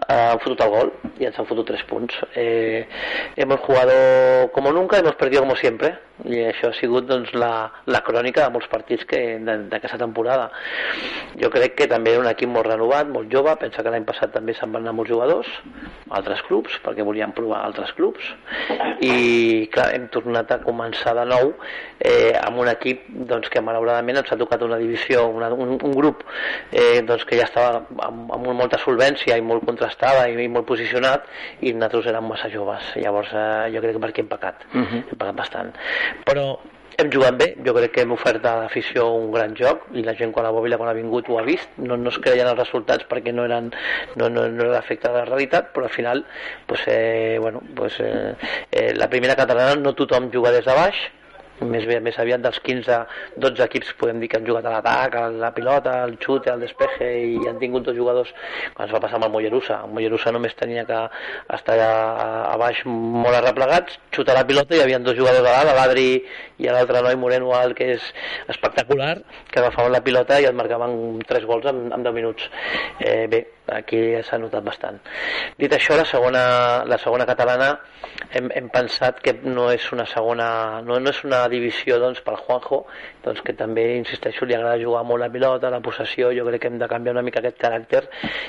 eh, 0.08 0.30
han 0.32 0.40
fotut 0.40 0.60
el 0.60 0.70
gol 0.70 0.92
i 1.18 1.24
ens 1.26 1.38
han 1.38 1.46
fotut 1.46 1.66
3 1.66 1.84
punts. 1.84 2.14
Eh, 2.34 2.86
hemos 3.36 3.60
jugado 3.60 4.50
como 4.52 4.72
nunca, 4.72 4.98
hemos 4.98 5.14
perdido 5.14 5.42
como 5.42 5.56
siempre, 5.56 6.09
i 6.28 6.42
això 6.50 6.70
ha 6.70 6.76
sigut 6.76 7.06
doncs, 7.08 7.32
la, 7.38 7.70
la 7.86 8.00
crònica 8.06 8.44
de 8.44 8.54
molts 8.54 8.68
partits 8.70 9.06
que 9.08 9.20
d'aquesta 9.40 9.98
temporada. 10.00 10.50
Jo 11.40 11.50
crec 11.52 11.76
que 11.78 11.88
també 11.90 12.14
era 12.14 12.24
un 12.24 12.30
equip 12.30 12.50
molt 12.52 12.68
renovat, 12.68 13.08
molt 13.08 13.30
jove, 13.32 13.54
pensa 13.60 13.84
que 13.84 13.92
l'any 13.92 14.06
passat 14.08 14.34
també 14.34 14.54
se'n 14.56 14.72
van 14.74 14.84
anar 14.84 14.96
molts 14.98 15.12
jugadors, 15.12 15.50
altres 16.10 16.42
clubs, 16.48 16.76
perquè 16.84 17.06
volien 17.06 17.32
provar 17.36 17.62
altres 17.64 17.92
clubs, 17.96 18.32
i 19.00 19.66
clar, 19.72 19.90
hem 19.96 20.08
tornat 20.12 20.52
a 20.52 20.60
començar 20.64 21.14
de 21.16 21.26
nou 21.30 21.54
eh, 21.98 22.34
amb 22.40 22.60
un 22.60 22.70
equip 22.72 23.06
doncs, 23.30 23.48
que 23.52 23.62
malauradament 23.64 24.20
ens 24.20 24.32
ha 24.32 24.38
tocat 24.40 24.62
una 24.66 24.78
divisió, 24.80 25.26
una, 25.30 25.50
un, 25.54 25.76
un 25.76 25.96
grup 25.96 26.24
eh, 26.72 27.00
doncs, 27.06 27.24
que 27.28 27.38
ja 27.40 27.48
estava 27.48 27.84
amb, 28.08 28.32
amb 28.36 28.50
molta 28.60 28.80
solvència 28.82 29.38
i 29.38 29.44
molt 29.44 29.64
contrastada 29.68 30.26
i, 30.28 30.36
i 30.44 30.48
molt 30.52 30.68
posicionat 30.68 31.26
i 31.60 31.72
nosaltres 31.72 32.10
érem 32.12 32.28
massa 32.30 32.50
joves. 32.52 32.92
Llavors 33.00 33.32
eh, 33.32 33.70
jo 33.74 33.84
crec 33.84 33.96
que 33.96 34.04
per 34.04 34.12
aquí 34.12 34.24
hem 34.24 34.30
pecat. 34.30 34.66
Uh 34.72 34.82
-huh. 34.82 35.02
hem 35.02 35.16
pecat 35.16 35.36
bastant 35.36 35.72
però 36.26 36.58
hem 37.00 37.10
jugat 37.12 37.36
bé, 37.40 37.46
jo 37.64 37.72
crec 37.76 37.94
que 37.94 38.02
hem 38.04 38.12
ofert 38.12 38.44
a 38.44 38.56
l'afició 38.62 39.06
un 39.16 39.30
gran 39.32 39.54
joc 39.56 39.86
i 39.96 40.02
la 40.04 40.14
gent 40.18 40.34
quan 40.36 40.44
la 40.44 40.52
bòbila 40.52 40.76
quan 40.80 40.90
ha 40.90 40.96
vingut 40.96 41.30
ho 41.30 41.38
ha 41.40 41.44
vist. 41.46 41.70
No, 41.78 41.96
no 41.96 42.12
es 42.12 42.18
creien 42.20 42.50
els 42.50 42.58
resultats 42.58 43.06
perquè 43.10 43.32
no 43.32 43.46
eren 43.48 43.70
no, 44.16 44.28
no, 44.28 44.46
no 44.48 44.66
era 44.66 44.74
l'efecte 44.76 45.08
de 45.08 45.22
la 45.22 45.28
realitat 45.28 45.72
però 45.74 45.88
al 45.88 45.94
final 45.94 46.24
pues, 46.66 46.84
eh, 46.86 47.38
bueno, 47.40 47.62
pues, 47.76 47.96
eh, 48.00 48.34
eh, 48.70 48.92
la 48.94 49.08
primera 49.08 49.36
catalana 49.36 49.80
no 49.80 49.94
tothom 49.94 50.30
juga 50.34 50.52
des 50.52 50.66
de 50.66 50.76
baix 50.76 51.00
més, 51.60 51.86
bé, 51.88 52.00
més 52.04 52.18
aviat 52.20 52.42
dels 52.44 52.60
15-12 52.66 53.64
equips 53.66 53.92
podem 54.00 54.20
dir 54.22 54.30
que 54.30 54.40
han 54.40 54.46
jugat 54.46 54.66
a 54.66 54.74
l'atac, 54.76 55.16
a 55.16 55.26
la 55.30 55.52
pilota, 55.56 56.00
al 56.04 56.16
xute, 56.22 56.50
al 56.52 56.62
despeje 56.64 57.10
i 57.34 57.48
han 57.48 57.60
tingut 57.62 57.86
dos 57.86 57.96
jugadors. 57.96 58.32
Quan 58.74 58.88
es 58.88 58.94
va 58.94 59.02
passar 59.02 59.20
amb 59.20 59.28
el 59.28 59.34
Mollerussa 59.34 59.80
el 59.84 59.94
Mollerussa 59.94 60.32
només 60.34 60.56
tenia 60.58 60.84
que 60.88 61.00
estar 61.56 61.78
a, 61.84 61.92
a 62.52 62.56
baix 62.60 62.82
molt 62.86 63.36
arreplegats 63.36 63.98
xutar 64.14 64.36
la 64.36 64.46
pilota 64.48 64.76
i 64.76 64.80
hi 64.80 64.84
havia 64.84 65.00
dos 65.04 65.18
jugadors 65.18 65.46
a 65.46 65.54
dalt 65.58 65.76
l'Adri 65.76 66.08
i 66.60 66.68
l'altre 66.68 67.02
noi 67.04 67.16
Moreno 67.20 67.52
alt 67.56 67.76
que 67.78 67.92
és 67.96 68.08
espectacular 68.52 69.14
que 69.50 69.60
agafaven 69.60 69.94
la 69.94 70.02
pilota 70.04 70.40
i 70.40 70.48
et 70.48 70.56
marcaven 70.56 71.22
tres 71.28 71.46
gols 71.48 71.66
en, 71.70 71.88
en 71.94 72.04
10 72.06 72.16
minuts. 72.16 72.50
Eh, 73.00 73.26
bé, 73.30 73.44
aquí 73.72 74.00
s'ha 74.26 74.38
notat 74.38 74.64
bastant. 74.66 75.00
Dit 75.58 75.72
això, 75.76 75.96
la 75.98 76.06
segona, 76.08 76.42
la 76.88 76.98
segona 76.98 77.26
catalana 77.28 77.70
hem, 78.32 78.50
hem 78.54 78.70
pensat 78.72 79.20
que 79.24 79.34
no 79.44 79.68
és 79.72 79.90
una 79.94 80.06
segona 80.06 80.48
no, 80.86 80.98
no 81.00 81.10
és 81.10 81.22
una 81.26 81.42
divisió 81.52 81.98
doncs, 82.02 82.22
pel 82.26 82.38
Juanjo 82.44 82.84
doncs, 83.24 83.42
que 83.46 83.56
també, 83.58 83.86
insisteixo, 83.98 84.46
li 84.46 84.56
agrada 84.56 84.80
jugar 84.82 85.04
molt 85.08 85.24
la 85.24 85.30
pilota, 85.32 85.70
la 85.72 85.82
possessió, 85.84 86.32
jo 86.36 86.46
crec 86.48 86.64
que 86.64 86.72
hem 86.72 86.80
de 86.80 86.90
canviar 86.90 87.16
una 87.16 87.26
mica 87.26 87.42
aquest 87.42 87.60
caràcter 87.60 88.06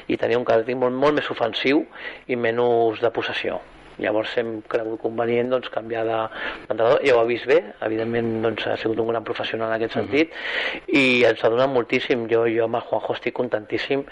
i 0.07 0.17
tenir 0.17 0.39
un 0.39 0.47
caràcter 0.47 0.77
molt, 0.77 0.97
molt 0.97 1.19
més 1.19 1.29
ofensiu 1.33 1.85
i 2.27 2.39
menys 2.39 3.01
de 3.01 3.13
possessió 3.13 3.61
llavors 3.99 4.35
hem 4.37 4.61
cregut 4.71 5.01
convenient 5.01 5.51
doncs, 5.51 5.69
canviar 5.73 6.05
d'entrenador, 6.07 7.01
ja 7.05 7.15
ho 7.15 7.21
ha 7.21 7.27
vist 7.29 7.47
bé 7.49 7.59
evidentment 7.81 8.31
doncs, 8.45 8.67
ha 8.67 8.77
sigut 8.77 8.99
un 9.03 9.11
gran 9.11 9.25
professional 9.27 9.69
en 9.69 9.75
aquest 9.75 9.93
sentit 9.99 10.31
uh 10.31 10.35
-huh. 10.35 10.97
i 10.99 11.23
ens 11.25 11.43
ha 11.43 11.49
donat 11.49 11.69
moltíssim. 11.69 12.27
Jo, 12.29 12.45
jo 12.47 12.63
amb 12.65 12.75
el 12.75 12.81
Juanjo 12.81 13.13
estic 13.13 13.33
contentíssim 13.33 14.03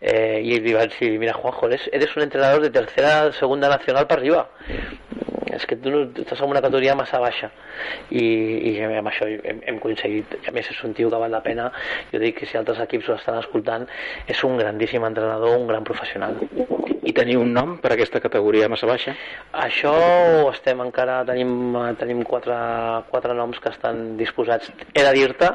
eh, 0.00 0.40
i 0.42 0.60
li 0.60 0.72
vaig 0.72 0.98
dir, 0.98 1.18
mira 1.18 1.32
Juanjo 1.32 1.66
eres, 1.66 1.88
eres 1.92 2.16
un 2.16 2.22
entrenador 2.22 2.62
de 2.62 2.70
tercera, 2.70 3.32
segunda 3.32 3.68
nacional 3.68 4.06
per 4.06 4.18
arriba 4.18 4.48
és 5.56 5.66
que 5.66 5.76
tu 5.76 5.90
no, 5.90 6.02
estàs 6.22 6.40
en 6.42 6.50
una 6.50 6.62
categoria 6.64 6.96
massa 6.98 7.20
baixa. 7.22 7.50
I, 8.10 8.24
i 8.70 8.72
amb 8.84 9.08
això 9.10 9.28
hem, 9.28 9.62
hem 9.70 9.78
coincidit 9.82 10.36
a 10.48 10.54
més 10.56 10.68
és 10.72 10.82
un 10.84 10.94
tio 10.96 11.10
que 11.12 11.22
val 11.22 11.32
la 11.32 11.42
pena. 11.44 11.70
Jo 12.12 12.20
dic 12.22 12.40
que 12.40 12.50
si 12.50 12.58
altres 12.60 12.82
equips 12.86 13.08
ho 13.08 13.16
estan 13.20 13.40
escoltant 13.42 13.88
és 14.26 14.44
un 14.48 14.58
grandíssim 14.60 15.04
entrenador, 15.08 15.56
un 15.56 15.66
gran 15.70 15.84
professional 15.84 16.38
I 17.06 17.12
teniu 17.14 17.42
un 17.44 17.52
nom 17.54 17.76
per 17.82 17.92
a 17.92 17.94
aquesta 17.94 18.20
categoria 18.22 18.68
massa 18.68 18.88
baixa? 18.88 19.14
això 19.66 19.92
estem 20.50 20.80
encara 20.84 21.20
tenim, 21.28 21.76
tenim 22.00 22.22
quatre, 22.26 22.56
quatre 23.10 23.36
noms 23.38 23.60
que 23.62 23.70
estan 23.72 24.16
disposats 24.18 24.72
he 24.92 25.04
de 25.04 25.12
dir-te 25.16 25.52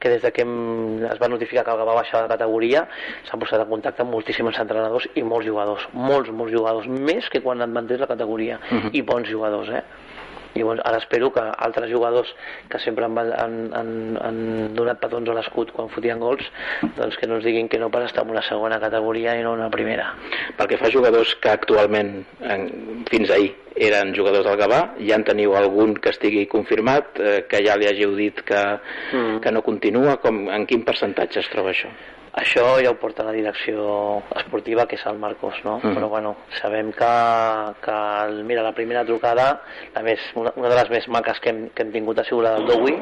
que 0.00 0.14
des 0.14 0.22
de 0.24 0.32
que 0.34 0.46
hem, 0.46 1.04
es 1.10 1.20
va 1.20 1.28
notificar 1.28 1.64
que 1.64 1.74
el 1.74 1.84
va 1.84 1.98
baixar 2.00 2.24
de 2.24 2.32
categoria 2.32 2.86
s'han 3.28 3.42
posat 3.42 3.64
en 3.64 3.70
contacte 3.70 4.04
amb 4.04 4.16
moltíssims 4.16 4.58
entrenadors 4.64 5.08
i 5.14 5.22
molts 5.22 5.46
jugadors, 5.46 5.86
molts, 5.92 6.32
molts 6.32 6.56
jugadors 6.56 6.88
més 6.88 7.28
que 7.30 7.42
quan 7.44 7.62
et 7.62 7.76
mantens 7.76 8.00
la 8.00 8.10
categoria 8.10 8.58
uh 8.70 8.80
-huh. 8.80 8.90
i 8.92 9.02
bons 9.02 9.28
jugadors 9.28 9.68
eh? 9.68 9.84
Llavors, 10.54 10.82
ara 10.86 11.00
espero 11.02 11.30
que 11.34 11.42
altres 11.42 11.90
jugadors 11.90 12.30
que 12.70 12.78
sempre 12.82 13.06
han, 13.08 13.18
han, 13.18 13.56
han, 13.74 13.90
han 14.22 14.38
donat 14.76 15.00
petons 15.02 15.28
a 15.30 15.36
l'escut 15.38 15.72
quan 15.74 15.90
fotien 15.90 16.22
gols, 16.22 16.46
doncs 16.98 17.18
que 17.18 17.28
no 17.30 17.40
ens 17.40 17.48
diguin 17.48 17.68
que 17.68 17.80
no 17.82 17.90
per 17.90 18.04
estar 18.06 18.24
en 18.24 18.32
una 18.34 18.44
segona 18.46 18.78
categoria 18.82 19.34
i 19.34 19.42
no 19.42 19.54
en 19.54 19.64
una 19.64 19.72
primera. 19.74 20.12
Pel 20.58 20.70
que 20.70 20.80
fa 20.80 20.88
a 20.90 20.94
jugadors 20.94 21.34
que 21.42 21.52
actualment, 21.52 22.16
en, 22.40 22.66
fins 23.10 23.34
ahir, 23.34 23.52
eren 23.74 24.14
jugadors 24.14 24.46
del 24.46 24.58
Gavà, 24.60 24.80
ja 25.02 25.18
en 25.18 25.26
teniu 25.26 25.56
algun 25.58 25.96
que 25.98 26.12
estigui 26.14 26.46
confirmat, 26.50 27.18
eh, 27.18 27.38
que 27.50 27.62
ja 27.66 27.74
li 27.78 27.90
hàgiu 27.90 28.14
dit 28.18 28.44
que, 28.46 28.64
mm. 29.12 29.40
que 29.42 29.54
no 29.54 29.64
continua, 29.66 30.20
com, 30.22 30.44
en 30.54 30.66
quin 30.70 30.86
percentatge 30.86 31.42
es 31.42 31.50
troba 31.50 31.74
això? 31.74 31.90
Això 32.34 32.64
ja 32.82 32.90
ho 32.90 32.96
porta 32.98 33.22
la 33.22 33.32
direcció 33.32 34.22
esportiva, 34.34 34.88
que 34.90 34.96
és 34.98 35.04
el 35.06 35.18
Marcos, 35.22 35.60
no? 35.64 35.78
Mhm. 35.78 35.94
Però 35.94 36.08
bueno, 36.08 36.36
sabem 36.60 36.90
que, 36.92 37.12
que 37.84 37.94
el, 38.26 38.42
mira, 38.44 38.62
la 38.62 38.74
primera 38.74 39.04
trucada, 39.04 39.62
la 39.94 40.02
més, 40.02 40.18
una, 40.34 40.52
una 40.56 40.68
de 40.68 40.80
les 40.80 40.90
més 40.90 41.06
maques 41.08 41.38
que 41.40 41.50
hem, 41.50 41.68
que 41.70 41.82
hem 41.82 41.92
tingut 41.92 42.18
ha 42.18 42.24
sigut 42.24 42.42
la 42.42 42.56
del 42.56 42.66
Dowi, 42.66 42.96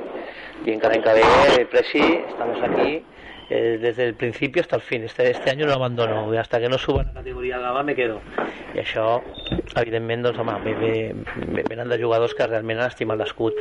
y 0.65 0.71
en 0.71 0.81
cada 0.81 0.95
que 0.95 1.13
ve, 1.13 1.67
Presi, 1.67 2.23
estamos 2.29 2.63
aquí, 2.63 3.03
eh, 3.51 3.79
desde 3.81 4.05
el 4.05 4.15
principio 4.15 4.63
hasta 4.63 4.77
el 4.77 4.83
fin. 4.83 5.05
Este, 5.05 5.31
este 5.31 5.51
año 5.51 5.67
no 5.67 5.75
abandono, 5.75 6.31
hasta 6.39 6.61
que 6.61 6.69
no 6.69 6.79
suba 6.79 7.05
la 7.05 7.13
categoria 7.13 7.59
Gava 7.59 7.83
me 7.83 7.95
quedo. 7.95 8.21
I 8.75 8.81
això, 8.81 9.21
evidentment, 9.77 10.23
doncs, 10.25 10.39
home, 10.41 10.55
ve, 10.65 10.75
ve, 11.53 11.65
venen 11.69 11.91
de 11.91 11.99
jugadors 12.01 12.33
que 12.35 12.47
realment 12.47 12.81
han 12.81 12.89
estimat 12.89 13.21
l'escut. 13.21 13.53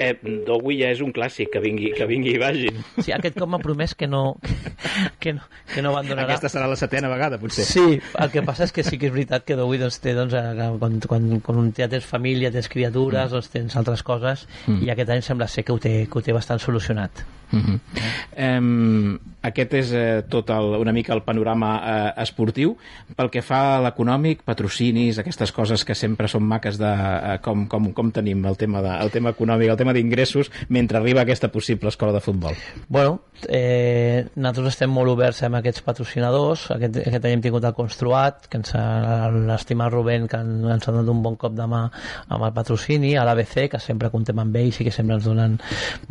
Eh, 0.00 0.14
Dowi 0.46 0.80
ja 0.80 0.88
és 0.90 1.00
un 1.04 1.12
clàssic, 1.14 1.50
que 1.52 1.60
vingui, 1.62 1.92
que 1.96 2.06
vingui 2.08 2.32
i 2.34 2.40
vagin. 2.42 2.80
Sí, 2.98 3.12
aquest 3.14 3.36
cop 3.38 3.48
m'ha 3.52 3.60
promès 3.62 3.94
que 3.94 4.08
no, 4.10 4.36
que 5.22 5.34
no, 5.36 5.44
que 5.72 5.82
no 5.84 5.92
abandonarà. 5.92 6.26
Aquesta 6.34 6.50
serà 6.52 6.66
la 6.70 6.78
setena 6.80 7.10
vegada, 7.12 7.38
potser. 7.38 7.64
Sí, 7.68 7.84
el 8.18 8.32
que 8.32 8.42
passa 8.46 8.66
és 8.66 8.72
que 8.74 8.82
sí 8.86 8.98
que 8.98 9.10
és 9.10 9.14
veritat 9.14 9.44
que 9.46 9.56
Dewey 9.58 9.78
doncs, 9.80 10.00
té, 10.02 10.14
doncs, 10.16 10.34
quan, 10.80 10.98
quan, 11.06 11.28
quan 11.46 11.72
ja 11.76 11.88
tens 11.92 12.08
família, 12.08 12.50
tens 12.54 12.68
criatures, 12.72 13.30
doncs 13.30 13.50
tens 13.52 13.76
altres 13.78 14.02
coses, 14.06 14.46
Mm. 14.66 14.82
i 14.84 14.90
aquest 14.92 15.10
any 15.10 15.22
sembla 15.24 15.46
ser 15.48 15.62
que 15.64 15.72
ho 15.72 15.78
té, 15.78 16.06
que 16.10 16.18
ho 16.18 16.22
té 16.22 16.32
bastant 16.34 16.58
solucionat. 16.60 17.22
Uh 17.52 17.58
-huh. 17.58 18.58
um, 18.58 19.18
aquest 19.40 19.74
és 19.78 19.92
eh, 19.96 20.22
tot 20.28 20.50
el, 20.52 20.74
una 20.82 20.92
mica 20.92 21.14
el 21.14 21.22
panorama 21.24 21.70
eh, 21.80 22.22
esportiu. 22.22 22.74
Pel 23.16 23.30
que 23.32 23.42
fa 23.44 23.60
a 23.76 23.78
l'econòmic, 23.86 24.42
patrocinis, 24.44 25.18
aquestes 25.18 25.52
coses 25.56 25.84
que 25.88 25.96
sempre 25.96 26.28
són 26.28 26.44
maques 26.44 26.76
de 26.80 26.90
eh, 26.90 27.38
com, 27.44 27.64
com, 27.70 27.88
com 27.96 28.10
tenim 28.12 28.44
el 28.50 28.58
tema, 28.60 28.82
de, 28.84 28.92
el 29.00 29.12
tema 29.14 29.32
econòmic, 29.32 29.72
el 29.72 29.80
tema 29.80 29.94
d'ingressos, 29.96 30.50
mentre 30.68 31.00
arriba 31.00 31.24
aquesta 31.24 31.48
possible 31.48 31.88
escola 31.88 32.12
de 32.12 32.20
futbol. 32.20 32.58
Bueno, 32.88 33.20
eh, 33.48 34.26
nosaltres 34.36 34.74
estem 34.74 34.92
molt 34.92 35.14
oberts 35.14 35.40
amb 35.48 35.56
aquests 35.60 35.86
patrocinadors. 35.88 36.66
Aquest, 36.76 37.00
aquest 37.06 37.24
any 37.24 37.38
hem 37.38 37.46
tingut 37.48 37.64
el 37.64 37.76
Construat, 37.80 38.44
que 38.50 38.60
ens 38.60 38.74
ha 38.76 39.30
l'estimat 39.32 39.88
Rubén, 39.94 40.28
que 40.28 40.36
en, 40.36 40.66
ens 40.68 40.84
ha 40.84 40.92
donat 40.92 41.08
un 41.08 41.24
bon 41.24 41.40
cop 41.40 41.56
de 41.56 41.64
mà 41.70 41.86
amb 42.28 42.44
el 42.44 42.52
patrocini, 42.52 43.14
a 43.16 43.24
l'ABC, 43.24 43.70
que 43.72 43.80
sempre 43.80 44.12
contem 44.12 44.38
amb 44.44 44.60
ells 44.60 44.82
i 44.82 44.88
que 44.90 44.92
sempre 44.92 45.16
ens 45.16 45.24
donen 45.24 45.56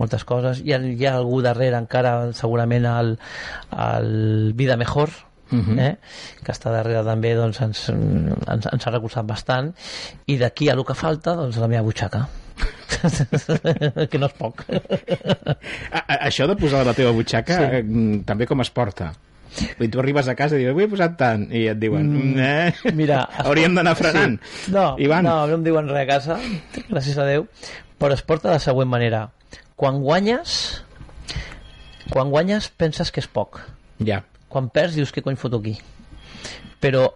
moltes 0.02 0.26
coses. 0.26 0.66
Hi 0.66 0.74
ha, 0.74 0.82
hi 0.82 1.06
ha 1.06 1.20
algú 1.30 1.44
darrere 1.46 1.78
encara, 1.78 2.34
segurament, 2.34 2.86
al, 2.90 3.14
al 3.70 4.54
Vida 4.58 4.76
Mejor, 4.82 5.10
Mhm. 5.52 5.80
eh? 5.82 5.96
que 6.46 6.52
està 6.54 6.70
darrere 6.70 7.02
també 7.02 7.32
doncs, 7.34 7.58
ens, 7.66 7.80
ens, 7.90 8.68
ens 8.70 8.84
ha 8.86 8.92
recolzat 8.94 9.26
bastant 9.26 9.72
i 10.30 10.36
d'aquí 10.38 10.68
a 10.70 10.76
lo 10.78 10.84
que 10.86 10.94
falta 10.94 11.34
doncs 11.34 11.58
la 11.58 11.66
meva 11.68 11.82
butxaca 11.88 12.28
que 14.12 14.20
no 14.22 14.28
és 14.30 14.36
poc 14.38 14.62
A, 14.70 16.04
a, 16.06 16.20
això 16.28 16.46
de 16.46 16.54
posar 16.60 16.84
la 16.86 16.94
teva 16.94 17.10
butxaca 17.18 17.58
Sí. 17.58 17.82
sí. 17.82 18.20
també 18.30 18.46
com 18.46 18.62
es 18.62 18.70
porta? 18.70 19.10
Vull 19.80 19.90
tu 19.90 19.98
arribes 20.04 20.28
a 20.30 20.36
casa 20.38 20.54
i 20.54 20.60
dius, 20.62 20.76
avui 20.76 20.86
he 20.86 20.92
posat 20.92 21.16
tant, 21.18 21.48
i 21.50 21.64
et 21.72 21.80
diuen, 21.82 22.06
mm, 22.14 22.38
eh, 22.46 22.94
Mira, 22.94 23.24
hauríem 23.50 23.74
d'anar 23.74 23.96
frenant. 23.98 24.38
Sí. 24.68 24.72
No, 24.76 24.92
Ivan. 25.02 25.26
no, 25.26 25.48
no 25.50 25.58
em 25.58 25.64
diuen 25.66 25.90
res 25.90 26.04
a 26.04 26.08
casa, 26.12 26.38
gràcies 26.92 27.18
a 27.18 27.26
Déu, 27.26 27.48
però 27.98 28.14
es 28.14 28.22
porta 28.22 28.52
de 28.52 28.60
la 28.60 28.62
següent 28.62 28.88
manera. 28.94 29.24
Quan 29.76 29.98
guanyes, 30.06 30.84
quan 32.10 32.34
guanyes 32.34 32.70
penses 32.70 33.12
que 33.14 33.24
és 33.24 33.30
poc. 33.32 33.62
Ja. 34.06 34.24
Quan 34.50 34.70
perds 34.74 34.98
dius 34.98 35.14
que 35.14 35.24
cony 35.26 35.38
foto 35.38 35.60
aquí. 35.62 35.76
Però 36.82 37.08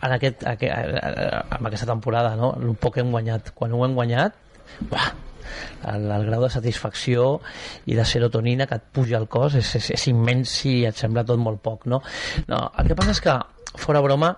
en 0.00 0.14
aquest, 0.16 0.44
aquest, 0.48 0.70
en 0.70 1.66
aquesta 1.68 1.88
temporada, 1.88 2.34
no? 2.36 2.54
el 2.56 2.76
poc 2.80 2.96
que 2.96 3.04
hem 3.04 3.10
guanyat, 3.12 3.52
quan 3.56 3.74
ho 3.76 3.82
hem 3.84 3.96
guanyat, 3.98 4.38
uah, 4.88 5.10
el, 5.92 6.06
el 6.14 6.26
grau 6.28 6.44
de 6.44 6.50
satisfacció 6.52 7.30
i 7.90 7.96
de 7.98 8.04
serotonina 8.06 8.66
que 8.70 8.78
et 8.80 8.90
puja 8.94 9.18
al 9.18 9.28
cos 9.28 9.56
és, 9.58 9.74
és, 9.80 9.90
és 9.96 10.06
immens 10.12 10.52
i 10.70 10.76
et 10.88 10.96
sembla 10.96 11.24
tot 11.26 11.40
molt 11.42 11.60
poc 11.64 11.88
no? 11.90 12.00
No, 12.48 12.60
el 12.78 12.90
que 12.90 12.96
passa 12.98 13.16
és 13.16 13.22
que 13.24 13.34
fora 13.80 14.02
broma 14.04 14.34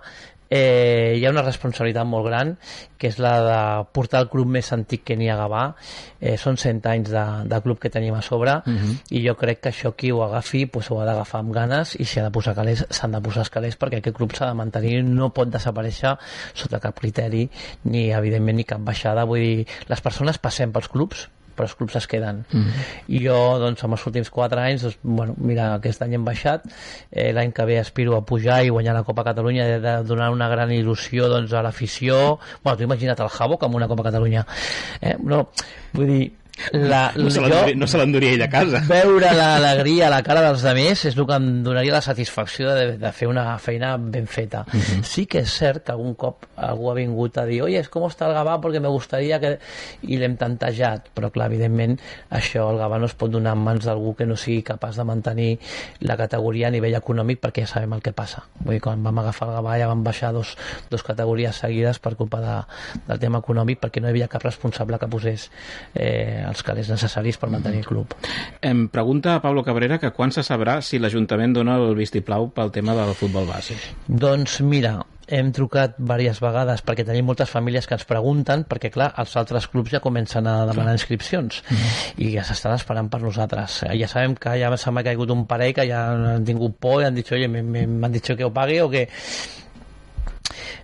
eh, 0.49 1.15
hi 1.17 1.25
ha 1.25 1.31
una 1.31 1.41
responsabilitat 1.45 2.05
molt 2.07 2.27
gran 2.27 2.55
que 2.97 3.07
és 3.11 3.17
la 3.19 3.33
de 3.43 3.57
portar 3.91 4.21
el 4.23 4.29
club 4.31 4.47
més 4.47 4.71
antic 4.75 5.03
que 5.03 5.17
n'hi 5.19 5.29
ha 5.29 5.35
a 5.35 5.41
Gavà 5.43 5.63
eh, 6.21 6.37
són 6.37 6.57
100 6.57 6.87
anys 6.91 7.11
de, 7.11 7.25
de 7.49 7.61
club 7.65 7.79
que 7.79 7.89
tenim 7.89 8.15
a 8.15 8.21
sobre 8.21 8.53
Mhm. 8.65 8.97
i 9.11 9.23
jo 9.27 9.35
crec 9.35 9.59
que 9.61 9.69
això 9.69 9.93
qui 9.95 10.11
ho 10.11 10.23
agafi 10.23 10.65
pues, 10.65 10.89
ho 10.91 10.99
ha 11.01 11.05
d'agafar 11.05 11.39
amb 11.41 11.53
ganes 11.53 11.95
i 11.99 12.05
si 12.05 12.19
ha 12.19 12.23
de 12.23 12.31
posar 12.31 12.55
calés 12.55 12.85
s'han 12.89 13.11
de 13.11 13.21
posar 13.21 13.49
calés 13.49 13.77
perquè 13.79 13.97
aquest 13.99 14.15
club 14.15 14.33
s'ha 14.33 14.47
de 14.47 14.53
mantenir 14.53 15.03
no 15.03 15.33
pot 15.33 15.49
desaparèixer 15.49 16.17
sota 16.53 16.79
cap 16.79 16.99
criteri 16.99 17.49
ni 17.83 18.11
evidentment 18.11 18.57
ni 18.57 18.63
cap 18.63 18.81
baixada 18.81 19.25
vull 19.25 19.39
dir, 19.39 19.67
les 19.87 20.01
persones 20.01 20.37
passem 20.37 20.71
pels 20.71 20.87
clubs 20.89 21.29
però 21.55 21.67
els 21.69 21.75
clubs 21.79 21.95
es 21.95 22.07
queden 22.07 22.43
Mhm. 22.51 22.83
i 23.07 23.23
jo 23.25 23.37
doncs 23.59 23.83
amb 23.83 23.93
els 23.97 24.05
últims 24.07 24.29
4 24.29 24.59
anys 24.59 24.83
doncs, 24.83 24.97
bueno, 25.03 25.35
mira, 25.37 25.73
aquest 25.75 26.01
any 26.01 26.13
hem 26.17 26.25
baixat 26.25 26.65
eh, 27.11 27.31
l'any 27.33 27.51
que 27.53 27.65
ve 27.65 27.79
aspiro 27.79 28.15
a 28.17 28.25
pujar 28.25 28.63
i 28.65 28.69
guanyar 28.69 28.93
la 28.95 29.03
Copa 29.03 29.23
Catalunya 29.23 29.65
de, 29.65 29.79
de 29.79 29.95
donar 30.03 30.31
una 30.31 30.49
gran 30.49 30.69
il·lusió 30.71 31.27
doncs, 31.29 31.53
a 31.53 31.61
l'afició 31.61 32.39
bueno, 32.63 32.77
tu 32.77 32.83
imagina't 32.83 33.19
el 33.19 33.29
Jabo 33.29 33.57
com 33.57 33.75
una 33.75 33.87
Copa 33.87 34.03
Catalunya 34.09 34.45
eh? 35.01 35.17
no, 35.23 35.47
vull 35.93 36.07
dir 36.07 36.31
la, 36.71 37.11
No 37.15 37.29
se 37.29 37.39
jo- 37.41 37.47
l'enduria 37.97 38.29
no 38.29 38.35
ell 38.35 38.41
a 38.43 38.49
casa. 38.49 38.81
veure 38.87 39.31
l'alegria 39.33 40.07
a 40.07 40.09
la 40.11 40.21
cara 40.23 40.41
dels 40.41 40.63
altres 40.63 41.05
és 41.05 41.17
el 41.17 41.25
que 41.27 41.33
em 41.35 41.63
donaria 41.63 41.93
la 41.93 42.01
satisfacció 42.01 42.69
de, 42.75 42.97
de 42.97 43.11
fer 43.11 43.27
una 43.27 43.57
feina 43.59 43.97
ben 43.97 44.27
feta. 44.27 44.65
Mhm. 44.71 45.03
Sí 45.03 45.25
que 45.25 45.39
és 45.39 45.49
cert 45.51 45.83
que 45.85 45.91
algun 45.91 46.13
cop 46.15 46.45
algú 46.57 46.91
ha 46.91 46.93
vingut 46.93 47.37
a 47.37 47.45
dir 47.45 47.61
oye, 47.63 47.83
com 47.89 48.03
està 48.03 48.27
el 48.27 48.33
Gavà? 48.37 48.59
Perquè 48.61 48.79
me 48.79 48.87
gustaría 48.89 49.39
que... 49.39 49.57
I 50.03 50.17
l'hem 50.17 50.35
tantejat, 50.37 51.09
però 51.15 51.31
clar, 51.31 51.47
evidentment 51.51 51.97
això 52.29 52.69
el 52.71 52.77
Gavà 52.77 52.99
no 52.99 53.05
es 53.09 53.13
pot 53.17 53.31
donar 53.31 53.53
en 53.57 53.63
mans 53.63 53.85
d'algú 53.85 54.13
que 54.15 54.25
no 54.25 54.35
sigui 54.37 54.61
capaç 54.63 54.97
de 54.97 55.03
mantenir 55.03 55.59
la 56.01 56.17
categoria 56.17 56.67
a 56.67 56.71
nivell 56.71 56.95
econòmic 56.95 57.41
perquè 57.41 57.65
ja 57.65 57.73
sabem 57.73 57.93
el 57.97 58.01
que 58.01 58.13
passa. 58.13 58.43
Vull 58.59 58.75
dir, 58.77 58.81
quan 58.81 59.03
vam 59.03 59.19
agafar 59.19 59.49
el 59.49 59.55
Gavà 59.57 59.77
ja 59.79 59.87
vam 59.87 60.03
baixar 60.03 60.31
dos, 60.33 60.55
dos 60.89 61.03
categories 61.03 61.55
seguides 61.55 61.99
per 61.99 62.15
culpa 62.15 62.39
de, 62.41 62.55
del 63.07 63.19
tema 63.19 63.39
econòmic 63.43 63.79
perquè 63.81 64.01
no 64.01 64.07
hi 64.07 64.13
havia 64.15 64.27
cap 64.31 64.43
responsable 64.43 64.99
que 64.99 65.07
posés 65.07 65.49
eh, 65.95 66.42
els 66.47 66.63
calés 66.65 66.91
necessaris 66.91 67.39
per 67.39 67.49
mantenir 67.53 67.83
el 67.83 67.89
club. 67.89 68.13
Em 68.61 68.87
pregunta 68.93 69.35
a 69.35 69.41
Pablo 69.41 69.63
Cabrera 69.63 69.99
que 69.99 70.13
quan 70.15 70.31
se 70.31 70.43
sabrà 70.43 70.79
si 70.81 70.99
l'Ajuntament 70.99 71.55
dona 71.55 71.79
el 71.81 71.95
vistiplau 71.95 72.51
pel 72.53 72.71
tema 72.71 72.95
del 72.97 73.15
futbol 73.17 73.47
base. 73.49 73.77
Doncs 74.07 74.61
mira, 74.61 74.99
hem 75.27 75.51
trucat 75.55 75.95
diverses 75.97 76.41
vegades 76.43 76.83
perquè 76.83 77.05
tenim 77.07 77.25
moltes 77.29 77.51
famílies 77.51 77.87
que 77.87 77.95
ens 77.95 78.05
pregunten 78.07 78.65
perquè 78.69 78.91
clar, 78.93 79.11
els 79.21 79.35
altres 79.39 79.69
clubs 79.71 79.93
ja 79.93 80.01
comencen 80.03 80.47
a 80.47 80.65
demanar 80.69 80.95
inscripcions 80.97 81.61
i 82.17 82.33
ja 82.35 82.43
s'estan 82.43 82.75
esperant 82.75 83.09
per 83.09 83.21
nosaltres 83.23 83.83
Eh, 83.83 83.97
ja 83.99 84.07
sabem 84.07 84.35
que 84.35 84.53
ja 84.59 84.69
se 84.77 84.91
m'ha 84.91 85.03
caigut 85.03 85.31
un 85.33 85.45
parell 85.47 85.73
que 85.73 85.87
ja 85.87 86.05
han 86.11 86.45
tingut 86.45 86.77
por 86.79 87.01
i 87.01 87.07
han 87.07 87.15
dit 87.15 87.31
oye, 87.31 87.47
m'han 87.47 88.11
dit 88.11 88.23
que 88.23 88.43
ho 88.43 88.53
pague 88.53 88.81
o 88.83 88.89
que 88.89 89.07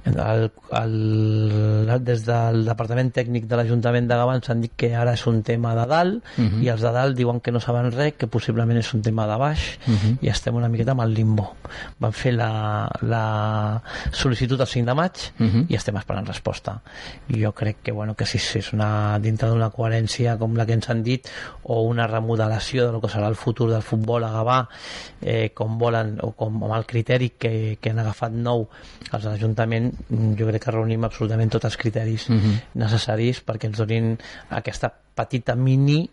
el, 0.05 0.51
el, 0.79 2.03
des 2.03 2.23
del 2.25 2.63
Departament 2.65 3.11
Tècnic 3.15 3.45
de 3.49 3.57
l'Ajuntament 3.59 4.07
de 4.09 4.15
Gavà 4.19 4.35
ens 4.37 4.49
han 4.49 4.61
dit 4.63 4.71
que 4.79 4.91
ara 4.95 5.13
és 5.17 5.25
un 5.27 5.41
tema 5.43 5.73
de 5.75 5.85
dalt 5.89 6.23
Mhm. 6.37 6.61
i 6.63 6.69
els 6.69 6.81
de 6.81 6.91
dalt 6.95 7.17
diuen 7.17 7.39
que 7.41 7.51
no 7.51 7.59
saben 7.59 7.91
res, 7.91 8.13
que 8.17 8.27
possiblement 8.27 8.77
és 8.79 8.93
un 8.93 9.01
tema 9.01 9.27
de 9.27 9.37
baix 9.37 9.77
Mhm. 9.87 10.17
i 10.21 10.29
estem 10.29 10.55
una 10.55 10.69
miqueta 10.69 10.91
amb 10.91 11.01
el 11.01 11.13
limbo. 11.13 11.55
Van 11.99 12.13
fer 12.13 12.33
la, 12.33 12.89
la 13.01 13.81
sol·licitud 14.11 14.59
el 14.61 14.67
5 14.67 14.85
de 14.85 14.93
maig 14.95 15.11
Mhm. 15.39 15.65
i 15.69 15.75
estem 15.75 15.95
esperant 15.97 16.27
resposta. 16.27 16.81
I 17.29 17.43
jo 17.43 17.51
crec 17.53 17.77
que, 17.83 17.91
bueno, 17.91 18.15
que 18.15 18.25
si, 18.25 18.37
si 18.39 18.59
és 18.59 18.73
una, 18.73 19.19
dintre 19.19 19.49
d'una 19.49 19.69
coherència 19.69 20.37
com 20.37 20.55
la 20.55 20.65
que 20.65 20.73
ens 20.73 20.89
han 20.89 21.03
dit 21.03 21.27
o 21.63 21.81
una 21.83 22.07
remodelació 22.07 22.85
de 22.85 22.91
lo 22.91 23.01
que 23.01 23.07
serà 23.07 23.27
el 23.27 23.35
futur 23.35 23.69
del 23.71 23.81
futbol 23.83 24.23
a 24.23 24.31
Gavà 24.31 24.67
eh, 25.21 25.51
com 25.53 25.77
volen 25.77 26.17
o 26.21 26.31
com 26.31 26.63
amb 26.63 26.73
el 26.73 26.85
criteri 26.85 27.31
que, 27.37 27.77
que 27.81 27.89
han 27.91 27.99
agafat 27.99 28.31
nou 28.31 28.67
els 29.11 29.23
de 29.23 29.29
l'Ajuntament 29.29 29.93
jo 30.09 30.47
crec 30.47 30.63
que 30.63 30.71
reunim 30.71 31.03
absolutament 31.03 31.51
tots 31.51 31.65
els 31.65 31.77
criteris 31.77 32.29
Mhm. 32.29 32.53
necessaris 32.75 33.43
perquè 33.45 33.65
ens 33.69 33.77
donin 33.77 34.17
aquesta 34.49 34.91
petita 35.15 35.55
mini 35.55 36.09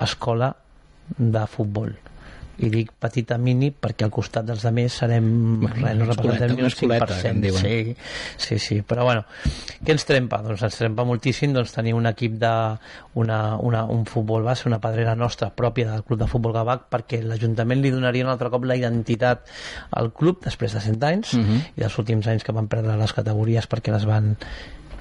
escola 0.00 0.54
de 1.18 1.46
futbol 1.46 1.92
i 2.60 2.68
dic 2.70 2.90
petita 3.00 3.38
mini 3.40 3.70
perquè 3.72 4.04
al 4.04 4.10
costat 4.12 4.44
dels 4.44 4.64
altres 4.68 4.92
serem 5.00 5.60
Bueno, 5.60 5.74
res, 5.86 5.96
no 5.98 6.04
representem 6.10 6.48
ni 6.50 6.54
un 6.54 6.60
una 6.60 6.68
escoleta, 6.68 7.06
que 7.06 7.28
en 7.28 7.40
5% 7.40 7.46
diuen. 7.46 7.60
sí, 7.62 7.96
sí, 8.36 8.58
sí, 8.58 8.80
però 8.82 9.04
bueno 9.08 9.24
què 9.84 9.94
ens 9.94 10.04
trempa? 10.04 10.42
Doncs 10.44 10.62
ens 10.68 10.76
trempa 10.76 11.04
moltíssim 11.08 11.52
doncs, 11.56 11.72
tenir 11.72 11.94
un 11.94 12.06
equip 12.06 12.38
de 12.40 12.52
una, 13.14 13.56
una, 13.56 13.84
un 13.84 14.04
futbol 14.06 14.42
base, 14.44 14.68
una 14.68 14.80
pedrera 14.80 15.14
nostra 15.16 15.50
pròpia 15.56 15.90
del 15.92 16.04
Club 16.04 16.20
de 16.20 16.26
Futbol 16.28 16.52
Gavac 16.52 16.88
perquè 16.92 17.22
l'Ajuntament 17.24 17.80
li 17.80 17.90
donaria 17.90 18.24
un 18.24 18.30
altre 18.30 18.50
cop 18.50 18.64
la 18.68 18.76
identitat 18.76 19.46
al 19.96 20.12
club 20.12 20.42
després 20.44 20.72
de 20.76 20.80
100 20.80 21.04
anys 21.04 21.34
Mhm. 21.34 21.62
i 21.76 21.80
dels 21.80 21.98
últims 21.98 22.26
anys 22.26 22.44
que 22.44 22.52
van 22.52 22.68
perdre 22.68 22.96
les 22.96 23.12
categories 23.12 23.66
perquè 23.68 23.92
les 23.92 24.04
van 24.04 24.36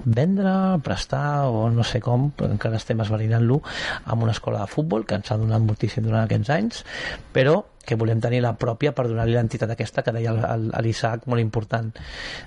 vendre, 0.06 0.52
prestar 0.86 1.50
o 1.50 1.68
no 1.74 1.84
sé 1.84 2.02
com, 2.04 2.30
encara 2.47 2.80
estem 2.80 3.02
esvalinant-lo 3.04 3.60
amb 4.06 4.24
una 4.24 4.36
escola 4.36 4.64
de 4.64 4.72
futbol 4.72 5.06
que 5.06 5.20
ens 5.20 5.32
ha 5.32 5.39
donat 5.39 5.64
moltíssim 5.66 6.06
durant 6.06 6.26
aquests 6.26 6.54
anys, 6.56 6.84
però 7.36 7.62
que 7.86 7.97
volem 7.97 8.22
tenir 8.22 8.43
la 8.45 8.54
pròpia 8.60 8.93
per 8.93 9.08
donar-li 9.10 9.34
l'entitat 9.34 9.72
aquesta 9.74 10.04
que 10.06 10.14
deia 10.14 10.36
l'Isaac, 10.84 11.26
molt 11.26 11.41
important, 11.41 11.89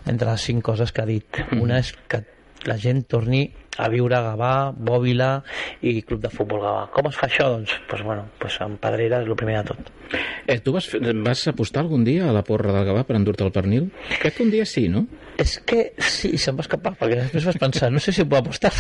entre 0.06 0.30
les 0.30 0.46
cinc 0.50 0.62
coses 0.70 0.92
que 0.94 1.02
ha 1.02 1.08
dit. 1.08 1.42
Una 1.58 1.80
és 1.82 1.90
que 2.06 2.22
la 2.68 2.76
gent 2.78 3.02
torni 3.10 3.42
a 3.82 3.88
viure 3.90 4.14
a 4.14 4.22
Gavà, 4.22 4.52
Bòbila 4.76 5.30
i 5.88 5.96
Club 6.06 6.22
de 6.22 6.30
Futbol 6.30 6.62
Gavà. 6.62 6.84
Com 6.94 7.08
es 7.08 7.18
fa 7.18 7.26
això? 7.26 7.48
Doncs, 7.56 7.74
pues, 7.88 8.04
bueno, 8.06 8.28
pues 8.38 8.58
amb 8.62 8.78
Pedrera 8.82 9.22
és 9.22 9.28
el 9.28 9.38
primer 9.38 9.58
de 9.58 9.72
tot. 9.72 9.90
Eh, 10.46 10.60
tu 10.60 10.74
vas, 10.76 10.88
vas 11.24 11.46
apostar 11.48 11.82
algun 11.82 12.04
dia 12.04 12.28
a 12.28 12.36
la 12.36 12.44
porra 12.46 12.74
del 12.76 12.86
Gavà 12.90 13.06
per 13.08 13.18
endur-te 13.18 13.46
el 13.48 13.54
pernil? 13.54 13.90
Crec 14.20 14.38
que 14.38 14.46
un 14.46 14.52
dia 14.54 14.66
sí, 14.68 14.86
no? 14.92 15.06
És 15.38 15.58
que 15.66 15.92
sí, 15.98 16.36
se'm 16.38 16.56
va 16.58 16.62
escapar, 16.66 16.92
perquè 17.00 17.16
després 17.22 17.46
vas 17.48 17.56
pensar, 17.58 17.90
no 17.90 17.98
sé 17.98 18.12
si 18.12 18.22
ho 18.22 18.26
puc 18.28 18.38
apostar. 18.42 18.70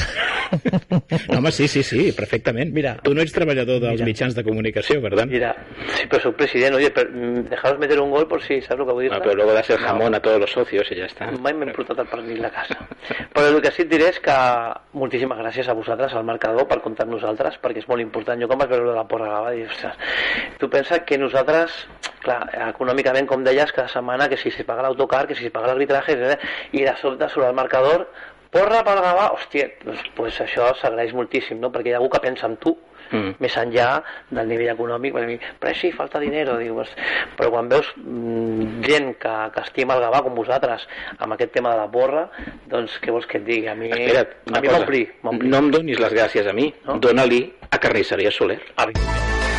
No, 0.92 1.00
home, 1.38 1.50
sí, 1.52 1.66
sí, 1.68 1.82
sí, 1.82 2.12
perfectament. 2.12 2.72
Mira. 2.74 2.96
tu 3.02 3.14
no 3.14 3.22
ets 3.22 3.32
treballador 3.32 3.80
dels 3.80 3.94
Mira. 4.00 4.04
mitjans 4.10 4.34
de 4.36 4.44
comunicació, 4.44 5.00
per 5.02 5.14
tant. 5.16 5.30
Mira, 5.32 5.54
sí, 5.96 6.04
pero 6.10 6.22
soy 6.22 6.32
presidente, 6.32 6.76
oye, 6.76 6.90
pero, 6.90 7.10
mm, 7.10 7.48
dejaros 7.50 7.78
meter 7.78 8.00
un 8.00 8.10
gol 8.10 8.28
por 8.28 8.42
si, 8.42 8.60
¿sabes 8.60 8.78
lo 8.80 8.86
que 8.86 8.92
voy 8.92 9.06
a 9.06 9.08
Ah, 9.08 9.18
decir? 9.18 9.22
però 9.30 9.34
luego 9.36 9.52
das 9.54 9.70
el 9.70 9.78
jamón 9.78 10.14
a 10.14 10.20
todos 10.20 10.40
los 10.40 10.50
socios 10.52 10.90
i 10.92 10.96
ja 11.00 11.06
està. 11.06 11.30
Mai 11.40 11.54
m'he 11.54 11.66
embrutat 11.70 11.98
el 11.98 12.06
pernil 12.06 12.42
de 12.42 12.50
casa. 12.50 12.76
Però 13.32 13.48
el 13.48 13.60
que 13.62 13.70
sí 13.72 13.82
et 13.82 13.88
diré 13.90 14.08
és 14.10 14.20
que 14.20 14.36
moltíssimes 14.92 15.38
gràcies 15.38 15.68
a 15.68 15.72
vosaltres, 15.74 16.12
al 16.14 16.24
marcador, 16.24 16.68
per 16.68 16.80
comptar 16.84 17.06
amb 17.06 17.14
nosaltres, 17.16 17.56
perquè 17.62 17.78
és 17.82 17.88
molt 17.88 18.00
important. 18.04 18.40
Jo 18.40 18.46
quan 18.48 18.58
vaig 18.60 18.70
veure 18.70 18.94
la 18.94 19.06
porra 19.08 19.28
Gava, 19.32 19.50
dic, 19.56 19.66
ostres, 19.72 19.94
tu 20.58 20.68
pensa 20.70 21.00
que 21.04 21.16
nosaltres, 21.18 21.72
clar, 22.22 22.42
econòmicament, 22.68 23.26
com 23.26 23.42
deies, 23.42 23.72
cada 23.72 23.88
setmana, 23.88 24.28
que 24.28 24.36
si 24.36 24.50
se 24.50 24.64
paga 24.64 24.82
l'autocar, 24.82 25.26
que 25.26 25.34
si 25.34 25.44
se 25.44 25.50
paga 25.50 25.68
l'arbitratge, 25.72 26.12
eh, 26.32 26.38
i 26.72 26.84
de 26.84 26.94
sobte 27.00 27.28
surt 27.28 27.46
el 27.48 27.54
marcador, 27.58 28.08
porra 28.52 28.82
pel 28.84 29.00
Gavà, 29.00 29.30
hòstia, 29.32 29.70
doncs, 29.84 30.02
pues 30.16 30.40
això 30.44 30.72
s'agraeix 30.76 31.14
moltíssim, 31.16 31.60
no? 31.60 31.70
perquè 31.72 31.88
hi 31.88 31.94
ha 31.96 32.00
algú 32.02 32.10
que 32.12 32.20
pensa 32.20 32.46
en 32.46 32.56
tu, 32.56 32.76
Mm. 33.12 33.34
més 33.44 33.54
enllà 33.60 34.02
del 34.30 34.48
nivell 34.48 34.70
econòmic, 34.72 35.12
perquè, 35.12 35.34
però 35.60 35.74
sí, 35.76 35.90
falta 35.92 36.18
dinero, 36.22 36.54
diu, 36.56 36.78
pues, 36.78 36.88
però 37.36 37.50
quan 37.52 37.68
veus 37.68 37.90
mm, 37.98 38.80
gent 38.86 39.10
que, 39.20 39.34
que 39.52 39.60
estima 39.66 39.98
el 39.98 40.00
Gavà 40.06 40.22
com 40.24 40.34
vosaltres 40.34 40.86
amb 41.18 41.34
aquest 41.36 41.52
tema 41.52 41.74
de 41.74 41.82
la 41.82 41.90
porra, 41.92 42.30
doncs 42.72 42.96
què 43.04 43.12
vols 43.12 43.28
que 43.28 43.36
et 43.42 43.44
digui? 43.44 43.68
A 43.68 43.74
mi, 43.76 43.90
Espera't, 43.92 44.32
a 44.48 44.60
mi 44.64 44.72
m'ompli. 45.22 45.48
No 45.52 45.58
em 45.58 45.70
donis 45.70 46.00
les 46.00 46.12
gràcies 46.16 46.48
a 46.48 46.56
mi, 46.56 46.72
No? 46.86 46.96
dóna-li 47.04 47.44
a 47.68 47.76
Carnisseria 47.78 48.30
Soler. 48.32 48.62
Evidentment. 48.78 49.51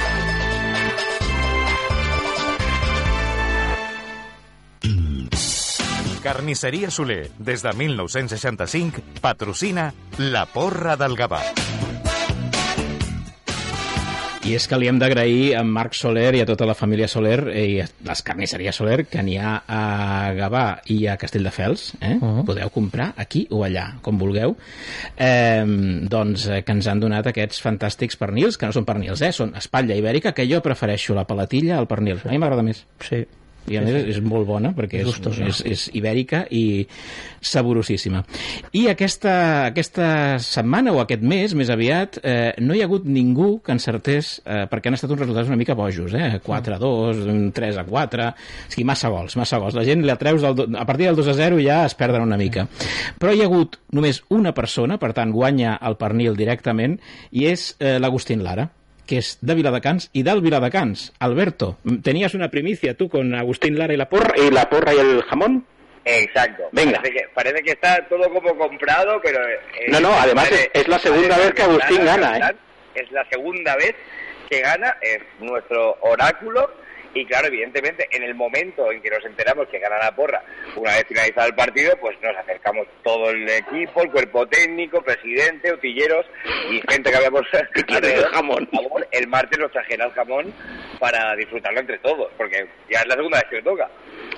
Carnisseria 6.24 6.89
Soler, 6.89 7.28
des 7.38 7.61
de 7.61 7.74
1965, 7.76 9.01
patrocina 9.19 9.89
La 10.17 10.45
Porra 10.45 10.95
del 10.95 11.17
Gavà. 11.19 11.41
I 14.47 14.53
és 14.55 14.67
que 14.71 14.80
li 14.80 14.88
hem 14.88 15.01
d'agrair 15.01 15.57
a 15.59 15.65
Marc 15.67 15.97
Soler 15.99 16.30
i 16.38 16.41
a 16.43 16.47
tota 16.47 16.63
la 16.67 16.78
família 16.80 17.09
Soler 17.11 17.41
eh, 17.51 17.65
i 17.74 17.76
a 17.84 17.89
les 18.07 18.24
carnisseries 18.24 18.80
Soler 18.80 19.01
que 19.11 19.19
n'hi 19.19 19.36
ha 19.36 19.57
a 19.67 20.32
Gavà 20.39 20.63
i 20.95 21.01
a 21.11 21.17
Castelldefels. 21.19 21.89
Eh? 21.99 22.15
Uh 22.15 22.24
-huh. 22.24 22.45
Podeu 22.45 22.69
comprar 22.69 23.13
aquí 23.17 23.45
o 23.51 23.65
allà, 23.65 23.99
com 24.01 24.17
vulgueu. 24.17 24.55
Eh, 25.17 25.63
doncs 26.07 26.47
eh, 26.47 26.63
que 26.63 26.71
ens 26.71 26.88
han 26.88 27.01
donat 27.01 27.28
aquests 27.28 27.61
fantàstics 27.61 28.15
pernils, 28.15 28.57
que 28.57 28.65
no 28.65 28.71
són 28.71 28.86
pernils, 28.86 29.21
eh? 29.21 29.34
són 29.34 29.55
espatlla 29.55 29.95
ibèrica, 29.95 30.32
que 30.32 30.47
jo 30.47 30.61
prefereixo 30.61 31.13
la 31.13 31.28
palatilla 31.28 31.78
al 31.78 31.88
pernil. 31.88 32.21
A 32.24 32.32
mi 32.32 32.38
m'agrada 32.38 32.63
més. 32.63 32.86
Sí. 32.99 33.26
I 33.72 33.78
a 33.80 33.82
més 33.86 34.09
és 34.11 34.18
molt 34.20 34.43
bona 34.47 34.74
perquè 34.76 34.99
és, 34.99 35.05
Gustosa. 35.07 35.45
és, 35.47 35.61
és 35.64 35.86
ibèrica 35.95 36.41
i 36.51 36.86
saborosíssima. 37.43 38.24
I 38.76 38.88
aquesta, 38.91 39.34
aquesta 39.70 40.07
setmana 40.43 40.93
o 40.95 40.99
aquest 41.03 41.24
mes, 41.28 41.53
més 41.55 41.70
aviat, 41.74 42.20
eh, 42.24 42.53
no 42.64 42.76
hi 42.76 42.82
ha 42.84 42.88
hagut 42.89 43.05
ningú 43.05 43.61
que 43.64 43.72
encertés, 43.76 44.41
eh, 44.45 44.66
perquè 44.72 44.91
han 44.91 44.97
estat 44.97 45.11
uns 45.11 45.22
resultats 45.24 45.47
una 45.51 45.59
mica 45.59 45.76
bojos, 45.76 46.14
eh? 46.14 46.39
4 46.43 46.76
a 46.76 46.80
2, 46.82 47.24
un 47.32 47.51
3 47.55 47.78
a 47.78 47.86
4, 47.88 48.28
o 48.30 48.72
sigui, 48.72 48.86
massa 48.88 49.09
gols, 49.09 49.36
massa 49.39 49.59
gols. 49.59 49.76
La 49.76 49.86
gent 49.88 50.05
la 50.07 50.18
treus 50.20 50.41
del, 50.43 50.55
do- 50.55 50.68
a 50.78 50.86
partir 50.86 51.07
del 51.07 51.16
2 51.20 51.28
a 51.28 51.34
0 51.34 51.59
ja 51.64 51.86
es 51.86 51.95
perden 51.95 52.22
una 52.24 52.38
mica. 52.38 52.68
Però 53.20 53.34
hi 53.34 53.41
ha 53.41 53.49
hagut 53.49 53.80
només 53.91 54.24
una 54.30 54.53
persona, 54.53 54.97
per 54.99 55.14
tant, 55.14 55.32
guanya 55.32 55.78
el 55.82 55.95
pernil 55.99 56.36
directament, 56.39 56.99
i 57.32 57.47
és 57.51 57.76
eh, 57.80 57.97
l'Agustín 57.99 58.43
Lara 58.43 58.70
que 59.06 59.18
és 59.20 59.38
de 59.41 59.56
Viladecans 59.56 60.10
i 60.14 60.24
del 60.24 60.41
Viladecans. 60.41 61.12
Alberto, 61.20 61.78
tenías 62.04 62.34
una 62.34 62.49
primicia 62.49 62.93
tú 62.95 63.10
con 63.10 63.34
Agustín 63.36 63.78
Lara 63.78 63.93
y 63.93 63.97
la 63.97 64.10
porra. 64.10 64.34
¿Y 64.38 64.49
la 64.51 64.70
porra 64.70 64.93
y 64.93 64.97
el 64.99 65.22
jamón? 65.24 65.66
Exacto. 66.06 66.64
Venga. 66.72 66.97
Parece 67.01 67.14
que, 67.14 67.28
parece 67.34 67.64
que 67.64 67.72
está 67.72 68.06
todo 68.10 68.30
como 68.34 68.58
comprado, 68.58 69.20
pero... 69.24 69.39
eh, 69.47 69.60
No, 69.89 69.99
no, 69.99 70.14
además 70.14 70.49
parece- 70.49 70.72
es- 70.74 70.82
es 70.82 70.88
la 70.88 70.99
segunda 70.99 71.38
vez 71.38 71.54
que 71.54 71.62
Agustín 71.64 72.06
gana, 72.06 72.38
¿eh? 72.38 72.56
Es 72.95 73.12
la 73.12 73.26
segunda 73.30 73.76
vez 73.76 73.95
que 74.49 74.60
gana, 74.62 74.97
es 75.01 75.20
nuestro 75.39 75.97
oráculo, 76.01 76.70
y 77.14 77.26
claro, 77.26 77.47
evidentemente, 77.47 78.07
en 78.11 78.24
el 78.24 78.36
momento 78.36 78.91
en 78.91 79.01
que 79.01 79.09
nos 79.09 79.24
enteramos 79.26 79.68
que 79.70 79.80
gana 79.80 79.97
la 79.97 80.16
porra, 80.16 80.43
una 80.76 80.91
vez 80.91 81.05
finalizado 81.07 81.47
el 81.47 81.55
partido, 81.55 81.95
pues 81.99 82.18
nos 82.22 82.36
acercamos 82.36 82.88
todo 83.03 83.30
el 83.30 83.47
equipo, 83.49 84.01
el 84.01 84.11
cuerpo 84.11 84.47
técnico, 84.47 85.01
presidente, 85.01 85.74
utilleros 85.74 86.26
y 86.70 86.82
gente 86.89 87.11
que 87.11 87.18
habíamos 87.18 87.45
el 87.53 88.26
jamón? 88.26 88.68
El 89.11 89.28
martes 89.28 89.59
nos 89.59 89.72
trajeron 89.72 90.07
el 90.07 90.14
jamón 90.14 90.53
para 90.99 91.36
disfrutarlo 91.36 91.80
entre 91.80 91.99
todos, 91.99 92.32
porque 92.38 92.68
ya 92.89 93.01
es 93.01 93.07
la 93.07 93.16
segunda 93.16 93.39
vez 93.39 93.49
que 93.49 93.55
me 93.57 93.64
toca. 93.64 93.89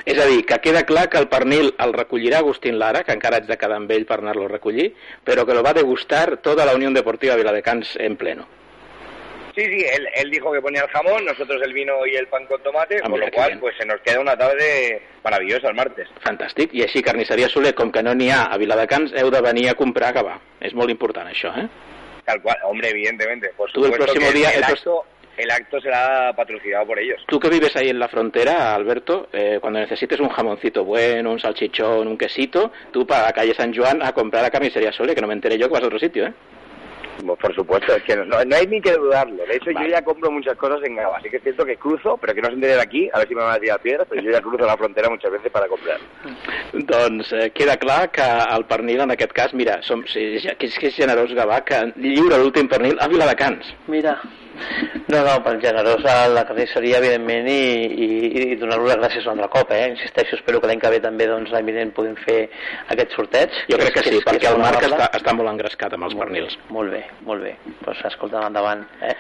És 0.05 0.19
a 0.21 0.25
dir, 0.29 0.43
que 0.45 0.59
queda 0.61 0.83
clar 0.85 1.07
que 1.09 1.17
el 1.17 1.27
pernil 1.31 1.71
el 1.81 1.93
recollirà 1.93 2.39
Agustín 2.43 2.77
Lara, 2.77 3.03
que 3.03 3.15
encara 3.15 3.39
haig 3.39 3.47
de 3.49 3.57
quedar 3.57 3.79
amb 3.79 3.89
ell 3.95 4.05
per 4.05 4.19
anar-lo 4.19 4.45
a 4.45 4.51
recollir, 4.51 4.91
però 5.25 5.47
que 5.47 5.55
lo 5.57 5.63
va 5.65 5.73
degustar 5.73 6.37
tota 6.45 6.65
la 6.65 6.75
Unió 6.77 6.91
Deportiva 6.93 7.37
Viladecans 7.39 7.95
en 7.97 8.15
pleno. 8.15 8.45
Sí, 9.55 9.61
sí, 9.63 9.85
él, 9.95 10.05
él 10.15 10.29
dijo 10.31 10.51
que 10.51 10.61
ponía 10.61 10.81
el 10.81 10.89
jamón, 10.89 11.23
nosotros 11.23 11.61
el 11.63 11.71
vino 11.73 12.05
y 12.05 12.15
el 12.15 12.27
pan 12.27 12.45
con 12.45 12.61
tomate, 12.61 12.97
Ah, 13.01 13.09
con 13.09 13.19
lo 13.19 13.25
bien. 13.31 13.59
pues 13.61 13.73
se 13.77 13.85
nos 13.85 14.01
queda 14.01 14.19
una 14.19 14.35
tarde 14.37 15.01
maravillosa 15.23 15.69
el 15.69 15.75
martes. 15.75 16.09
Fantàstic. 16.23 16.73
I 16.73 16.83
així, 16.83 17.01
Carnisseria 17.01 17.47
Soler, 17.47 17.73
com 17.73 17.89
que 17.91 18.03
no 18.03 18.13
n'hi 18.13 18.29
ha 18.29 18.43
a 18.51 18.57
Viladecans, 18.57 19.13
heu 19.15 19.31
de 19.31 19.41
venir 19.41 19.69
a 19.69 19.75
comprar 19.75 20.09
a 20.09 20.13
Gavà. 20.21 20.35
És 20.59 20.73
molt 20.75 20.89
important, 20.91 21.27
això, 21.31 21.53
eh? 21.57 21.69
Tal 22.25 22.41
cual, 22.41 22.57
hombre, 22.65 22.89
evidentemente. 22.89 23.51
Por 23.55 23.71
Tú 23.71 23.85
el 23.85 23.91
próximo 23.93 24.29
día- 24.31 24.49
el, 24.51 24.63
acto, 24.63 25.05
el 25.37 25.49
acto 25.51 25.79
será 25.79 26.33
patrocinado 26.35 26.85
por 26.87 26.99
ellos. 26.99 27.23
Tú 27.27 27.39
que 27.39 27.49
vives 27.49 27.75
ahí 27.77 27.89
en 27.89 27.99
la 27.99 28.09
frontera, 28.09 28.73
Alberto, 28.75 29.29
eh, 29.31 29.59
cuando 29.61 29.79
necesites 29.79 30.19
un 30.19 30.29
jamoncito 30.29 30.83
bueno, 30.83 31.31
un 31.31 31.39
salchichón, 31.39 32.07
un 32.07 32.17
quesito, 32.17 32.71
tú 32.91 33.05
para 33.07 33.23
la 33.27 33.31
calle 33.31 33.53
San 33.53 33.73
Juan 33.73 34.01
a 34.03 34.11
comprar 34.11 34.43
a 34.43 34.49
Carnicería 34.49 34.91
Sole, 34.91 35.15
que 35.15 35.21
no 35.21 35.27
me 35.27 35.33
enteré 35.33 35.57
yo 35.57 35.67
que 35.67 35.73
vas 35.73 35.83
a 35.83 35.87
otro 35.87 35.99
sitio, 35.99 36.25
¿eh? 36.27 36.33
Pues, 37.23 37.39
Por 37.39 37.55
supuesto, 37.55 37.95
es 37.95 38.03
que 38.03 38.15
no, 38.15 38.25
no 38.25 38.55
hay 38.55 38.67
ni 38.67 38.81
que 38.81 38.93
dudarlo. 38.93 39.45
De 39.45 39.55
hecho, 39.55 39.71
Vale. 39.73 39.87
yo 39.87 39.91
ya 39.95 40.01
compro 40.03 40.31
muchas 40.31 40.57
cosas 40.57 40.79
en 40.83 40.95
Gaba. 40.95 41.17
Así 41.17 41.29
que 41.29 41.37
es 41.37 41.43
cierto 41.43 41.65
que 41.65 41.77
cruzo, 41.77 42.17
pero 42.17 42.33
que 42.33 42.41
no 42.41 42.47
se 42.49 42.53
entere 42.55 42.75
de 42.75 42.81
aquí, 42.81 43.09
a 43.13 43.19
ver 43.19 43.27
si 43.27 43.35
me 43.35 43.41
van 43.43 43.55
a 43.55 43.59
tirar 43.59 43.79
piedras, 43.81 44.07
pero 44.09 44.21
yo 44.21 44.31
ya 44.31 44.41
cruzo 44.41 44.65
la 44.65 44.77
frontera 44.77 45.09
muchas 45.09 45.31
veces 45.31 45.51
para 45.51 45.67
comprar. 45.67 45.97
Doncs 46.73 47.31
eh, 47.33 47.51
queda 47.51 47.77
clar 47.77 48.11
que 48.11 48.21
el 48.21 48.65
pernil, 48.65 49.01
en 49.01 49.11
aquest 49.11 49.31
cas, 49.31 49.53
mira, 49.53 49.81
som, 49.81 50.03
ja- 50.05 50.55
és, 50.59 50.77
que 50.79 50.87
és 50.87 50.95
generós 50.95 51.31
Gavà, 51.33 51.61
que 51.63 51.79
lliura 51.97 52.37
l'últim 52.37 52.67
pernil 52.67 52.97
a 52.99 53.07
Viladecans. 53.07 53.73
Mira. 53.87 54.19
No, 55.05 55.21
no, 55.21 55.35
per 55.45 55.55
generós 55.61 56.05
a 56.09 56.15
la 56.31 56.45
carnisseria, 56.47 56.99
evidentment, 57.01 57.47
i, 57.51 57.59
i, 58.05 58.07
i 58.53 58.57
donar-los 58.59 58.89
les 58.89 59.01
gràcies 59.01 59.27
un 59.27 59.35
altre 59.35 59.49
cop, 59.53 59.73
eh? 59.75 59.83
Insisteixo, 59.93 60.39
espero 60.39 60.61
que 60.61 60.69
l'any 60.71 60.81
que 60.81 60.91
ve 60.95 61.01
també, 61.03 61.27
doncs, 61.29 61.53
vinent 61.65 61.93
podem 61.95 62.15
fer 62.23 62.37
aquest 62.93 63.15
sorteig. 63.17 63.53
Jo 63.69 63.79
crec 63.81 63.97
que 63.97 64.05
sí, 64.07 64.21
perquè 64.25 64.49
el 64.51 64.61
Marc 64.61 64.85
està, 64.87 65.09
està 65.19 65.35
molt 65.37 65.51
engrescat 65.51 65.95
amb 65.97 66.07
els 66.09 66.17
pernils. 66.17 66.57
Molt 66.73 66.93
bé, 66.95 67.03
molt 67.27 67.45
bé. 67.45 67.55
Doncs 67.83 68.03
escolta, 68.09 68.43
endavant. 68.49 68.85
Eh? 69.05 69.13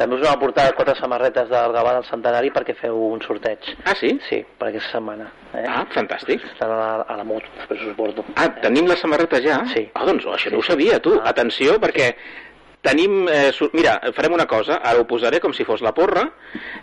També 0.00 0.16
us 0.16 0.24
vam 0.24 0.36
aportar 0.36 0.68
quatre 0.76 0.96
samarretes 1.00 1.48
del 1.50 1.74
Gavà 1.76 1.96
del 1.98 2.06
Centenari 2.08 2.52
perquè 2.54 2.76
feu 2.78 3.00
un 3.10 3.24
sorteig. 3.24 3.72
Ah, 3.84 3.96
sí? 3.98 4.14
Sí, 4.28 4.42
per 4.58 4.70
aquesta 4.70 4.96
setmana. 4.96 5.30
Eh? 5.54 5.64
Ah, 5.66 5.82
fantàstic. 5.94 6.44
Estan 6.52 6.72
a 6.72 6.78
la, 6.78 6.90
a 7.04 7.18
la 7.18 7.26
moto, 7.26 7.50
després 7.58 7.88
us 7.88 7.96
porto. 7.98 8.24
Ah, 8.36 8.48
tenim 8.62 8.88
la 8.90 8.96
samarreta 9.00 9.40
ja? 9.44 9.60
Sí. 9.72 9.86
Ah, 9.94 10.06
doncs 10.08 10.28
això 10.36 10.52
no 10.54 10.62
ho 10.62 10.66
sabia, 10.66 11.00
tu. 11.02 11.16
Ah. 11.18 11.32
Atenció, 11.34 11.76
perquè 11.82 12.12
tenim... 12.82 13.26
Eh, 13.28 13.52
mira, 13.72 13.98
farem 14.16 14.32
una 14.32 14.46
cosa, 14.46 14.80
ara 14.82 15.00
ho 15.00 15.06
posaré 15.06 15.40
com 15.40 15.52
si 15.52 15.64
fos 15.68 15.82
la 15.84 15.92
porra, 15.94 16.26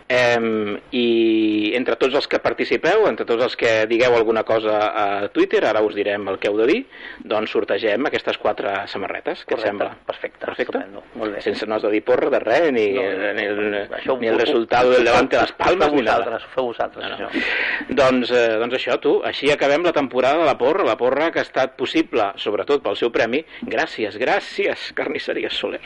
eh, 0.08 0.78
i 0.92 1.72
entre 1.78 1.96
tots 2.00 2.16
els 2.20 2.28
que 2.30 2.40
participeu, 2.44 3.08
entre 3.10 3.26
tots 3.26 3.44
els 3.44 3.56
que 3.60 3.86
digueu 3.90 4.16
alguna 4.16 4.44
cosa 4.48 4.78
a 4.94 5.28
Twitter, 5.34 5.64
ara 5.66 5.82
us 5.86 5.96
direm 5.98 6.28
el 6.32 6.38
que 6.40 6.50
heu 6.52 6.58
de 6.60 6.68
dir, 6.70 6.80
doncs 7.24 7.52
sortegem 7.52 8.06
aquestes 8.10 8.38
quatre 8.38 8.74
samarretes, 8.88 9.44
que 9.46 9.56
Correcte, 9.56 9.68
sembla? 9.70 9.90
perfecte, 10.06 10.46
Perfecte? 10.46 10.78
estupendo, 10.78 11.04
molt 11.16 11.36
bé. 11.36 11.42
Sense 11.42 11.66
no 11.68 11.76
has 11.76 11.84
de 11.88 11.92
dir 11.92 12.04
porra 12.06 12.30
de 12.30 12.40
res, 12.40 12.72
ni, 12.72 12.88
No, 12.98 13.02
ni, 13.34 13.44
el, 13.44 13.90
Això 13.98 14.18
ni 14.20 14.28
el 14.30 14.36
ho- 14.36 14.40
resultat 14.40 14.86
del 14.88 15.04
Levante 15.04 15.36
de 15.36 15.42
les 15.44 15.52
Palmes, 15.54 15.92
ni 15.94 16.02
nada. 16.02 16.38
ho 16.38 16.54
feu 16.54 16.66
vosaltres, 16.72 17.04
No, 17.10 17.18
no. 17.18 17.28
això. 17.28 17.44
Doncs, 17.90 18.32
eh, 18.32 18.58
doncs 18.62 18.74
això, 18.78 19.00
tu, 19.02 19.18
així 19.26 19.52
acabem 19.52 19.84
la 19.84 19.94
temporada 19.94 20.38
de 20.40 20.46
la 20.46 20.58
porra, 20.58 20.84
la 20.86 20.98
porra 20.98 21.32
que 21.32 21.40
ha 21.40 21.46
estat 21.48 21.76
possible, 21.78 22.32
sobretot 22.36 22.82
pel 22.84 22.96
seu 22.96 23.12
premi. 23.12 23.44
Gràcies, 23.64 24.18
gràcies, 24.18 24.92
Carnisseria 24.94 25.50
Soler. 25.50 25.82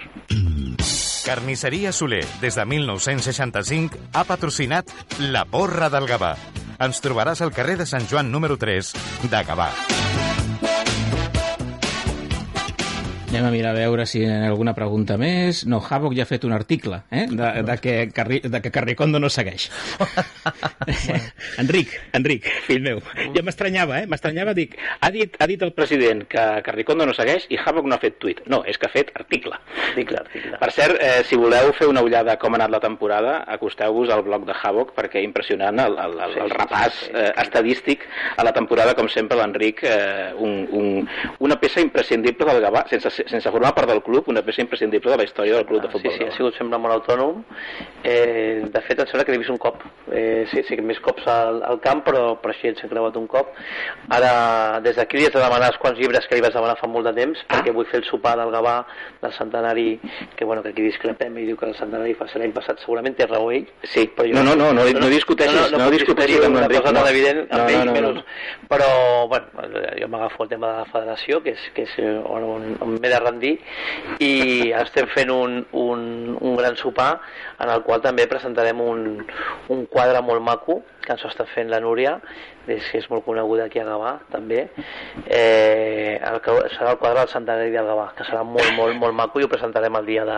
Carnisseria 1.25 1.91
Soler, 1.93 2.25
des 2.41 2.57
de 2.57 2.65
1965, 2.65 3.99
ha 4.13 4.23
patrocinat 4.25 4.89
La 5.19 5.45
Porra 5.45 5.91
del 5.93 6.09
Gavà. 6.09 6.33
Ens 6.81 7.03
trobaràs 7.03 7.43
al 7.45 7.53
carrer 7.53 7.77
de 7.83 7.85
Sant 7.85 8.09
Joan 8.09 8.31
número 8.33 8.57
3 8.57 8.95
de 9.29 9.43
Gavà. 9.45 9.69
Anem 13.31 13.45
a 13.47 13.51
mirar 13.53 13.69
a 13.71 13.77
veure 13.79 14.03
si 14.03 14.19
hi 14.19 14.25
ha 14.27 14.41
alguna 14.49 14.73
pregunta 14.75 15.15
més. 15.15 15.61
No, 15.63 15.77
Havoc 15.79 16.11
ja 16.17 16.25
ha 16.25 16.27
fet 16.27 16.43
un 16.43 16.51
article, 16.51 16.97
eh? 17.15 17.21
De, 17.31 17.51
de, 17.63 17.75
que, 17.79 17.93
Carri, 18.11 18.41
de 18.43 18.59
que 18.59 18.71
Carricondo 18.75 19.21
no 19.23 19.29
segueix. 19.31 19.69
Enric, 21.63 21.93
Enric, 22.17 22.49
fill 22.65 22.83
meu, 22.83 22.99
ja 23.31 23.43
m'estranyava, 23.47 24.01
eh? 24.01 24.09
M'estranyava, 24.11 24.51
dic, 24.57 24.75
Ha 24.99 25.09
dit, 25.15 25.37
ha 25.39 25.47
dit 25.47 25.63
el 25.63 25.71
president 25.77 26.25
que 26.27 26.43
Carricondo 26.65 27.07
no 27.07 27.15
segueix 27.15 27.45
i 27.47 27.59
Havoc 27.61 27.87
no 27.87 27.95
ha 27.95 28.01
fet 28.01 28.17
tuit. 28.19 28.41
No, 28.51 28.65
és 28.67 28.75
que 28.77 28.89
ha 28.89 28.91
fet 28.91 29.13
article. 29.15 29.55
Article, 29.87 30.19
article. 30.25 30.59
Per 30.59 30.69
cert, 30.75 30.99
eh, 30.99 31.23
si 31.29 31.39
voleu 31.39 31.71
fer 31.77 31.87
una 31.87 32.03
ullada 32.03 32.35
a 32.35 32.41
com 32.41 32.51
ha 32.51 32.59
anat 32.59 32.75
la 32.75 32.83
temporada, 32.83 33.37
acosteu-vos 33.55 34.11
al 34.11 34.25
blog 34.27 34.43
de 34.49 34.57
Havoc 34.59 34.91
perquè 34.99 35.23
impressionant 35.23 35.79
el, 35.85 35.95
el, 36.03 36.19
el, 36.27 36.37
el 36.49 36.51
repàs 36.57 36.99
eh, 37.07 37.31
estadístic 37.45 38.03
a 38.35 38.43
la 38.43 38.51
temporada, 38.59 38.97
com 38.99 39.07
sempre, 39.07 39.39
l'Enric, 39.39 39.85
eh, 39.87 40.33
un, 40.35 40.67
un, 40.75 41.09
una 41.39 41.61
peça 41.63 41.79
imprescindible 41.79 42.51
del 42.51 42.63
Gavà, 42.67 42.83
sense, 42.91 43.20
sense 43.27 43.49
formar 43.51 43.73
part 43.75 43.89
del 43.89 44.01
club, 44.03 44.27
una 44.27 44.41
peça 44.41 44.61
imprescindible 44.61 45.11
de 45.11 45.17
la 45.17 45.23
història 45.23 45.55
del 45.55 45.65
club 45.65 45.81
de 45.81 45.87
Sí, 45.87 45.93
futbol. 45.93 46.13
sí, 46.17 46.23
ha 46.23 46.31
sigut 46.31 46.55
sempre 46.57 46.77
molt 46.77 46.93
autònom. 46.93 47.43
Eh, 48.03 48.63
de 48.71 48.81
fet, 48.81 48.99
em 48.99 49.07
sembla 49.07 49.25
que 49.25 49.31
l'he 49.31 49.37
vist 49.37 49.49
un 49.51 49.57
cop. 49.57 49.81
Eh, 50.11 50.45
sí, 50.51 50.63
sí, 50.67 50.75
més 50.81 50.99
cops 50.99 51.27
al, 51.27 51.61
al 51.63 51.79
camp, 51.79 52.03
però, 52.05 52.37
però 52.41 52.53
així 52.53 52.67
ens 52.71 52.81
hem 52.83 52.89
creuat 52.89 53.15
un 53.17 53.27
cop. 53.27 53.53
Ara, 54.09 54.79
des 54.83 54.95
d'aquí 54.95 55.17
li 55.17 55.25
he 55.25 55.29
de 55.29 55.39
demanar 55.39 55.69
els 55.71 55.77
quants 55.77 55.99
llibres 55.99 56.25
que 56.27 56.35
li 56.35 56.41
vaig 56.41 56.53
demanar 56.53 56.77
fa 56.79 56.87
molt 56.87 57.05
de 57.07 57.13
temps, 57.13 57.39
Ah. 57.47 57.57
perquè 57.59 57.73
vull 57.73 57.85
fer 57.85 57.99
el 58.01 58.05
sopar 58.05 58.37
del 58.37 58.51
Gavà, 58.51 58.85
del 59.21 59.33
centenari, 59.33 59.99
que 60.35 60.45
bueno, 60.45 60.63
que 60.63 60.69
aquí 60.69 60.81
discrepem 60.81 61.37
i 61.37 61.45
diu 61.45 61.57
que 61.57 61.65
el 61.65 61.75
centenari 61.75 62.13
va 62.13 62.27
ser 62.27 62.39
l'any 62.41 62.51
passat, 62.53 62.79
segurament 62.79 63.15
té 63.15 63.25
raó 63.27 63.51
ell. 63.51 63.67
Sí, 63.83 64.07
però 64.15 64.27
jo 64.27 64.33
no, 64.43 64.55
no, 64.55 64.71
no, 64.73 64.83
no, 64.83 64.99
no 64.99 65.07
discuteixis, 65.07 65.71
no 65.71 65.77
puc 65.85 65.91
discuteixis 65.97 66.37
discutir 66.39 66.45
amb 66.45 66.55
una 66.57 66.67
l'Enric, 66.67 66.85
no. 66.85 66.91
tan 66.93 67.07
evident 67.07 67.39
amb 67.51 67.61
No, 67.61 67.77
no, 67.77 67.85
no, 67.85 67.91
menys. 67.91 68.15
no. 68.15 68.23
Però, 68.71 69.27
bueno, 69.27 69.45
jo 69.99 70.07
m'agafo 70.07 70.43
el 70.43 70.49
tema 70.49 70.71
de 70.71 70.77
la 70.79 70.85
federació, 70.85 71.41
que 71.43 71.51
és, 71.51 71.69
que 71.75 71.83
és 71.83 71.95
on, 71.99 72.43
on, 72.43 72.77
on 72.81 72.97
m'he 73.11 73.19
de 73.19 73.19
rendir, 73.23 73.59
i 74.19 74.71
estem 74.79 75.07
fent 75.11 75.31
un, 75.31 75.65
un, 75.73 76.37
un 76.39 76.55
gran 76.55 76.77
sopar 76.77 77.19
en 77.59 77.69
el 77.69 77.83
qual 77.83 78.01
també 78.01 78.27
presentarem 78.27 78.81
un, 78.81 79.25
un 79.69 79.85
quadre 79.85 80.21
molt 80.21 80.41
maco 80.41 80.81
que 81.01 81.13
ens 81.13 81.25
està 81.25 81.45
fent 81.49 81.69
la 81.69 81.81
Núria, 81.81 82.19
és, 82.67 82.83
que 82.91 82.99
és 83.01 83.07
molt 83.11 83.25
coneguda 83.25 83.65
aquí 83.69 83.81
a 83.81 83.85
Gavà, 83.87 84.13
també. 84.31 84.65
Eh, 85.25 86.17
el 86.17 86.39
que 86.45 86.55
serà 86.75 86.93
el 86.93 86.99
quadre 87.01 87.23
del 87.23 87.31
centenari 87.31 87.73
del 87.73 87.87
Gavà, 87.89 88.09
que 88.17 88.27
serà 88.27 88.43
molt, 88.47 88.71
molt, 88.77 88.95
molt 89.01 89.17
maco 89.17 89.41
i 89.41 89.47
ho 89.47 89.51
presentarem 89.51 89.97
el 89.99 90.09
dia, 90.09 90.25
de, 90.27 90.37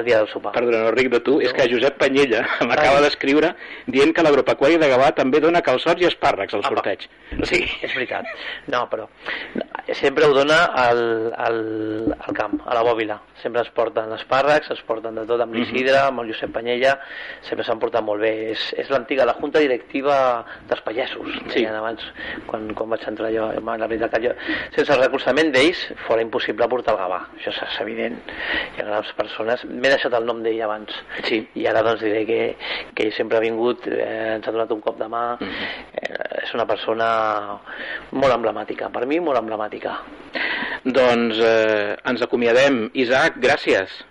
el 0.00 0.08
dia 0.08 0.20
del 0.22 0.30
sopar. 0.32 0.54
Perdona, 0.56 0.84
no 0.86 0.94
ric 0.94 1.10
de 1.12 1.20
tu, 1.24 1.38
és 1.44 1.54
que 1.56 1.68
Josep 1.70 1.98
Panyella 2.00 2.44
m'acaba 2.68 3.02
d'escriure 3.04 3.54
dient 3.86 4.14
que 4.14 4.24
l'agropecuària 4.26 4.80
de 4.82 4.90
Gavà 4.90 5.12
també 5.16 5.42
dona 5.44 5.62
calçots 5.64 6.02
i 6.02 6.08
espàrrecs 6.10 6.56
al 6.58 6.66
sorteig. 6.66 7.06
O 7.34 7.46
sigui, 7.48 7.70
És 7.84 7.94
veritat. 7.94 8.28
No, 8.70 8.84
però 8.90 9.06
no, 9.54 9.64
sempre 9.96 10.26
ho 10.26 10.34
dona 10.34 10.64
al, 10.78 11.32
al, 11.36 11.58
al 12.14 12.36
camp, 12.36 12.60
a 12.64 12.74
la 12.76 12.84
bòbila. 12.86 13.18
Sempre 13.42 13.64
es 13.64 13.70
porten 13.76 14.12
espàrrecs, 14.16 14.70
es 14.72 14.82
porten 14.86 15.18
de 15.18 15.26
tot 15.28 15.42
amb 15.44 15.56
l'Isidre, 15.56 15.98
amb 16.00 16.22
el 16.22 16.30
Josep 16.32 16.54
Panyella, 16.54 16.94
sempre 17.44 17.66
s'han 17.66 17.80
portat 17.82 18.04
molt 18.06 18.22
bé. 18.24 18.32
És, 18.54 18.70
és 18.80 18.90
l'antiga, 18.92 19.26
la 19.28 19.36
junta 19.40 19.62
directiva 19.62 20.16
dels 20.70 20.84
pallesos, 20.86 21.40
Sí. 21.54 21.62
deien 21.62 21.78
abans, 21.78 22.04
quan, 22.48 22.68
quan 22.76 22.92
vaig 22.92 23.06
entrar 23.08 23.30
jo. 23.34 23.48
La 23.64 23.88
veritat 23.90 24.14
que 24.14 24.22
jo, 24.28 24.34
sense 24.74 24.92
el 24.94 25.02
recolzament 25.02 25.52
d'ells, 25.54 25.80
fora 26.06 26.24
impossible 26.24 26.68
portar 26.70 26.94
el 26.94 27.00
Gavà. 27.00 27.20
Això 27.38 27.52
és, 27.54 27.80
evident. 27.84 28.18
Hi 28.74 28.82
ha 28.82 28.88
grans 28.90 29.12
persones. 29.18 29.64
M'he 29.70 29.92
deixat 29.92 30.14
el 30.18 30.28
nom 30.28 30.42
d'ell 30.44 30.62
abans. 30.66 30.94
Sí. 31.28 31.40
I 31.60 31.66
ara 31.70 31.84
doncs 31.86 32.02
diré 32.04 32.24
que, 32.28 32.40
que 32.94 33.08
ell 33.08 33.14
sempre 33.16 33.38
ha 33.38 33.44
vingut, 33.44 33.88
eh, 33.90 34.36
ens 34.36 34.48
ha 34.48 34.54
donat 34.54 34.72
un 34.74 34.82
cop 34.84 34.98
de 35.00 35.08
mà, 35.10 35.24
eh, 35.40 36.42
és 36.44 36.54
una 36.54 36.66
persona 36.68 37.08
molt 38.12 38.34
emblemàtica, 38.34 38.90
per 38.94 39.06
mi 39.06 39.20
molt 39.20 39.40
emblemàtica. 39.40 39.98
doncs 40.84 41.38
eh, 41.40 41.96
ens 42.04 42.22
acomiadem. 42.22 42.90
Isaac, 42.94 43.38
gràcies. 43.40 44.02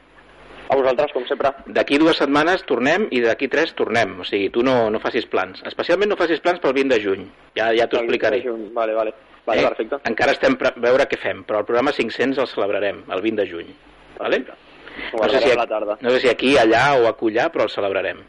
A 0.74 0.78
vosaltres, 0.80 1.12
com 1.14 1.26
sempre. 1.30 1.52
D'aquí 1.76 2.00
dues 2.02 2.18
setmanes 2.18 2.64
tornem 2.66 3.06
i 3.14 3.22
d'aquí 3.22 3.48
tres 3.54 3.76
tornem. 3.78 4.16
O 4.24 4.26
sigui, 4.26 4.50
tu 4.54 4.64
no, 4.66 4.90
no 4.90 5.00
facis 5.04 5.28
plans. 5.30 5.62
Especialment 5.70 6.10
no 6.10 6.18
facis 6.20 6.42
plans 6.42 6.60
pel 6.64 6.74
20 6.74 6.90
de 6.96 7.00
juny. 7.04 7.28
Ja, 7.60 7.70
ja 7.78 7.86
t'ho 7.88 8.02
explicaré. 8.02 8.42
Vale, 8.74 8.98
vale. 8.98 9.14
Vale, 9.46 9.60
Eh? 9.62 9.68
perfecte. 9.68 9.98
Encara 10.10 10.32
estem 10.32 10.56
a 10.56 10.70
veure 10.80 11.06
què 11.12 11.18
fem, 11.20 11.44
però 11.44 11.60
el 11.62 11.66
programa 11.68 11.92
500 11.92 12.40
el 12.40 12.48
celebrarem 12.48 13.04
el 13.12 13.22
20 13.22 13.42
de 13.44 13.50
juny. 13.52 13.74
Vale? 14.18 14.40
No 14.48 15.28
sé, 15.28 15.40
si, 15.42 15.50
guardarem 15.52 15.58
la 15.58 15.68
tarda. 15.68 15.98
no 16.02 16.10
sé 16.12 16.20
si 16.22 16.30
aquí, 16.30 16.56
allà 16.58 16.84
o 17.02 17.08
acollar, 17.10 17.50
però 17.52 17.66
el 17.66 17.70
celebrarem. 17.74 18.22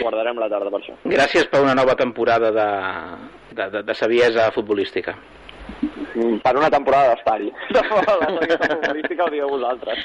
Guardarem 0.00 0.38
la 0.40 0.48
tarda 0.48 0.70
per 0.72 0.80
això. 0.80 0.94
Gràcies 1.04 1.48
per 1.52 1.60
una 1.60 1.74
nova 1.74 1.94
temporada 1.96 2.50
de, 2.56 2.66
de, 3.58 3.70
de, 3.74 3.82
de 3.82 3.94
saviesa 3.94 4.50
futbolística. 4.54 5.12
Per 6.42 6.56
una 6.56 6.70
temporada 6.70 7.14
d'estar-hi. 7.14 7.50
Futbolística 8.16 9.24
ho 9.26 9.30
digueu 9.30 9.50
vosaltres. 9.52 9.98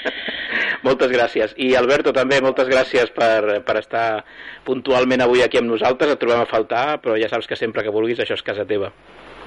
Moltes 0.83 1.11
gràcies. 1.13 1.53
I 1.61 1.73
Alberto 1.79 2.11
també, 2.13 2.41
moltes 2.43 2.67
gràcies 2.67 3.11
per, 3.15 3.61
per 3.63 3.77
estar 3.79 4.23
puntualment 4.67 5.23
avui 5.23 5.43
aquí 5.45 5.61
amb 5.61 5.71
nosaltres. 5.71 6.11
Et 6.15 6.19
trobem 6.21 6.43
a 6.43 6.49
faltar, 6.49 6.99
però 7.03 7.15
ja 7.21 7.29
saps 7.31 7.47
que 7.47 7.55
sempre 7.59 7.83
que 7.85 7.93
vulguis 7.93 8.19
això 8.19 8.35
és 8.35 8.43
casa 8.43 8.65
teva. 8.67 8.91